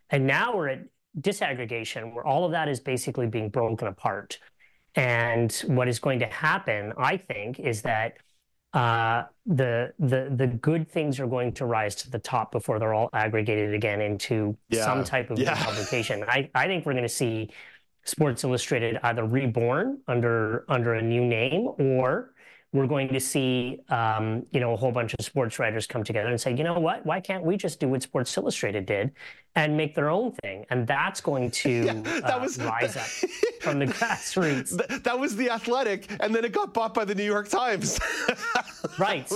[0.10, 0.82] And now we're at
[1.20, 4.40] disaggregation, where all of that is basically being broken apart.
[4.96, 8.18] And what is going to happen, I think, is that
[8.74, 12.94] uh, the the the good things are going to rise to the top before they're
[12.94, 14.84] all aggregated again into yeah.
[14.84, 15.62] some type of yeah.
[15.64, 16.24] publication.
[16.28, 17.52] I, I think we're going to see
[18.04, 22.34] Sports Illustrated either reborn under under a new name or
[22.74, 26.30] we're going to see um, you know a whole bunch of sports writers come together
[26.30, 29.12] and say you know what why can't we just do what sports illustrated did
[29.56, 30.66] and make their own thing.
[30.70, 33.30] And that's going to yeah, that uh, was, rise up
[33.62, 34.78] from the grassroots.
[34.78, 38.00] that, that was the athletic and then it got bought by the new york times.
[39.00, 39.30] Right.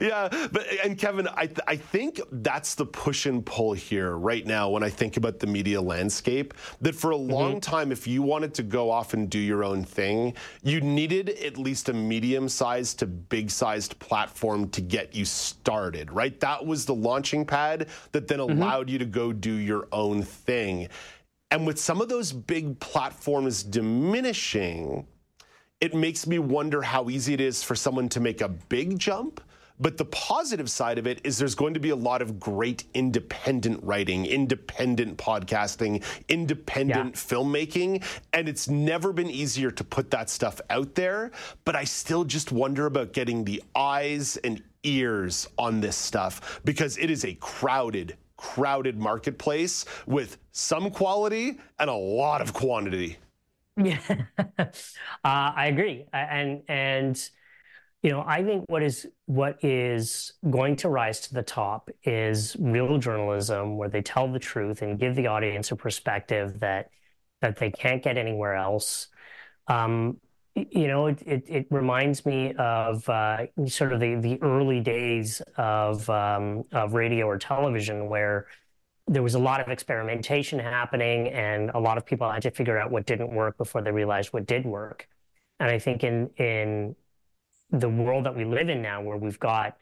[0.00, 4.46] Yeah but and kevin I, th- I think that's the push and pull here right
[4.46, 7.32] now when i think about the media landscape that for a mm-hmm.
[7.32, 11.30] long time if you wanted to go off and do your own thing you needed
[11.30, 16.38] at least a medium sized to big sized platform to get you started right?
[16.40, 18.62] That was the launching pad that then mm-hmm.
[18.62, 20.88] allowed you to go do your own thing
[21.50, 25.06] and with some of those big platforms diminishing
[25.80, 29.40] it makes me wonder how easy it is for someone to make a big jump.
[29.82, 32.84] But the positive side of it is there's going to be a lot of great
[32.92, 37.36] independent writing, independent podcasting, independent yeah.
[37.38, 38.04] filmmaking.
[38.34, 41.30] And it's never been easier to put that stuff out there.
[41.64, 46.98] But I still just wonder about getting the eyes and ears on this stuff because
[46.98, 53.18] it is a crowded, crowded marketplace with some quality and a lot of quantity.
[53.76, 54.00] Yeah,
[54.58, 54.72] uh,
[55.24, 57.30] I agree, and and
[58.02, 62.56] you know I think what is what is going to rise to the top is
[62.58, 66.90] real journalism, where they tell the truth and give the audience a perspective that
[67.42, 69.08] that they can't get anywhere else.
[69.68, 70.18] Um,
[70.54, 75.40] you know, it, it, it, reminds me of uh, sort of the, the early days
[75.56, 78.46] of um, of radio or television, where
[79.06, 82.78] there was a lot of experimentation happening and a lot of people had to figure
[82.78, 85.08] out what didn't work before they realized what did work.
[85.58, 86.96] And i think in in
[87.70, 89.76] the world that we live in now where we've got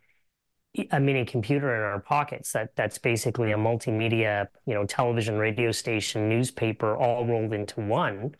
[0.90, 5.72] a mini computer in our pockets that that's basically a multimedia you know television radio
[5.72, 8.34] station newspaper all rolled into one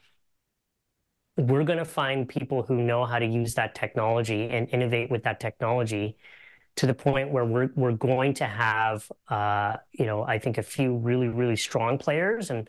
[1.39, 5.23] we're going to find people who know how to use that technology and innovate with
[5.23, 6.17] that technology
[6.77, 10.63] to the point where we're we're going to have uh, you know I think a
[10.63, 12.69] few really really strong players and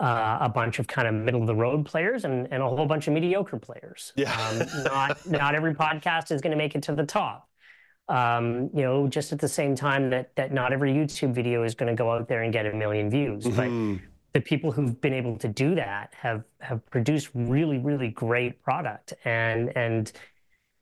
[0.00, 2.86] uh, a bunch of kind of middle of the road players and, and a whole
[2.86, 4.12] bunch of mediocre players.
[4.16, 4.32] Yeah.
[4.32, 7.48] Um, not not every podcast is going to make it to the top.
[8.08, 11.76] Um, you know, just at the same time that that not every YouTube video is
[11.76, 13.94] going to go out there and get a million views, mm-hmm.
[13.96, 14.02] but
[14.32, 19.14] the people who've been able to do that have have produced really really great product.
[19.24, 20.12] And and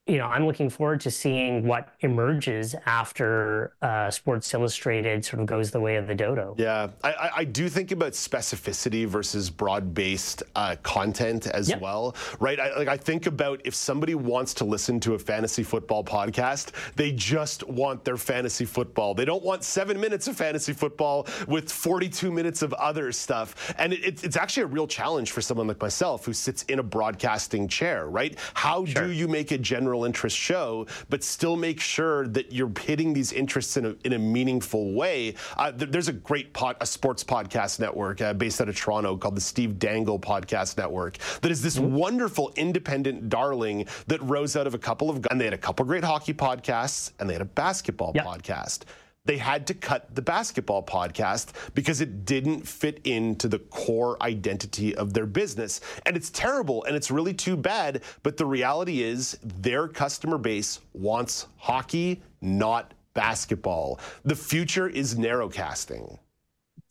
[0.09, 5.47] you know, I'm looking forward to seeing what emerges after uh, Sports Illustrated sort of
[5.47, 6.55] goes the way of the dodo.
[6.57, 11.83] Yeah, I, I do think about specificity versus broad-based uh, content as yep.
[11.83, 12.59] well, right?
[12.59, 16.71] I, like I think about if somebody wants to listen to a fantasy football podcast,
[16.97, 19.13] they just want their fantasy football.
[19.13, 23.75] They don't want seven minutes of fantasy football with 42 minutes of other stuff.
[23.77, 26.83] And it, it's actually a real challenge for someone like myself who sits in a
[26.83, 28.39] broadcasting chair, right?
[28.55, 29.05] How sure.
[29.05, 33.13] do you make a general general interest show, but still make sure that you're hitting
[33.13, 35.35] these interests in a, in a meaningful way.
[35.57, 39.37] Uh, there's a great pod, a sports podcast network uh, based out of Toronto called
[39.37, 41.95] the Steve Dangle Podcast Network that is this mm-hmm.
[41.95, 45.85] wonderful independent darling that rose out of a couple of, and they had a couple
[45.85, 48.25] great hockey podcasts and they had a basketball yep.
[48.25, 48.85] podcast
[49.29, 54.97] they had to cut the basketball podcast because it didn't fit into the core identity
[54.97, 55.83] of their business.
[56.07, 58.05] And it's terrible and it's really too bad.
[58.23, 64.01] But the reality is their customer base wants hockey, not basketball.
[64.25, 66.19] The future is narrowcasting.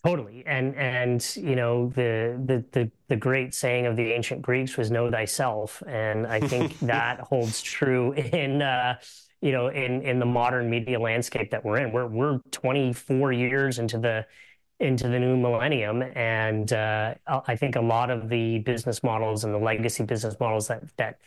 [0.06, 4.78] Totally, and and you know the, the the the great saying of the ancient Greeks
[4.78, 9.00] was "Know thyself," and I think that holds true in uh,
[9.42, 11.92] you know, in in the modern media landscape that we're in.
[11.92, 14.26] We're we're 24 years into the
[14.80, 19.54] into the new millennium, and uh, I think a lot of the business models and
[19.54, 21.20] the legacy business models that that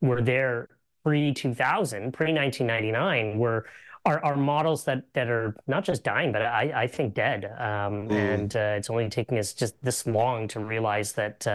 [0.00, 0.68] were there
[1.04, 3.66] pre 2000, pre 1999, were
[4.04, 7.44] are, are models that that are not just dying, but I, I think dead.
[7.44, 8.12] Um, mm.
[8.12, 11.46] And uh, it's only taking us just this long to realize that.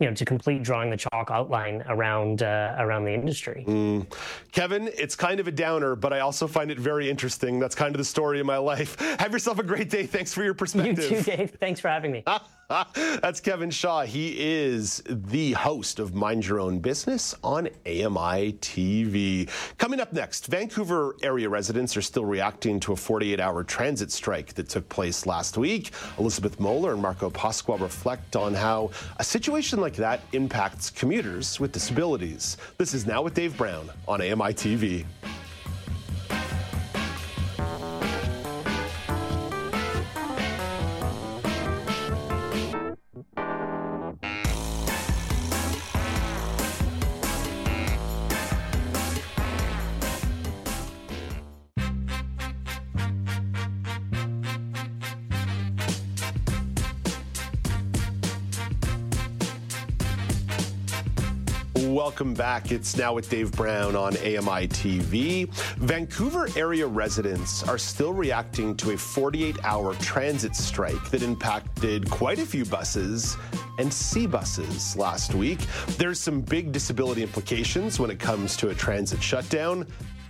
[0.00, 3.64] You know to complete drawing the chalk outline around uh, around the industry.
[3.68, 4.12] Mm.
[4.50, 7.58] Kevin, it's kind of a downer, but I also find it very interesting.
[7.60, 8.98] That's kind of the story of my life.
[9.20, 10.06] Have yourself a great day.
[10.06, 11.10] Thanks for your perspective.
[11.10, 11.50] You too, Dave.
[11.60, 12.24] Thanks for having me.
[12.94, 14.02] That's Kevin Shaw.
[14.02, 19.48] He is the host of Mind Your Own Business on AMI TV.
[19.76, 24.54] Coming up next, Vancouver area residents are still reacting to a 48 hour transit strike
[24.54, 25.90] that took place last week.
[26.18, 31.72] Elizabeth Moeller and Marco Pasqua reflect on how a situation like that impacts commuters with
[31.72, 32.56] disabilities.
[32.78, 35.04] This is Now with Dave Brown on AMI TV.
[62.20, 62.70] Welcome back.
[62.70, 65.48] It's now with Dave Brown on AMI TV.
[65.78, 72.38] Vancouver area residents are still reacting to a 48 hour transit strike that impacted quite
[72.38, 73.38] a few buses
[73.78, 75.60] and SeaBuses last week.
[75.96, 79.86] There's some big disability implications when it comes to a transit shutdown.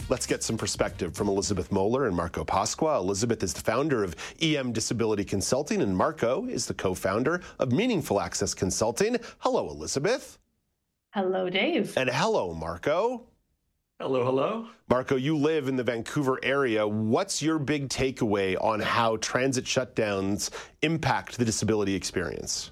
[0.08, 2.98] Let's get some perspective from Elizabeth Moeller and Marco Pasqua.
[2.98, 7.72] Elizabeth is the founder of EM Disability Consulting, and Marco is the co founder of
[7.72, 9.16] Meaningful Access Consulting.
[9.40, 10.38] Hello, Elizabeth.
[11.12, 11.96] Hello, Dave.
[11.96, 13.26] And hello, Marco.
[13.98, 14.68] Hello, hello.
[14.88, 16.86] Marco, you live in the Vancouver area.
[16.86, 20.50] What's your big takeaway on how transit shutdowns
[20.82, 22.70] impact the disability experience?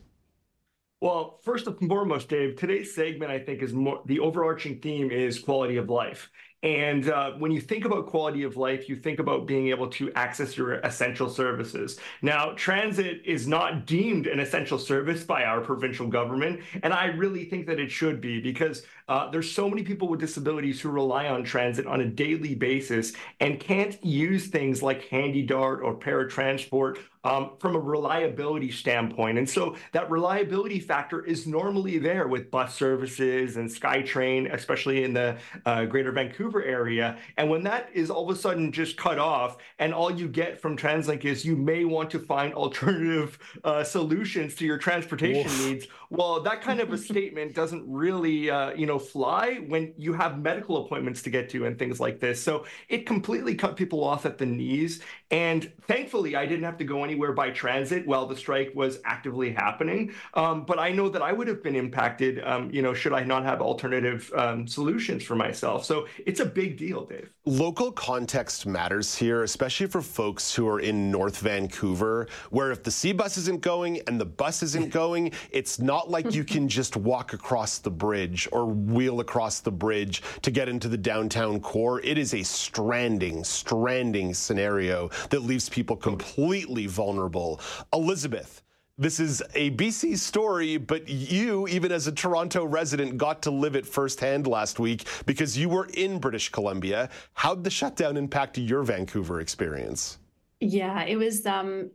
[1.01, 5.41] Well, first and foremost, Dave, today's segment, I think, is more the overarching theme is
[5.41, 6.31] quality of life.
[6.63, 10.13] And uh, when you think about quality of life, you think about being able to
[10.15, 12.01] access your essential services.
[12.21, 17.45] Now, transit is not deemed an essential service by our provincial government, and I really
[17.45, 21.29] think that it should be because uh, there's so many people with disabilities who rely
[21.29, 27.53] on transit on a daily basis and can't use things like HandyDART or paratransport um,
[27.59, 29.39] from a reliability standpoint.
[29.39, 35.13] And so that reliability factor is normally there with bus services and SkyTrain, especially in
[35.13, 35.37] the
[35.67, 37.19] uh, greater Vancouver area.
[37.37, 40.61] And when that is all of a sudden just cut off, and all you get
[40.61, 45.67] from TransLink is you may want to find alternative uh, solutions to your transportation Oof.
[45.67, 50.13] needs, well, that kind of a statement doesn't really, uh, you know, fly when you
[50.13, 52.43] have medical appointments to get to and things like this.
[52.43, 55.01] So it completely cut people off at the knees.
[55.31, 59.53] And thankfully, I didn't have to go anywhere by transit while the strike was actively
[59.53, 60.13] happening.
[60.35, 63.25] Um, but I know that I would have been impacted, um, you know, should I
[63.25, 65.85] not have alternative um, solutions for myself.
[65.85, 67.31] So it's a big deal, Dave.
[67.45, 72.91] Local context matters here, especially for folks who are in North Vancouver, where if the
[72.91, 77.33] SeaBus isn't going and the bus isn't going, it's not like you can just walk
[77.33, 82.01] across the bridge or wheel across the bridge to get into the downtown core.
[82.03, 87.61] It is a stranding, stranding scenario that leaves people completely vulnerable.
[87.93, 88.63] Elizabeth,
[89.01, 93.77] this is a BC story, but you, even as a Toronto resident, got to live
[93.77, 97.09] it firsthand last week because you were in British Columbia.
[97.35, 100.19] How'd the shutdown impact your Vancouver experience?
[100.61, 101.47] Yeah, it was.
[101.47, 101.91] Um,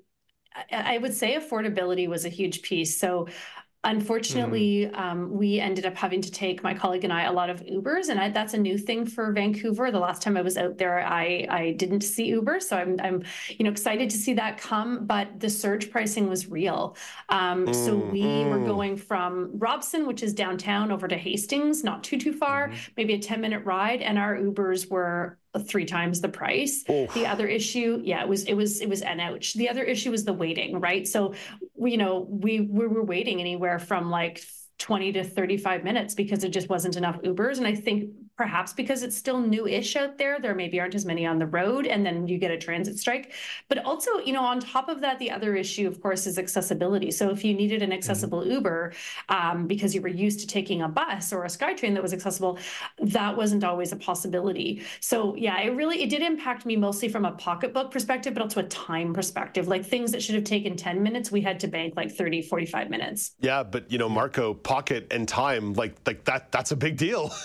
[0.71, 2.97] I would say affordability was a huge piece.
[2.97, 3.27] So
[3.85, 4.97] Unfortunately, mm.
[4.97, 8.07] um, we ended up having to take my colleague and I a lot of Ubers,
[8.07, 9.91] and I, that's a new thing for Vancouver.
[9.91, 13.23] The last time I was out there, I I didn't see Uber, so I'm I'm
[13.49, 15.05] you know excited to see that come.
[15.05, 16.95] But the surge pricing was real.
[17.27, 22.05] Um, mm, so we were going from Robson, which is downtown, over to Hastings, not
[22.05, 22.89] too too far, mm.
[22.95, 26.84] maybe a ten minute ride, and our Ubers were three times the price.
[26.89, 27.13] Oof.
[27.13, 29.53] The other issue, yeah, it was it was it was an ouch.
[29.53, 31.07] The other issue was the waiting, right?
[31.07, 31.34] So
[31.75, 34.41] we, you know, we we were waiting anywhere from like
[34.80, 37.57] 20 to 35 minutes because it just wasn't enough Ubers.
[37.57, 41.26] And I think perhaps because it's still new-ish out there there maybe aren't as many
[41.26, 43.31] on the road and then you get a transit strike.
[43.69, 47.11] But also you know on top of that the other issue of course is accessibility.
[47.11, 47.97] So if you needed an mm-hmm.
[47.97, 48.51] accessible mm-hmm.
[48.51, 48.93] uber
[49.30, 52.57] um, because you were used to taking a bus or a skytrain that was accessible
[52.99, 54.84] that wasn't always a possibility.
[54.99, 58.61] So yeah it really it did impact me mostly from a pocketbook perspective but also
[58.61, 59.68] a time perspective.
[59.68, 62.89] Like things that should have taken 10 minutes we had to bank like 30 45
[62.89, 63.35] minutes.
[63.39, 67.31] Yeah but you know marco pocket and time like like that that's a big deal.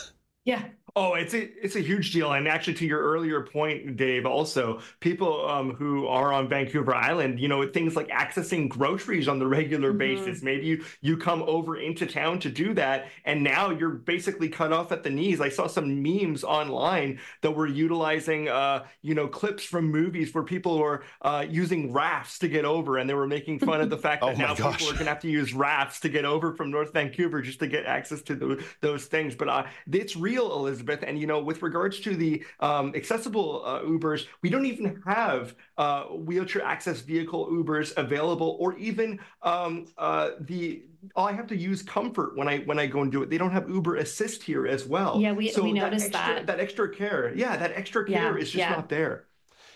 [0.48, 0.65] Yeah,
[0.97, 4.81] Oh, it's a it's a huge deal, and actually, to your earlier point, Dave, also
[5.01, 9.47] people um, who are on Vancouver Island, you know, things like accessing groceries on the
[9.47, 9.98] regular mm-hmm.
[9.98, 10.43] basis.
[10.43, 14.73] Maybe you you come over into town to do that, and now you're basically cut
[14.73, 15.40] off at the knees.
[15.40, 20.44] I saw some memes online that were utilizing, uh, you know, clips from movies where
[20.44, 23.98] people were uh, using rafts to get over, and they were making fun of the
[23.98, 24.78] fact that oh now gosh.
[24.78, 27.60] people are going to have to use rafts to get over from North Vancouver just
[27.60, 29.36] to get access to the, those things.
[29.36, 30.88] But uh, it's real, Elizabeth.
[30.89, 31.09] Elizabeth.
[31.09, 35.55] And you know, with regards to the um, accessible uh, Ubers, we don't even have
[35.77, 40.82] uh, wheelchair access vehicle Ubers available, or even um, uh, the
[41.16, 43.31] oh, I have to use Comfort when I when I go and do it.
[43.31, 45.20] They don't have Uber Assist here as well.
[45.20, 46.47] Yeah, we, so we noticed that, extra, that.
[46.47, 47.32] that extra care.
[47.35, 48.70] Yeah, that extra care yeah, is just yeah.
[48.70, 49.28] not there.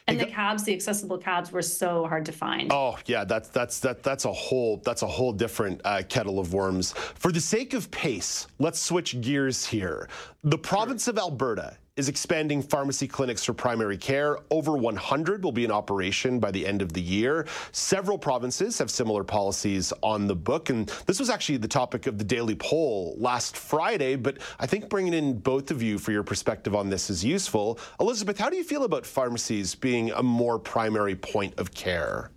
[0.09, 2.73] And the cabs, the accessible cabs, were so hard to find.
[2.73, 6.53] Oh yeah, that's that's that that's a whole that's a whole different uh, kettle of
[6.53, 6.93] worms.
[6.93, 10.09] For the sake of pace, let's switch gears here.
[10.45, 14.39] The province of Alberta is expanding pharmacy clinics for primary care.
[14.51, 17.47] Over 100 will be in operation by the end of the year.
[17.73, 20.70] Several provinces have similar policies on the book.
[20.70, 24.16] And this was actually the topic of the daily poll last Friday.
[24.16, 27.78] But I think bringing in both of you for your perspective on this is useful.
[28.01, 32.31] Elizabeth, how do you feel about pharmacies being a more primary point of care?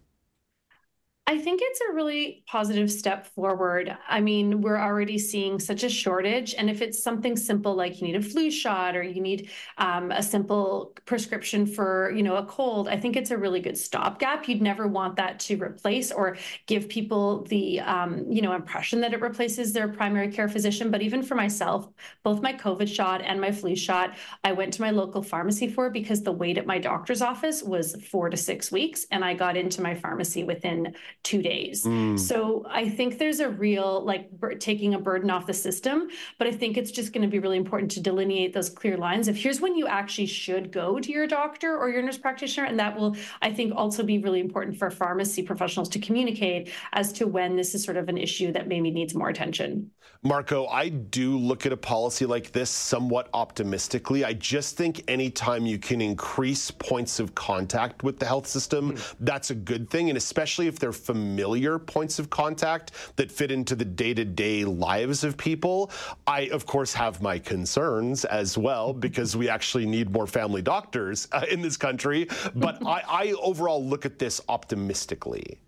[1.27, 3.97] I think it's a really positive step forward.
[4.07, 6.53] I mean, we're already seeing such a shortage.
[6.53, 9.49] And if it's something simple like you need a flu shot or you need
[9.80, 13.76] um, a simple prescription for, you know, a cold, I think it's a really good
[13.76, 14.47] stopgap.
[14.47, 16.38] You'd never want that to replace or
[16.68, 20.91] give people the, um, you know, impression that it replaces their primary care physician.
[20.91, 21.89] But even for myself,
[22.22, 25.89] both my COVID shot and my flu shot, I went to my local pharmacy for
[25.89, 29.07] because the wait at my doctor's office was four to six weeks.
[29.10, 30.93] And I got into my pharmacy within
[31.26, 31.84] two days.
[31.84, 32.18] Mm.
[32.18, 34.30] So I think there's a real like
[34.60, 36.07] taking a burden off the system,
[36.38, 39.27] but I think it's just going to be really important to delineate those clear lines
[39.27, 42.80] of here's when you actually should go to your doctor or your nurse practitioner, and
[42.80, 47.27] that will I think also be really important for pharmacy professionals to communicate as to
[47.27, 49.91] when this is sort of an issue that maybe needs more attention.
[50.24, 54.26] Marco, I do look at a policy like this somewhat optimistically.
[54.26, 59.16] I just think anytime you can increase points of contact with the health system, mm.
[59.20, 60.10] that's a good thing.
[60.10, 64.66] And especially if they're familiar points of contact that fit into the day to day
[64.66, 65.92] lives of people.
[66.28, 71.28] I, of course, have my concerns as well because we actually need more family doctors
[71.32, 72.28] uh, in this country.
[72.56, 75.60] But I, I overall look at this optimistically.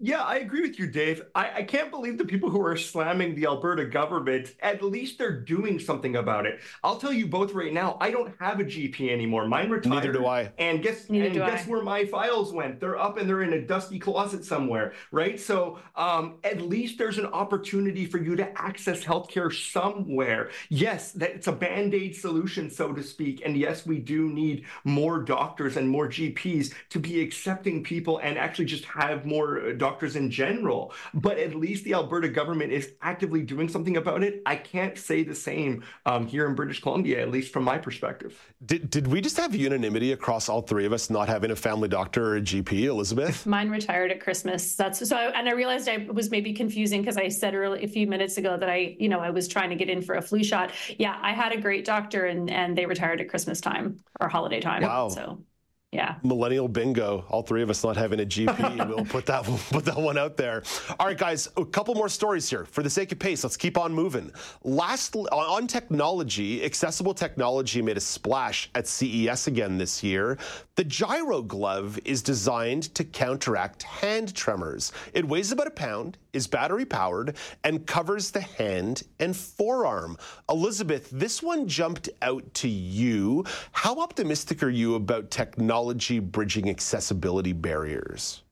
[0.00, 1.22] Yeah, I agree with you, Dave.
[1.34, 5.40] I, I, can't believe the people who are slamming the Alberta government, at least they're
[5.40, 6.60] doing something about it.
[6.84, 9.48] I'll tell you both right now, I don't have a GP anymore.
[9.48, 9.94] Mine retired.
[9.94, 10.52] Neither do I.
[10.58, 11.70] And guess and guess I.
[11.70, 12.80] where my files went?
[12.80, 15.38] They're up and they're in a dusty closet somewhere, right?
[15.40, 20.50] So um, at least there's an opportunity for you to access healthcare somewhere.
[20.68, 23.42] Yes, that it's a band-aid solution, so to speak.
[23.44, 28.38] And yes, we do need more doctors and more GPs to be accepting people and
[28.38, 30.92] actually just have more doctors doctors in general.
[31.14, 34.42] But at least the Alberta government is actively doing something about it.
[34.44, 38.38] I can't say the same um, here in British Columbia, at least from my perspective.
[38.64, 41.88] Did, did we just have unanimity across all three of us not having a family
[41.88, 43.46] doctor or a GP, Elizabeth?
[43.58, 44.74] Mine retired at Christmas.
[44.74, 47.88] That's so, I, and I realized I was maybe confusing because I said early, a
[47.88, 50.22] few minutes ago that I, you know, I was trying to get in for a
[50.22, 50.72] flu shot.
[50.98, 54.60] Yeah, I had a great doctor, and and they retired at Christmas time or holiday
[54.60, 54.82] time.
[54.82, 55.08] Wow.
[55.08, 55.42] So
[55.90, 56.16] yeah.
[56.22, 57.24] Millennial bingo.
[57.30, 58.88] All three of us not having a GP.
[58.94, 60.62] we'll put that we'll put that one out there.
[61.00, 61.48] All right, guys.
[61.56, 62.66] A couple more stories here.
[62.66, 64.30] For the sake of pace, let's keep on moving.
[64.64, 70.36] Last on technology, accessible technology made a splash at CES again this year.
[70.74, 74.92] The Gyro Glove is designed to counteract hand tremors.
[75.14, 80.18] It weighs about a pound, is battery powered, and covers the hand and forearm.
[80.50, 83.44] Elizabeth, this one jumped out to you.
[83.72, 85.77] How optimistic are you about technology?
[85.78, 88.42] Technology bridging accessibility barriers?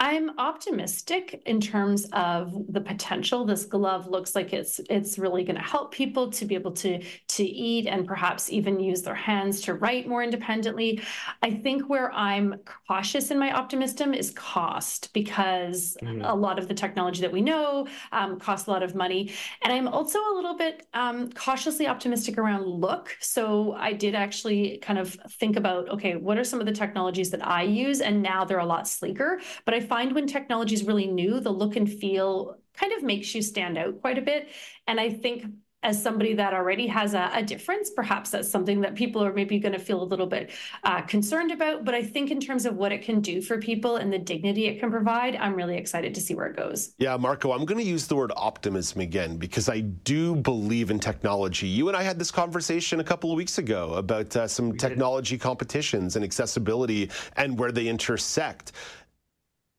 [0.00, 3.44] I'm optimistic in terms of the potential.
[3.44, 7.02] This glove looks like it's it's really going to help people to be able to
[7.02, 11.02] to eat and perhaps even use their hands to write more independently.
[11.42, 16.22] I think where I'm cautious in my optimism is cost because mm-hmm.
[16.22, 19.72] a lot of the technology that we know um, costs a lot of money, and
[19.72, 23.16] I'm also a little bit um, cautiously optimistic around look.
[23.18, 27.30] So I did actually kind of think about okay, what are some of the technologies
[27.30, 30.84] that I use, and now they're a lot sleeker, but I find when technology is
[30.84, 34.48] really new, the look and feel kind of makes you stand out quite a bit.
[34.86, 35.44] And I think
[35.82, 39.60] as somebody that already has a, a, difference, perhaps that's something that people are maybe
[39.60, 40.50] going to feel a little bit
[40.82, 41.84] uh, concerned about.
[41.84, 44.66] But I think in terms of what it can do for people and the dignity
[44.66, 46.94] it can provide, I'm really excited to see where it goes.
[46.98, 50.98] Yeah, Marco, I'm going to use the word optimism again because I do believe in
[50.98, 51.68] technology.
[51.68, 54.78] You and I had this conversation a couple of weeks ago about uh, some we
[54.78, 55.42] technology did.
[55.42, 58.72] competitions and accessibility and where they intersect.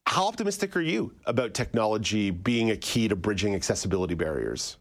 [0.09, 4.77] How optimistic are you about technology being a key to bridging accessibility barriers?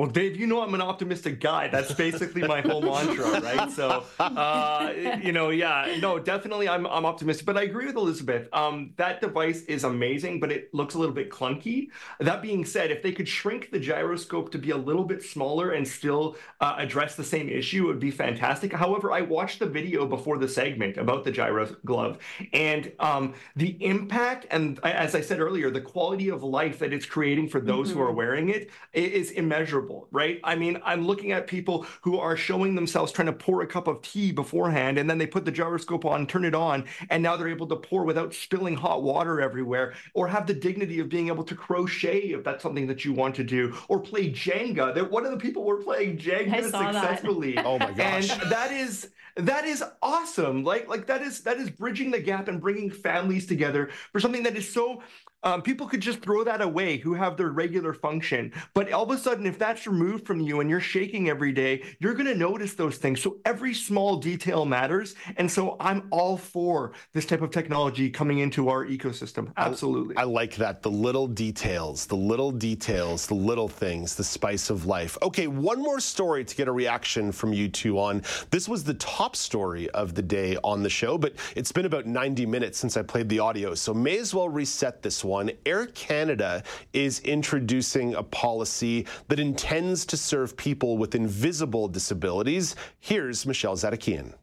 [0.00, 1.68] Well, Dave, you know I'm an optimistic guy.
[1.68, 3.70] That's basically my whole mantra, right?
[3.70, 7.44] So, uh, you know, yeah, no, definitely, I'm I'm optimistic.
[7.44, 8.48] But I agree with Elizabeth.
[8.54, 11.88] Um, that device is amazing, but it looks a little bit clunky.
[12.18, 15.72] That being said, if they could shrink the gyroscope to be a little bit smaller
[15.72, 18.72] and still uh, address the same issue, it would be fantastic.
[18.72, 22.16] However, I watched the video before the segment about the gyro glove,
[22.54, 27.04] and um, the impact and, as I said earlier, the quality of life that it's
[27.04, 27.98] creating for those mm-hmm.
[27.98, 28.16] who are mm-hmm.
[28.16, 30.40] wearing it is immeasurable right?
[30.44, 33.86] I mean, I'm looking at people who are showing themselves trying to pour a cup
[33.86, 37.36] of tea beforehand, and then they put the gyroscope on, turn it on, and now
[37.36, 41.28] they're able to pour without spilling hot water everywhere, or have the dignity of being
[41.28, 44.94] able to crochet if that's something that you want to do, or play Jenga.
[44.94, 47.58] That one of the people were playing Jenga successfully.
[47.64, 48.30] oh my gosh!
[48.30, 50.64] And that is that is awesome.
[50.64, 54.42] Like like that is that is bridging the gap and bringing families together for something
[54.44, 55.02] that is so
[55.42, 58.52] um, people could just throw that away who have their regular function.
[58.74, 61.82] But all of a sudden, if that's removed from you and you're shaking every day,
[61.98, 63.22] you're going to notice those things.
[63.22, 65.14] So every small detail matters.
[65.36, 69.52] And so I'm all for this type of technology coming into our ecosystem.
[69.56, 70.16] Absolutely.
[70.16, 70.82] I, I like that.
[70.82, 75.16] The little details, the little details, the little things, the spice of life.
[75.22, 78.22] Okay, one more story to get a reaction from you two on.
[78.50, 82.06] This was the top story of the day on the show, but it's been about
[82.06, 83.74] 90 minutes since I played the audio.
[83.74, 86.62] So may as well reset this one one, Air Canada
[86.92, 92.74] is introducing a policy that intends to serve people with invisible disabilities.
[92.98, 94.34] Here's Michelle Zadikian.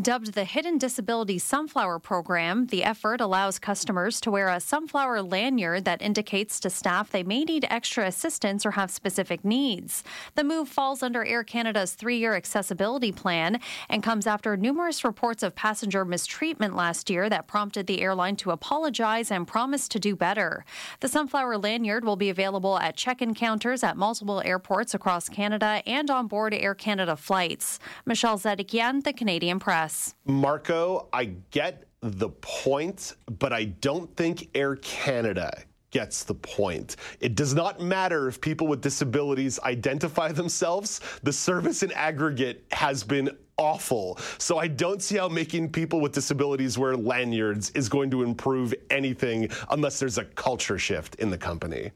[0.00, 5.84] Dubbed the Hidden Disability Sunflower Program, the effort allows customers to wear a sunflower lanyard
[5.86, 10.04] that indicates to staff they may need extra assistance or have specific needs.
[10.36, 13.58] The move falls under Air Canada's three year accessibility plan
[13.88, 18.52] and comes after numerous reports of passenger mistreatment last year that prompted the airline to
[18.52, 20.64] apologize and promise to do better.
[21.00, 25.82] The sunflower lanyard will be available at check in counters at multiple airports across Canada
[25.88, 27.80] and on board Air Canada flights.
[28.06, 29.87] Michelle Zadikian, The Canadian Press.
[29.88, 30.14] Yes.
[30.26, 35.50] Marco, I get the point, but I don't think Air Canada
[35.92, 36.96] gets the point.
[37.20, 43.02] It does not matter if people with disabilities identify themselves, the service in aggregate has
[43.02, 44.18] been awful.
[44.36, 48.74] So I don't see how making people with disabilities wear lanyards is going to improve
[48.90, 51.92] anything unless there's a culture shift in the company.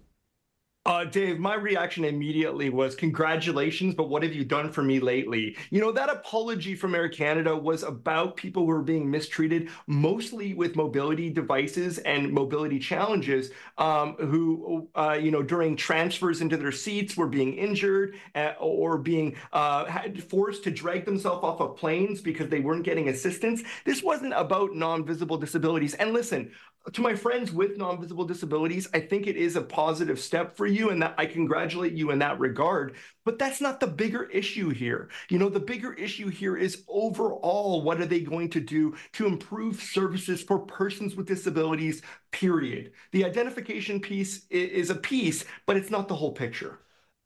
[0.85, 5.57] Uh, Dave, my reaction immediately was congratulations, but what have you done for me lately?
[5.71, 10.55] You know, that apology from Air Canada was about people who were being mistreated, mostly
[10.55, 16.73] with mobility devices and mobility challenges, um, who, uh, you know, during transfers into their
[16.73, 19.85] seats were being injured uh, or being uh,
[20.29, 23.63] forced to drag themselves off of planes because they weren't getting assistance.
[23.85, 25.95] This wasn't about non visible disabilities.
[25.95, 26.51] And listen,
[26.93, 30.91] to my friends with non-visible disabilities, I think it is a positive step for you
[30.91, 32.97] and that I congratulate you in that regard.
[33.25, 35.11] But that's not the bigger issue here.
[35.31, 39.27] You know, the bigger issue here is overall, what are they going to do to
[39.27, 42.93] improve services for persons with disabilities, period.
[43.13, 46.79] The identification piece is a piece, but it's not the whole picture.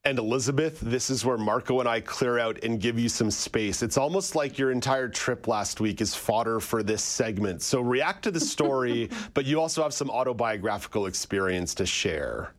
[0.06, 3.82] And Elizabeth, this is where Marco and I clear out and give you some space.
[3.82, 7.60] It's almost like your entire trip last week is fodder for this segment.
[7.60, 12.52] So react to the story, but you also have some autobiographical experience to share.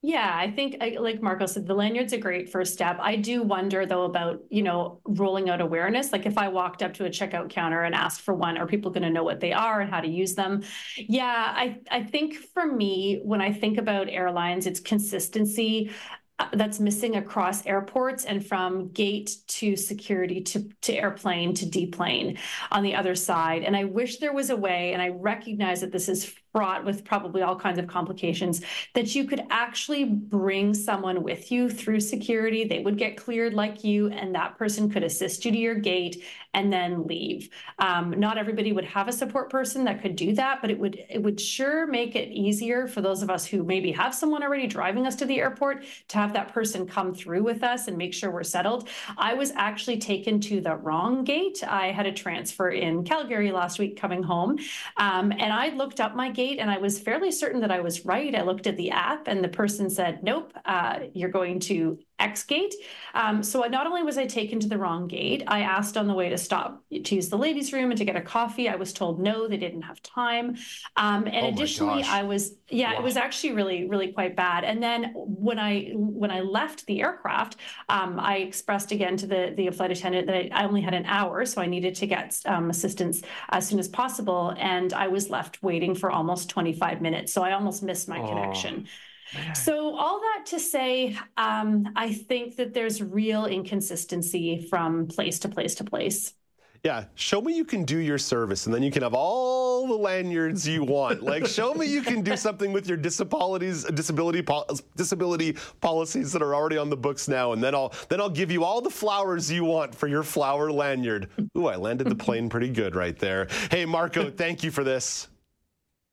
[0.00, 2.98] Yeah, I think like Marco said, the lanyard's a great first step.
[3.00, 6.12] I do wonder though about, you know, rolling out awareness.
[6.12, 8.92] Like if I walked up to a checkout counter and asked for one, are people
[8.92, 10.62] going to know what they are and how to use them?
[10.96, 15.90] Yeah, I, I think for me, when I think about airlines, it's consistency
[16.38, 22.38] uh, that's missing across airports and from gate to security to, to airplane to deplane
[22.70, 23.64] on the other side.
[23.64, 27.04] And I wish there was a way, and I recognize that this is fraught with
[27.04, 28.62] probably all kinds of complications,
[28.94, 32.64] that you could actually bring someone with you through security.
[32.64, 36.24] They would get cleared like you, and that person could assist you to your gate
[36.54, 37.50] and then leave.
[37.78, 40.96] Um, not everybody would have a support person that could do that, but it would
[41.08, 44.66] it would sure make it easier for those of us who maybe have someone already
[44.66, 48.14] driving us to the airport to have that person come through with us and make
[48.14, 48.88] sure we're settled.
[49.16, 51.62] I was actually taken to the wrong gate.
[51.62, 54.58] I had a transfer in Calgary last week coming home,
[54.96, 58.04] um, and I looked up my gate and I was fairly certain that I was
[58.04, 58.34] right.
[58.34, 62.44] I looked at the app and the person said, nope, uh, you're going to X
[62.44, 62.74] gate.
[63.14, 66.14] Um, so not only was I taken to the wrong gate, I asked on the
[66.14, 68.68] way to stop to use the ladies' room and to get a coffee.
[68.68, 70.56] I was told no, they didn't have time.
[70.96, 72.08] Um, and Oh additionally, gosh.
[72.08, 72.98] I was yeah, Wow.
[72.98, 74.64] it was actually really really quite bad.
[74.64, 77.56] And then when I when I left the aircraft,
[77.88, 81.06] um, I expressed again to the the flight attendant that I, I only had an
[81.06, 84.54] hour, so I needed to get um, assistance as soon as possible.
[84.58, 88.22] And I was left waiting for almost 25 minutes, so I almost missed my Oh.
[88.22, 88.86] connection.
[89.54, 95.48] So, all that to say, um, I think that there's real inconsistency from place to
[95.48, 96.34] place to place.
[96.84, 99.94] Yeah, show me you can do your service, and then you can have all the
[99.94, 101.22] lanyards you want.
[101.22, 106.40] Like, show me you can do something with your disabilities, disability, pol- disability policies that
[106.40, 108.90] are already on the books now, and then I'll then I'll give you all the
[108.90, 111.28] flowers you want for your flower lanyard.
[111.56, 113.48] Ooh, I landed the plane pretty good right there.
[113.70, 115.28] Hey, Marco, thank you for this.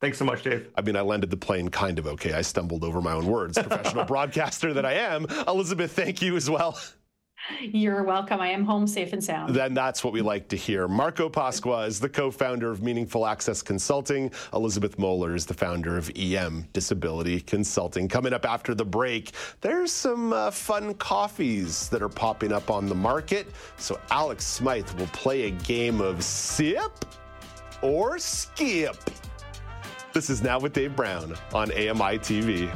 [0.06, 0.70] Thanks so much, Dave.
[0.76, 2.34] I mean, I landed the plane kind of okay.
[2.34, 5.26] I stumbled over my own words, professional broadcaster that I am.
[5.48, 6.80] Elizabeth, thank you as well.
[7.60, 8.40] You're welcome.
[8.40, 9.56] I am home safe and sound.
[9.56, 10.88] Then that's what we like to hear.
[10.88, 14.32] Marco Pasqua is the co founder of Meaningful Access Consulting.
[14.54, 18.08] Elizabeth Moeller is the founder of EM Disability Consulting.
[18.08, 22.86] Coming up after the break, there's some uh, fun coffees that are popping up on
[22.86, 23.48] the market.
[23.78, 26.92] So Alex Smythe will play a game of sip
[27.82, 28.98] or skip.
[30.16, 32.72] This is Now with Dave Brown on AMI TV.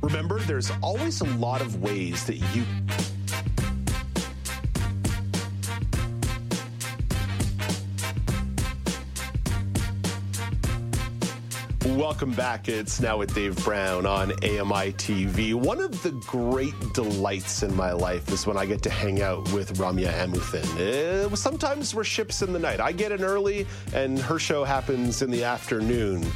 [0.00, 2.64] Remember, there's always a lot of ways that you
[11.94, 12.66] Welcome back.
[12.66, 15.54] It's now with Dave Brown on AMI TV.
[15.54, 19.44] One of the great delights in my life is when I get to hang out
[19.52, 20.64] with Ramya Amuthan.
[20.76, 22.80] Uh, sometimes we're ships in the night.
[22.80, 26.26] I get in early and her show happens in the afternoon.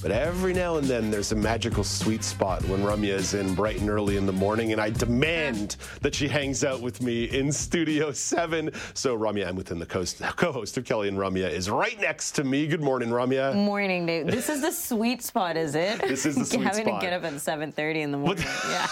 [0.00, 3.80] But every now and then there's a magical sweet spot when Ramya is in bright
[3.80, 7.50] and early in the morning, and I demand that she hangs out with me in
[7.50, 8.70] Studio 7.
[8.94, 10.04] So Ramya Amuthan, the co-
[10.36, 12.68] co-host of Kelly and Ramya, is right next to me.
[12.68, 13.56] Good morning, Ramya.
[13.56, 14.26] Morning, Dave.
[14.28, 16.00] This is the sweet spot, is it?
[16.08, 17.00] This is the sweet Having spot.
[17.00, 18.44] to get up at 7.30 in the morning.
[18.70, 18.86] yeah.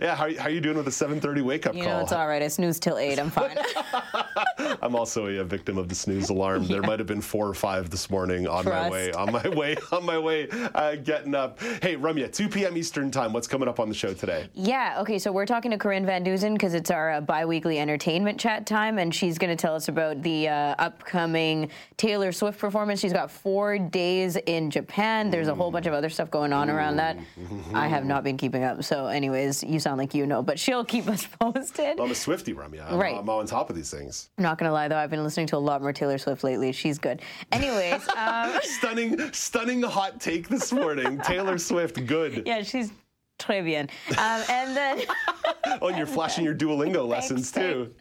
[0.00, 1.92] yeah, how, how are you doing with the 7:30 wake up You call?
[1.92, 2.42] know, it's all right.
[2.42, 3.18] I snooze till 8.
[3.18, 3.56] I'm fine.
[4.82, 6.66] I'm also a, victim of the snooze alarm.
[6.66, 9.76] There might have been four or five this morning on my way, on my way,
[9.92, 11.60] on my way, uh, getting up.
[11.82, 12.76] Hey, Ramya, 2 p.m.
[12.76, 13.32] Eastern time.
[13.32, 14.48] What's coming up on the show today?
[14.54, 17.78] Yeah, okay, so we're talking to Corinne Van Duzen because it's our uh, bi weekly
[17.78, 22.58] entertainment chat time, and she's going to tell us about the uh, upcoming Taylor Swift
[22.58, 23.00] performance.
[23.00, 25.30] She's got four days in Japan.
[25.30, 27.18] There's a whole bunch of other stuff going on around that.
[27.74, 28.82] I have not been keeping up.
[28.84, 32.00] So, anyways, you sound like you know, but she'll keep us posted.
[32.00, 32.90] I'm a Swifty, Ramya.
[32.90, 33.16] I'm, Right.
[33.16, 34.30] I'm on top of these things.
[34.38, 36.42] I'm not going to lie, though, I've been listening to a lot more Taylor Swift
[36.44, 36.72] lately.
[36.72, 37.20] She's good.
[37.52, 41.20] Anyways, um, stunning, stunning hot take this morning.
[41.24, 42.42] Taylor Swift, good.
[42.46, 42.92] yeah, she's
[43.38, 43.88] très bien.
[44.18, 45.02] Um, and then.
[45.80, 47.92] Oh, you're flashing your Duolingo lessons too.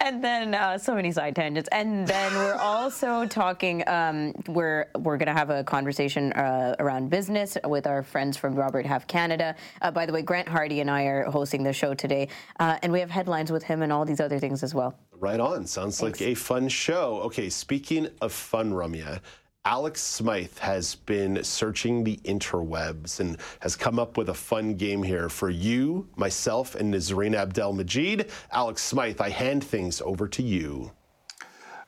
[0.00, 5.16] and then uh, so many side tangents and then we're also talking um, we're we're
[5.16, 9.54] going to have a conversation uh, around business with our friends from robert half canada
[9.82, 12.28] uh, by the way grant hardy and i are hosting the show today
[12.58, 15.40] uh, and we have headlines with him and all these other things as well Right
[15.40, 15.66] on.
[15.66, 17.20] Sounds like a fun show.
[17.22, 19.20] Okay, speaking of fun, Ramya,
[19.66, 25.02] Alex Smythe has been searching the interwebs and has come up with a fun game
[25.02, 28.30] here for you, myself, and Nazreen Abdel Majid.
[28.52, 30.92] Alex Smythe, I hand things over to you.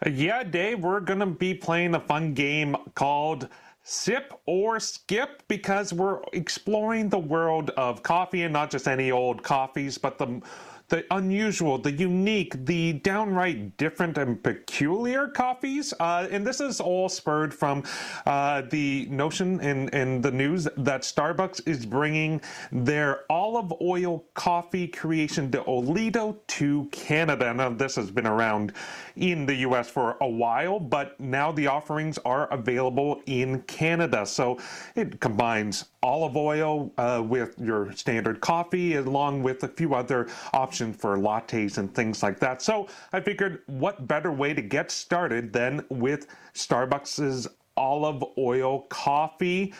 [0.05, 3.49] Yeah, Dave, we're going to be playing a fun game called
[3.85, 9.45] Sip or Skip because we're exploring the world of coffee and not just any old
[9.45, 10.43] coffees, but the
[10.89, 15.93] the unusual, the unique, the downright different and peculiar coffees.
[16.01, 17.85] Uh, and this is all spurred from
[18.25, 22.41] uh, the notion in, in the news that Starbucks is bringing
[22.73, 27.53] their olive oil coffee creation de Oleato to Canada.
[27.53, 28.73] Now, this has been around
[29.17, 34.25] in the US for a while, but now the offerings are available in Canada.
[34.25, 34.59] So
[34.95, 40.78] it combines olive oil uh, with your standard coffee, along with a few other options
[40.81, 42.63] for lattes and things like that.
[42.63, 49.75] So I figured, what better way to get started than with Starbucks's olive oil coffee?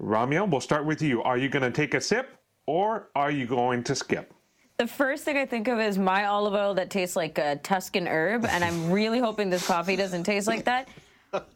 [0.00, 1.22] Ramya, we'll start with you.
[1.22, 2.36] Are you going to take a sip
[2.66, 4.34] or are you going to skip?
[4.76, 8.08] the first thing I think of is my olive oil that tastes like a Tuscan
[8.08, 10.88] herb, and I'm really hoping this coffee doesn't taste like that.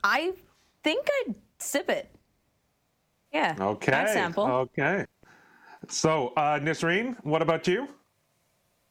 [0.04, 0.32] I
[0.82, 2.10] think I'd sip it.
[3.32, 3.56] Yeah.
[3.58, 4.06] Okay.
[4.12, 4.46] Sample.
[4.46, 5.04] Okay.
[5.88, 7.88] So, uh, Nisreen, what about you?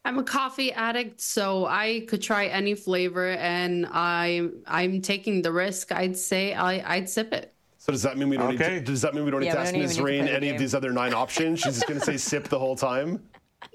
[0.07, 5.51] I'm a coffee addict, so I could try any flavor, and I'm I'm taking the
[5.51, 5.91] risk.
[5.91, 7.53] I'd say I I'd sip it.
[7.77, 8.75] So does that mean we don't Okay.
[8.75, 9.99] need to, does that mean we don't Yeah, need to ask don't Ms.
[9.99, 11.59] even need to Rain play the any of these other nine options?
[11.59, 13.21] She's just going to say sip the whole time.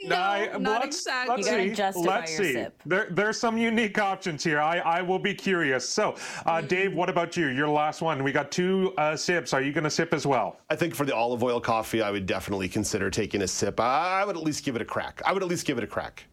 [0.05, 1.37] No, I- not let's, exactly.
[1.37, 1.75] Let's You gotta see.
[1.75, 2.53] justify let's your see.
[2.55, 2.83] sip.
[2.87, 4.61] There, there's some unique options here.
[4.61, 5.89] I, I will be curious.
[5.89, 6.61] So, uh.
[6.61, 7.49] Dave, what about you?
[7.49, 8.23] Your last one.
[8.23, 9.53] We got two uh, sips.
[9.53, 10.59] Are you going to sip as well?
[10.71, 13.81] I think for the olive oil coffee, I would definitely consider taking a sip.
[13.81, 15.21] I would at least give it a crack.
[15.25, 16.25] I would at least give it a crack.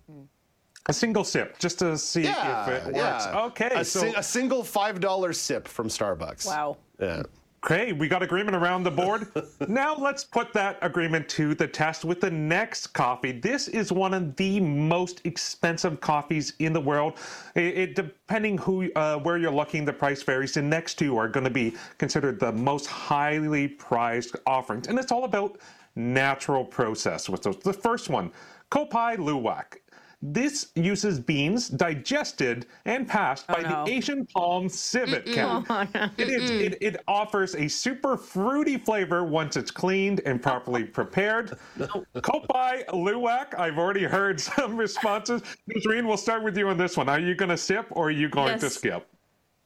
[0.87, 2.97] A single sip, just to see Yeah, if it works.
[2.97, 3.41] yeah.
[3.47, 6.47] Okay, A, so sing- a single five dollar sip from Starbucks.
[6.47, 6.77] Wow.
[6.99, 7.23] Yeah.
[7.61, 9.27] Okay, we got agreement around the board.
[9.67, 13.33] now let's put that agreement to the test with the next coffee.
[13.33, 17.17] This is one of the most expensive coffees in the world.
[17.55, 20.53] It, it depending who uh, where you're looking, the price varies.
[20.53, 25.11] The next two are going to be considered the most highly prized offerings, and it's
[25.11, 25.59] all about
[25.97, 27.57] natural process with those.
[27.57, 28.31] The first one,
[28.71, 29.79] Kopi Luwak.
[30.21, 33.85] This uses beans digested and passed by no.
[33.85, 35.23] the Asian palm civet.
[35.37, 35.63] Oh,
[35.93, 36.09] no.
[36.17, 36.51] It is.
[36.51, 41.57] It, it offers a super fruity flavor once it's cleaned and properly prepared.
[41.79, 43.57] Kopi Luwak.
[43.57, 45.41] I've already heard some responses.
[45.69, 47.07] Nazreen, we'll start with you on this one.
[47.07, 49.07] Are you going to sip or are you going to skip?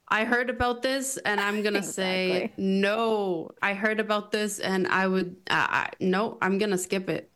[0.09, 3.49] I heard about this, and I'm gonna say no.
[3.63, 6.37] I heard about this, and I would uh, I, no.
[6.39, 7.31] I'm gonna skip it.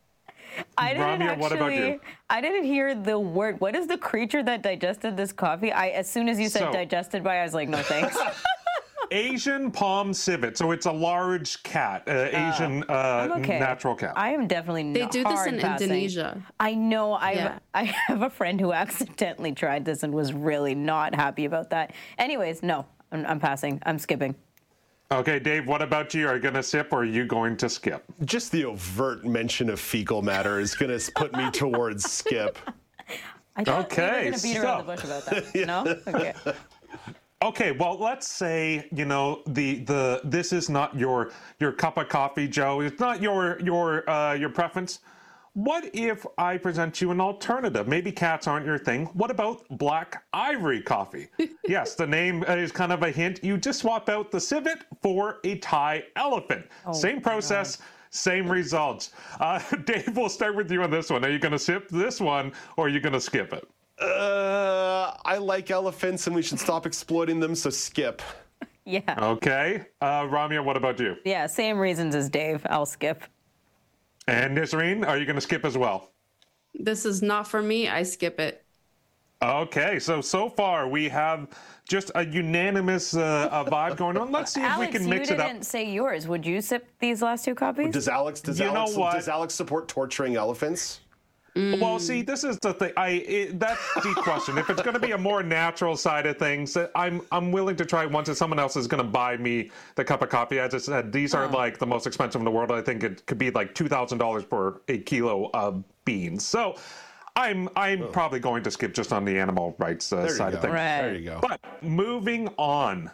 [0.78, 1.42] I didn't Ramya, actually.
[1.42, 2.00] what about you?
[2.30, 3.60] I didn't hear the word.
[3.60, 5.72] What is the creature that digested this coffee?
[5.72, 8.18] I as soon as you said So- digested by, I was like, no thanks.
[9.12, 10.58] Asian palm civet.
[10.58, 13.58] So it's a large cat, uh, Asian uh, okay.
[13.58, 14.12] natural cat.
[14.18, 15.90] I am definitely They do this in passing.
[15.90, 16.44] Indonesia.
[16.60, 17.14] I know.
[17.14, 17.60] I Yeah.
[17.74, 21.94] I have a friend who accidentally tried this and was really not happy about that.
[22.18, 23.82] Anyways, no, I'm, I'm passing.
[23.86, 24.36] I'm skipping.
[25.10, 26.28] Okay, Dave, what about you?
[26.28, 28.04] Are you going to sip or are you going to skip?
[28.26, 32.58] Just the overt mention of fecal matter is going to put me towards skip.
[33.56, 35.56] I thought we were Okay, gonna beat around the bush about that.
[35.56, 35.98] No.
[36.14, 36.34] Okay.
[37.44, 42.10] Okay, well, let's say you know the the this is not your your cup of
[42.10, 42.82] coffee, Joe.
[42.82, 45.00] It's not your your uh, your preference.
[45.58, 47.88] What if I present you an alternative?
[47.88, 49.08] Maybe cats aren't your thing.
[49.14, 51.30] What about black ivory coffee?
[51.68, 53.44] yes, the name is kind of a hint.
[53.44, 56.68] You just swap out the civet for a Thai elephant.
[56.86, 57.80] Oh, Same process,
[58.12, 59.14] same results.
[59.40, 61.26] Uh, Dave, we'll start with you on this one.
[61.26, 63.68] Are you going to sip this one or are you going to skip it?
[64.00, 68.22] Uh, I like elephants and we should stop exploiting them, so skip.
[68.86, 69.02] Yeah.
[69.18, 69.86] Okay.
[70.00, 71.18] Uh, Ramya, what about you?
[71.26, 71.46] Yeah.
[71.48, 72.66] Same reasons as Dave.
[72.70, 73.22] I'll skip.
[74.28, 76.12] And Nisreen, are you going to skip as well?
[76.74, 77.88] This is not for me.
[77.88, 78.64] I skip it.
[79.42, 81.48] Okay, so so far we have
[81.88, 84.32] just a unanimous uh, uh, vibe going on.
[84.32, 85.46] Let's see if Alex, we can mix it up.
[85.46, 86.28] I didn't say yours.
[86.28, 87.94] Would you sip these last two copies?
[87.94, 89.14] Does Alex does You know Alex what?
[89.14, 91.02] does Alex support torturing elephants?
[91.82, 92.94] Well, see, this is the thing.
[92.98, 94.58] I it, that's the question.
[94.58, 97.86] If it's going to be a more natural side of things, I'm I'm willing to
[97.86, 98.30] try once.
[98.30, 101.12] If someone else is going to buy me the cup of coffee, as I said,
[101.12, 102.72] these are like the most expensive in the world.
[102.72, 106.46] I think it could be like two thousand dollars for a kilo of beans.
[106.46, 106.76] So.
[107.36, 110.56] I'm I'm probably going to skip just on the animal rights uh, There you side
[110.56, 110.74] of things.
[110.74, 111.02] Right.
[111.02, 111.40] There you go.
[111.40, 113.12] But moving on,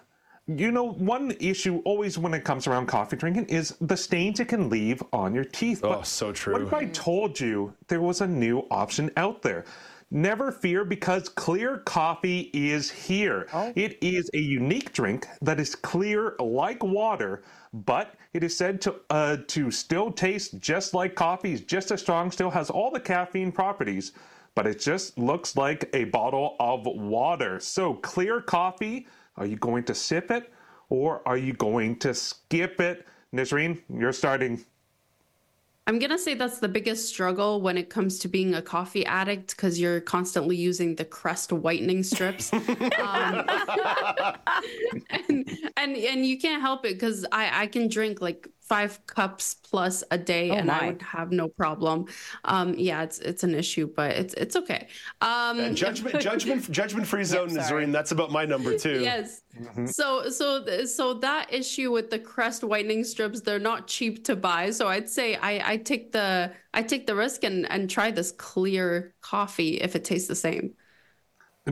[0.47, 4.49] you know, one issue always when it comes around coffee drinking is the stains it
[4.49, 5.81] can leave on your teeth.
[5.83, 6.53] Oh, so true.
[6.53, 9.63] What if I told you there was a new option out there?
[10.11, 13.47] Never fear because clear coffee is here.
[13.53, 13.73] Oh.
[13.75, 17.41] It is a unique drink that is clear like water,
[17.73, 22.01] but it is said to uh, to still taste just like coffee, is just as
[22.01, 24.11] strong, still has all the caffeine properties,
[24.53, 27.59] but it just looks like a bottle of water.
[27.59, 29.07] So clear coffee,
[29.37, 30.51] are you going to sip it
[30.89, 33.07] or are you going to skip it?
[33.33, 34.63] Nisreen, you're starting.
[35.85, 39.49] I'm gonna say that's the biggest struggle when it comes to being a coffee addict
[39.55, 42.63] because you're constantly using the crest whitening strips, um,
[45.09, 49.55] and, and and you can't help it because I I can drink like five cups
[49.69, 50.79] plus a day Oh and my.
[50.79, 52.05] I would have no problem.
[52.43, 54.87] Um, yeah, it's it's an issue, but it's it's okay.
[55.21, 57.61] Um, And judgment judgment judgment free zone, sorry.
[57.61, 57.91] Nazarene.
[57.91, 58.99] That's about my number two.
[59.01, 59.41] Yes.
[59.85, 64.71] So so so that issue with the crest whitening strips, they're not cheap to buy.
[64.71, 68.31] So I'd say I I take the I take the risk and and try this
[68.31, 70.73] clear coffee if it tastes the same.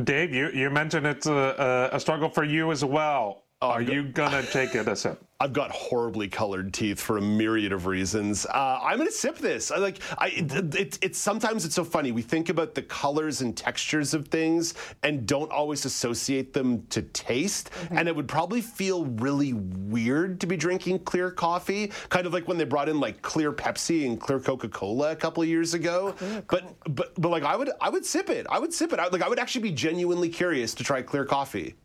[0.04, 3.44] Dave, you, you mentioned it's a, a, a struggle for you as well.
[3.62, 5.24] Are you gonna take it a sip?
[5.40, 8.48] I've got horribly colored teeth for a myriad of reasons.
[8.48, 9.70] Uh, I'm gonna sip this.
[9.70, 10.00] I like.
[10.18, 12.12] I it, it, it's sometimes it's so funny.
[12.12, 14.74] We think about the colors and textures of things
[15.04, 17.70] and don't always associate them to taste.
[17.92, 22.48] And it would probably feel really weird to be drinking clear coffee, kind of like
[22.48, 26.16] when they brought in like clear Pepsi and clear Coca-Cola a couple of years ago.
[26.48, 26.64] But
[26.96, 28.48] but but like I would I would sip it.
[28.50, 29.00] I would sip it.
[29.00, 31.76] I, like I would actually be genuinely curious to try clear coffee.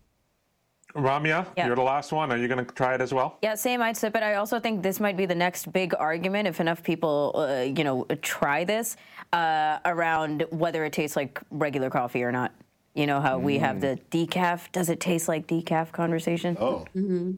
[0.97, 1.67] Ramya, Yeah.
[1.67, 2.33] you're the last one.
[2.33, 3.39] Are you going to try it as well?
[3.43, 3.83] Yeah, same.
[3.83, 4.23] I'd sip it.
[4.23, 7.85] I also think this might be the next big argument if enough people, uh, you
[7.85, 8.97] know, try this
[9.33, 12.53] uh, around whether it tastes like regular coffee or not.
[12.95, 14.73] You know how we have the decaf.
[14.73, 16.57] Does it taste like decaf conversation?
[16.59, 16.87] Oh,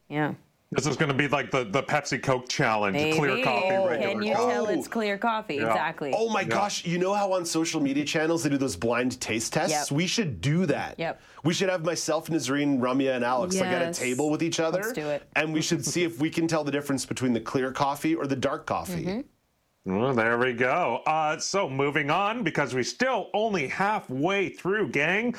[0.08, 0.34] yeah.
[0.70, 2.96] This is going to be like the, the Pepsi Coke challenge.
[3.16, 3.42] Clear Maybe.
[3.42, 4.52] coffee, regular Can you coffee.
[4.52, 5.54] tell it's clear coffee?
[5.56, 5.68] Yeah.
[5.68, 6.12] Exactly.
[6.14, 9.54] Oh my gosh, you know how on social media channels they do those blind taste
[9.54, 9.90] tests?
[9.90, 9.96] Yep.
[9.96, 10.98] We should do that.
[10.98, 11.22] Yep.
[11.42, 13.62] We should have myself, Nazreen, Ramya, and Alex yes.
[13.62, 14.82] like at a table with each other.
[14.82, 15.22] Let's do it.
[15.36, 18.26] And we should see if we can tell the difference between the clear coffee or
[18.26, 19.04] the dark coffee.
[19.06, 19.98] Mm-hmm.
[19.98, 21.00] Well, there we go.
[21.06, 25.34] Uh, so moving on, because we're still only halfway through, gang.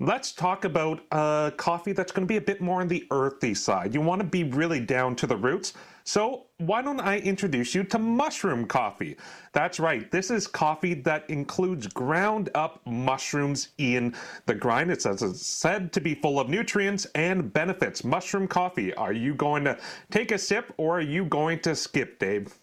[0.00, 3.52] Let's talk about uh, coffee that's going to be a bit more on the earthy
[3.52, 3.94] side.
[3.94, 5.72] You want to be really down to the roots.
[6.04, 9.16] So why don't I introduce you to mushroom coffee?
[9.52, 10.08] That's right.
[10.12, 14.14] This is coffee that includes ground up mushrooms in
[14.46, 14.92] the grind.
[14.92, 18.04] It says it's said to be full of nutrients and benefits.
[18.04, 18.94] Mushroom coffee.
[18.94, 19.76] Are you going to
[20.12, 22.54] take a sip or are you going to skip, Dave?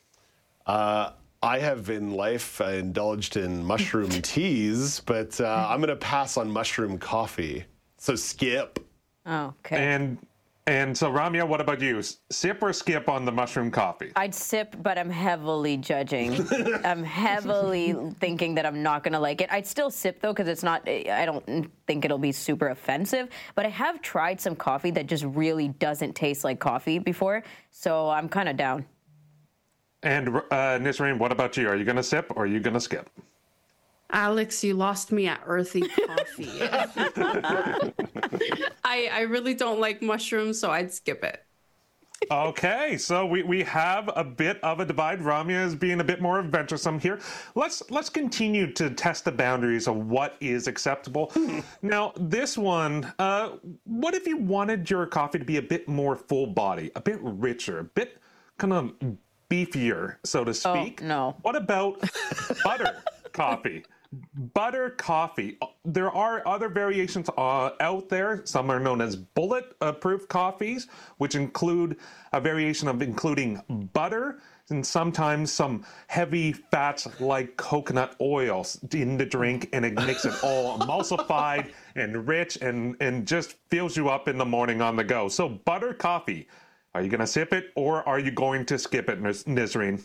[0.65, 1.11] Uh,
[1.45, 6.37] I have in life uh, indulged in mushroom teas, but uh, I'm going to pass
[6.37, 7.65] on mushroom coffee.
[7.97, 8.79] So skip.
[9.27, 9.77] Oh, okay.
[9.77, 10.17] And
[10.67, 12.01] and so Ramya, what about you?
[12.31, 14.11] Sip or skip on the mushroom coffee?
[14.15, 16.47] I'd sip, but I'm heavily judging.
[16.83, 19.51] I'm heavily thinking that I'm not going to like it.
[19.51, 23.29] I'd still sip though, because it's not, I don't think it'll be super offensive.
[23.53, 27.43] But I have tried some coffee that just really doesn't taste like coffee before.
[27.69, 28.87] So I'm kind of down.
[30.05, 31.67] And uh, Nisreen, what about you?
[31.67, 33.09] Are you going to sip or are you going to skip?
[34.11, 36.61] Alex, you lost me at earthy coffee.
[38.85, 41.43] I I really don't like mushrooms, so I'd skip it.
[42.31, 45.19] okay, so we, we have a bit of a divide.
[45.21, 47.19] Ramya is being a bit more adventuresome here.
[47.55, 51.33] Let's let's continue to test the boundaries of what is acceptable.
[51.81, 53.53] now, this one, uh,
[53.85, 57.17] what if you wanted your coffee to be a bit more full body, a bit
[57.21, 58.19] richer, a bit
[58.59, 58.93] kind of
[59.49, 61.01] beefier, so to speak?
[61.03, 61.35] Oh, no.
[61.41, 62.03] What about
[62.63, 63.03] butter
[63.33, 63.83] coffee?
[64.53, 65.57] Butter coffee.
[65.83, 68.45] There are other variations uh, out there.
[68.45, 71.97] Some are known as bullet proof coffees, which include
[72.31, 73.61] a variation of including
[73.93, 74.39] butter
[74.69, 80.33] and sometimes some heavy fats like coconut oil in the drink, and it makes it
[80.43, 85.03] all emulsified and rich and, and just fills you up in the morning on the
[85.03, 85.27] go.
[85.27, 86.47] So, butter coffee.
[86.95, 90.01] Are you going to sip it or are you going to skip it, Nis- Nisreen?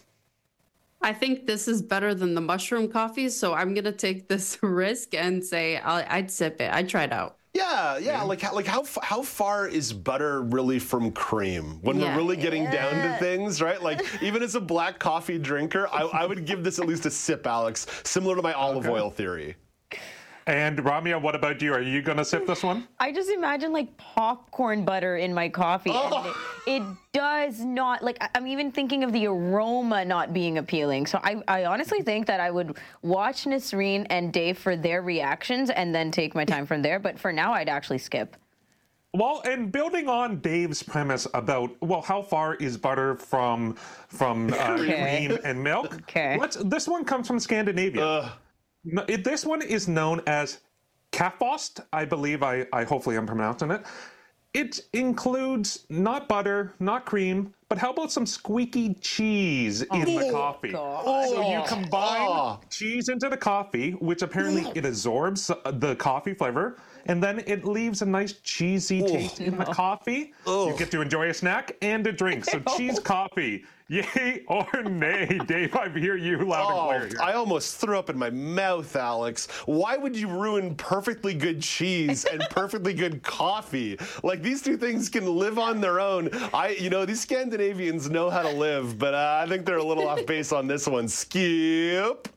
[1.00, 5.14] I think this is better than the mushroom coffee, so I'm gonna take this risk
[5.14, 6.70] and say I'll, I'd sip it.
[6.70, 7.38] I'd try it out.
[7.54, 8.22] Yeah, yeah.
[8.22, 11.78] Like, how, like how how far is butter really from cream?
[11.80, 12.10] When Yeah.
[12.12, 13.80] we're really getting down to things, right?
[13.80, 17.10] Like, even as a black coffee drinker, I, I would give this at least a
[17.10, 17.86] sip, Alex.
[18.04, 19.56] Similar to my olive oil theory.
[20.50, 21.72] And Ramya, what about you?
[21.72, 22.88] Are you going to sip this one?
[22.98, 25.92] I just imagine like popcorn butter in my coffee.
[25.92, 26.34] And it,
[26.66, 26.82] it
[27.12, 31.06] does not, like, I- I'm even thinking of the aroma not being appealing.
[31.06, 35.70] So I, I honestly think that I would watch Nasreen and Dave for their reactions
[35.70, 36.98] and then take my time from there.
[36.98, 38.36] But for now, I'd actually skip.
[39.14, 43.74] Well, and building on Dave's premise about well, how far is butter from
[44.08, 45.26] from uh, Okay.
[45.28, 45.94] cream and milk?
[46.02, 46.36] Okay.
[46.40, 48.32] Let's, this one comes from Scandinavia.
[48.84, 50.60] No, it, this one is known as
[51.12, 51.86] Kaffeost.
[51.92, 53.86] I believe I, I hopefully I'm pronouncing it.
[54.54, 60.30] It includes not butter, not cream, but how about some squeaky cheese in the Oh,
[60.32, 60.72] coffee?
[60.72, 61.28] God.
[61.30, 61.64] So you Oh.
[61.68, 62.60] combine Oh.
[62.70, 67.64] cheese into the coffee, which apparently it absorbs uh, the coffee flavor, and then it
[67.64, 70.32] leaves a nice cheesy taste in the coffee.
[70.46, 72.44] You get to enjoy a snack and a drink.
[72.44, 75.40] So cheese coffee, yay or nay?
[75.46, 77.08] Dave, I hear you loud and clear.
[77.08, 77.18] here.
[77.20, 79.48] Oh, I almost threw up in my mouth, Alex.
[79.66, 83.98] Why would you ruin perfectly good cheese and perfectly good coffee?
[84.22, 86.30] Like these two things can live on their own.
[86.54, 89.84] I, you know, these Scandinavians know how to live, but uh, I think they're a
[89.84, 91.08] little off base on this one.
[91.08, 92.28] Skip.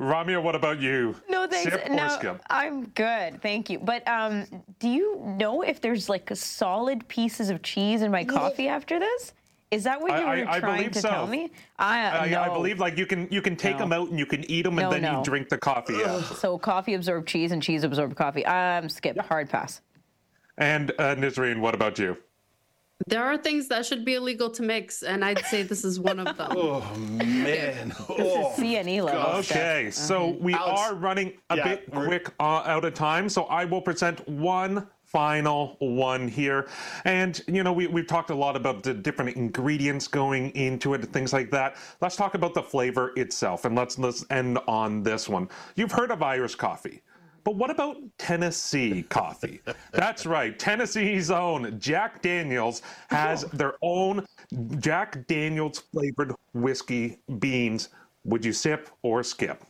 [0.00, 1.14] Ramya, what about you?
[1.28, 1.70] No, thanks.
[1.72, 2.40] Sip or no, skip?
[2.50, 3.40] I'm good.
[3.42, 3.78] Thank you.
[3.78, 4.46] But um,
[4.78, 9.32] do you know if there's like solid pieces of cheese in my coffee after this?
[9.70, 11.08] Is that what I- you were I- I trying believe to so.
[11.10, 11.50] tell me?
[11.78, 12.42] I, uh, I, no.
[12.42, 13.84] I believe like you can you can take No.
[13.84, 15.18] them out and you can eat them No, and then no.
[15.18, 16.02] you drink the coffee.
[16.04, 16.22] out.
[16.24, 18.44] So coffee absorbed cheese and cheese absorbed coffee.
[18.46, 19.16] Um, skip.
[19.18, 19.80] Hard pass.
[20.58, 22.16] And uh, Nisreen, what about you?
[23.06, 26.18] There are things that should be illegal to mix, and I'd say this is one
[26.20, 26.52] of them.
[26.56, 27.94] oh man!
[28.08, 29.38] Oh, CNE level.
[29.38, 33.28] Okay, so we Alex, are running a yeah, bit we're- quick uh, out of time,
[33.28, 36.68] so I will present one final one here.
[37.04, 41.00] And, you know, we, we've talked a lot about the different ingredients going into it
[41.00, 41.76] and things like that.
[42.00, 45.48] Let's talk about the flavor itself, and let's, let's end on this one.
[45.74, 47.02] You've heard of Irish coffee.
[47.44, 49.60] But what about Tennessee coffee?
[49.92, 50.58] That's right.
[50.58, 54.26] Tennessee's own Jack Daniels has their own
[54.78, 57.88] Jack Daniels flavored whiskey beans.
[58.24, 59.64] Would you sip or skip?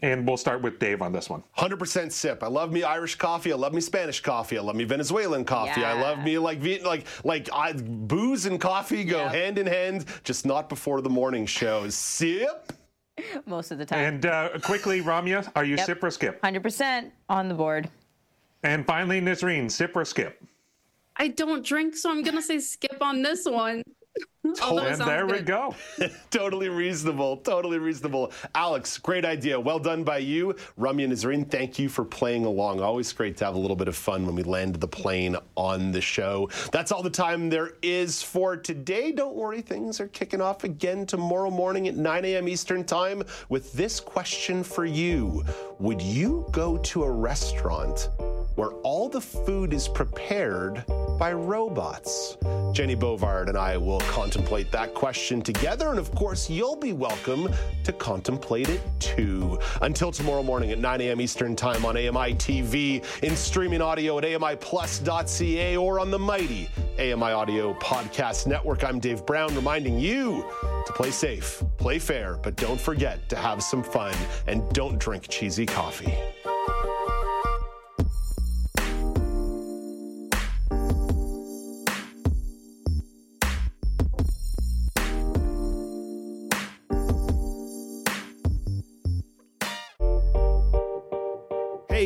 [0.00, 1.42] And we'll start with Dave on this one.
[1.56, 2.42] 100% sip.
[2.42, 3.52] I love me Irish coffee.
[3.52, 4.58] I love me Spanish coffee.
[4.58, 5.82] I love me Venezuelan coffee.
[5.82, 10.44] I love me like like like I, booze and coffee go hand in hand, just
[10.44, 11.94] not before the morning shows.
[11.94, 12.73] Sip.
[13.46, 13.98] Most of the time.
[14.14, 15.86] And uh, quickly, Ramya, are you Yep.
[15.86, 16.42] sip or skip?
[16.42, 17.88] 100% on the board.
[18.62, 20.42] And finally, Nazreen, sip or skip?
[21.16, 23.82] I don't drink, so I'm gonna say skip on this one.
[24.62, 25.74] Although oh, and there we go.
[26.30, 27.38] totally reasonable.
[27.38, 28.30] Totally reasonable.
[28.54, 29.58] Alex, great idea.
[29.58, 30.54] Well done by you.
[30.78, 32.80] Ramya Nazarene, thank you for playing along.
[32.80, 35.92] Always great to have a little bit of fun when we land the plane on
[35.92, 36.50] the show.
[36.72, 39.12] That's all the time there is for today.
[39.12, 42.48] Don't worry, things are kicking off again tomorrow morning at 9 a.m.
[42.48, 45.42] Eastern Time with this question for you
[45.78, 48.08] Would you go to a restaurant
[48.54, 50.84] where all the food is prepared
[51.18, 52.36] by robots?
[52.72, 57.48] Jenny Bovard and I will contemplate that question together, and of course, you'll be welcome
[57.84, 59.58] to contemplate it too.
[59.82, 61.20] Until tomorrow morning at 9 a.m.
[61.20, 66.68] Eastern Time on AMI TV, in streaming audio at AMIplus.ca, or on the mighty
[66.98, 70.44] AMI Audio Podcast Network, I'm Dave Brown, reminding you
[70.86, 74.14] to play safe, play fair, but don't forget to have some fun
[74.46, 76.14] and don't drink cheesy coffee.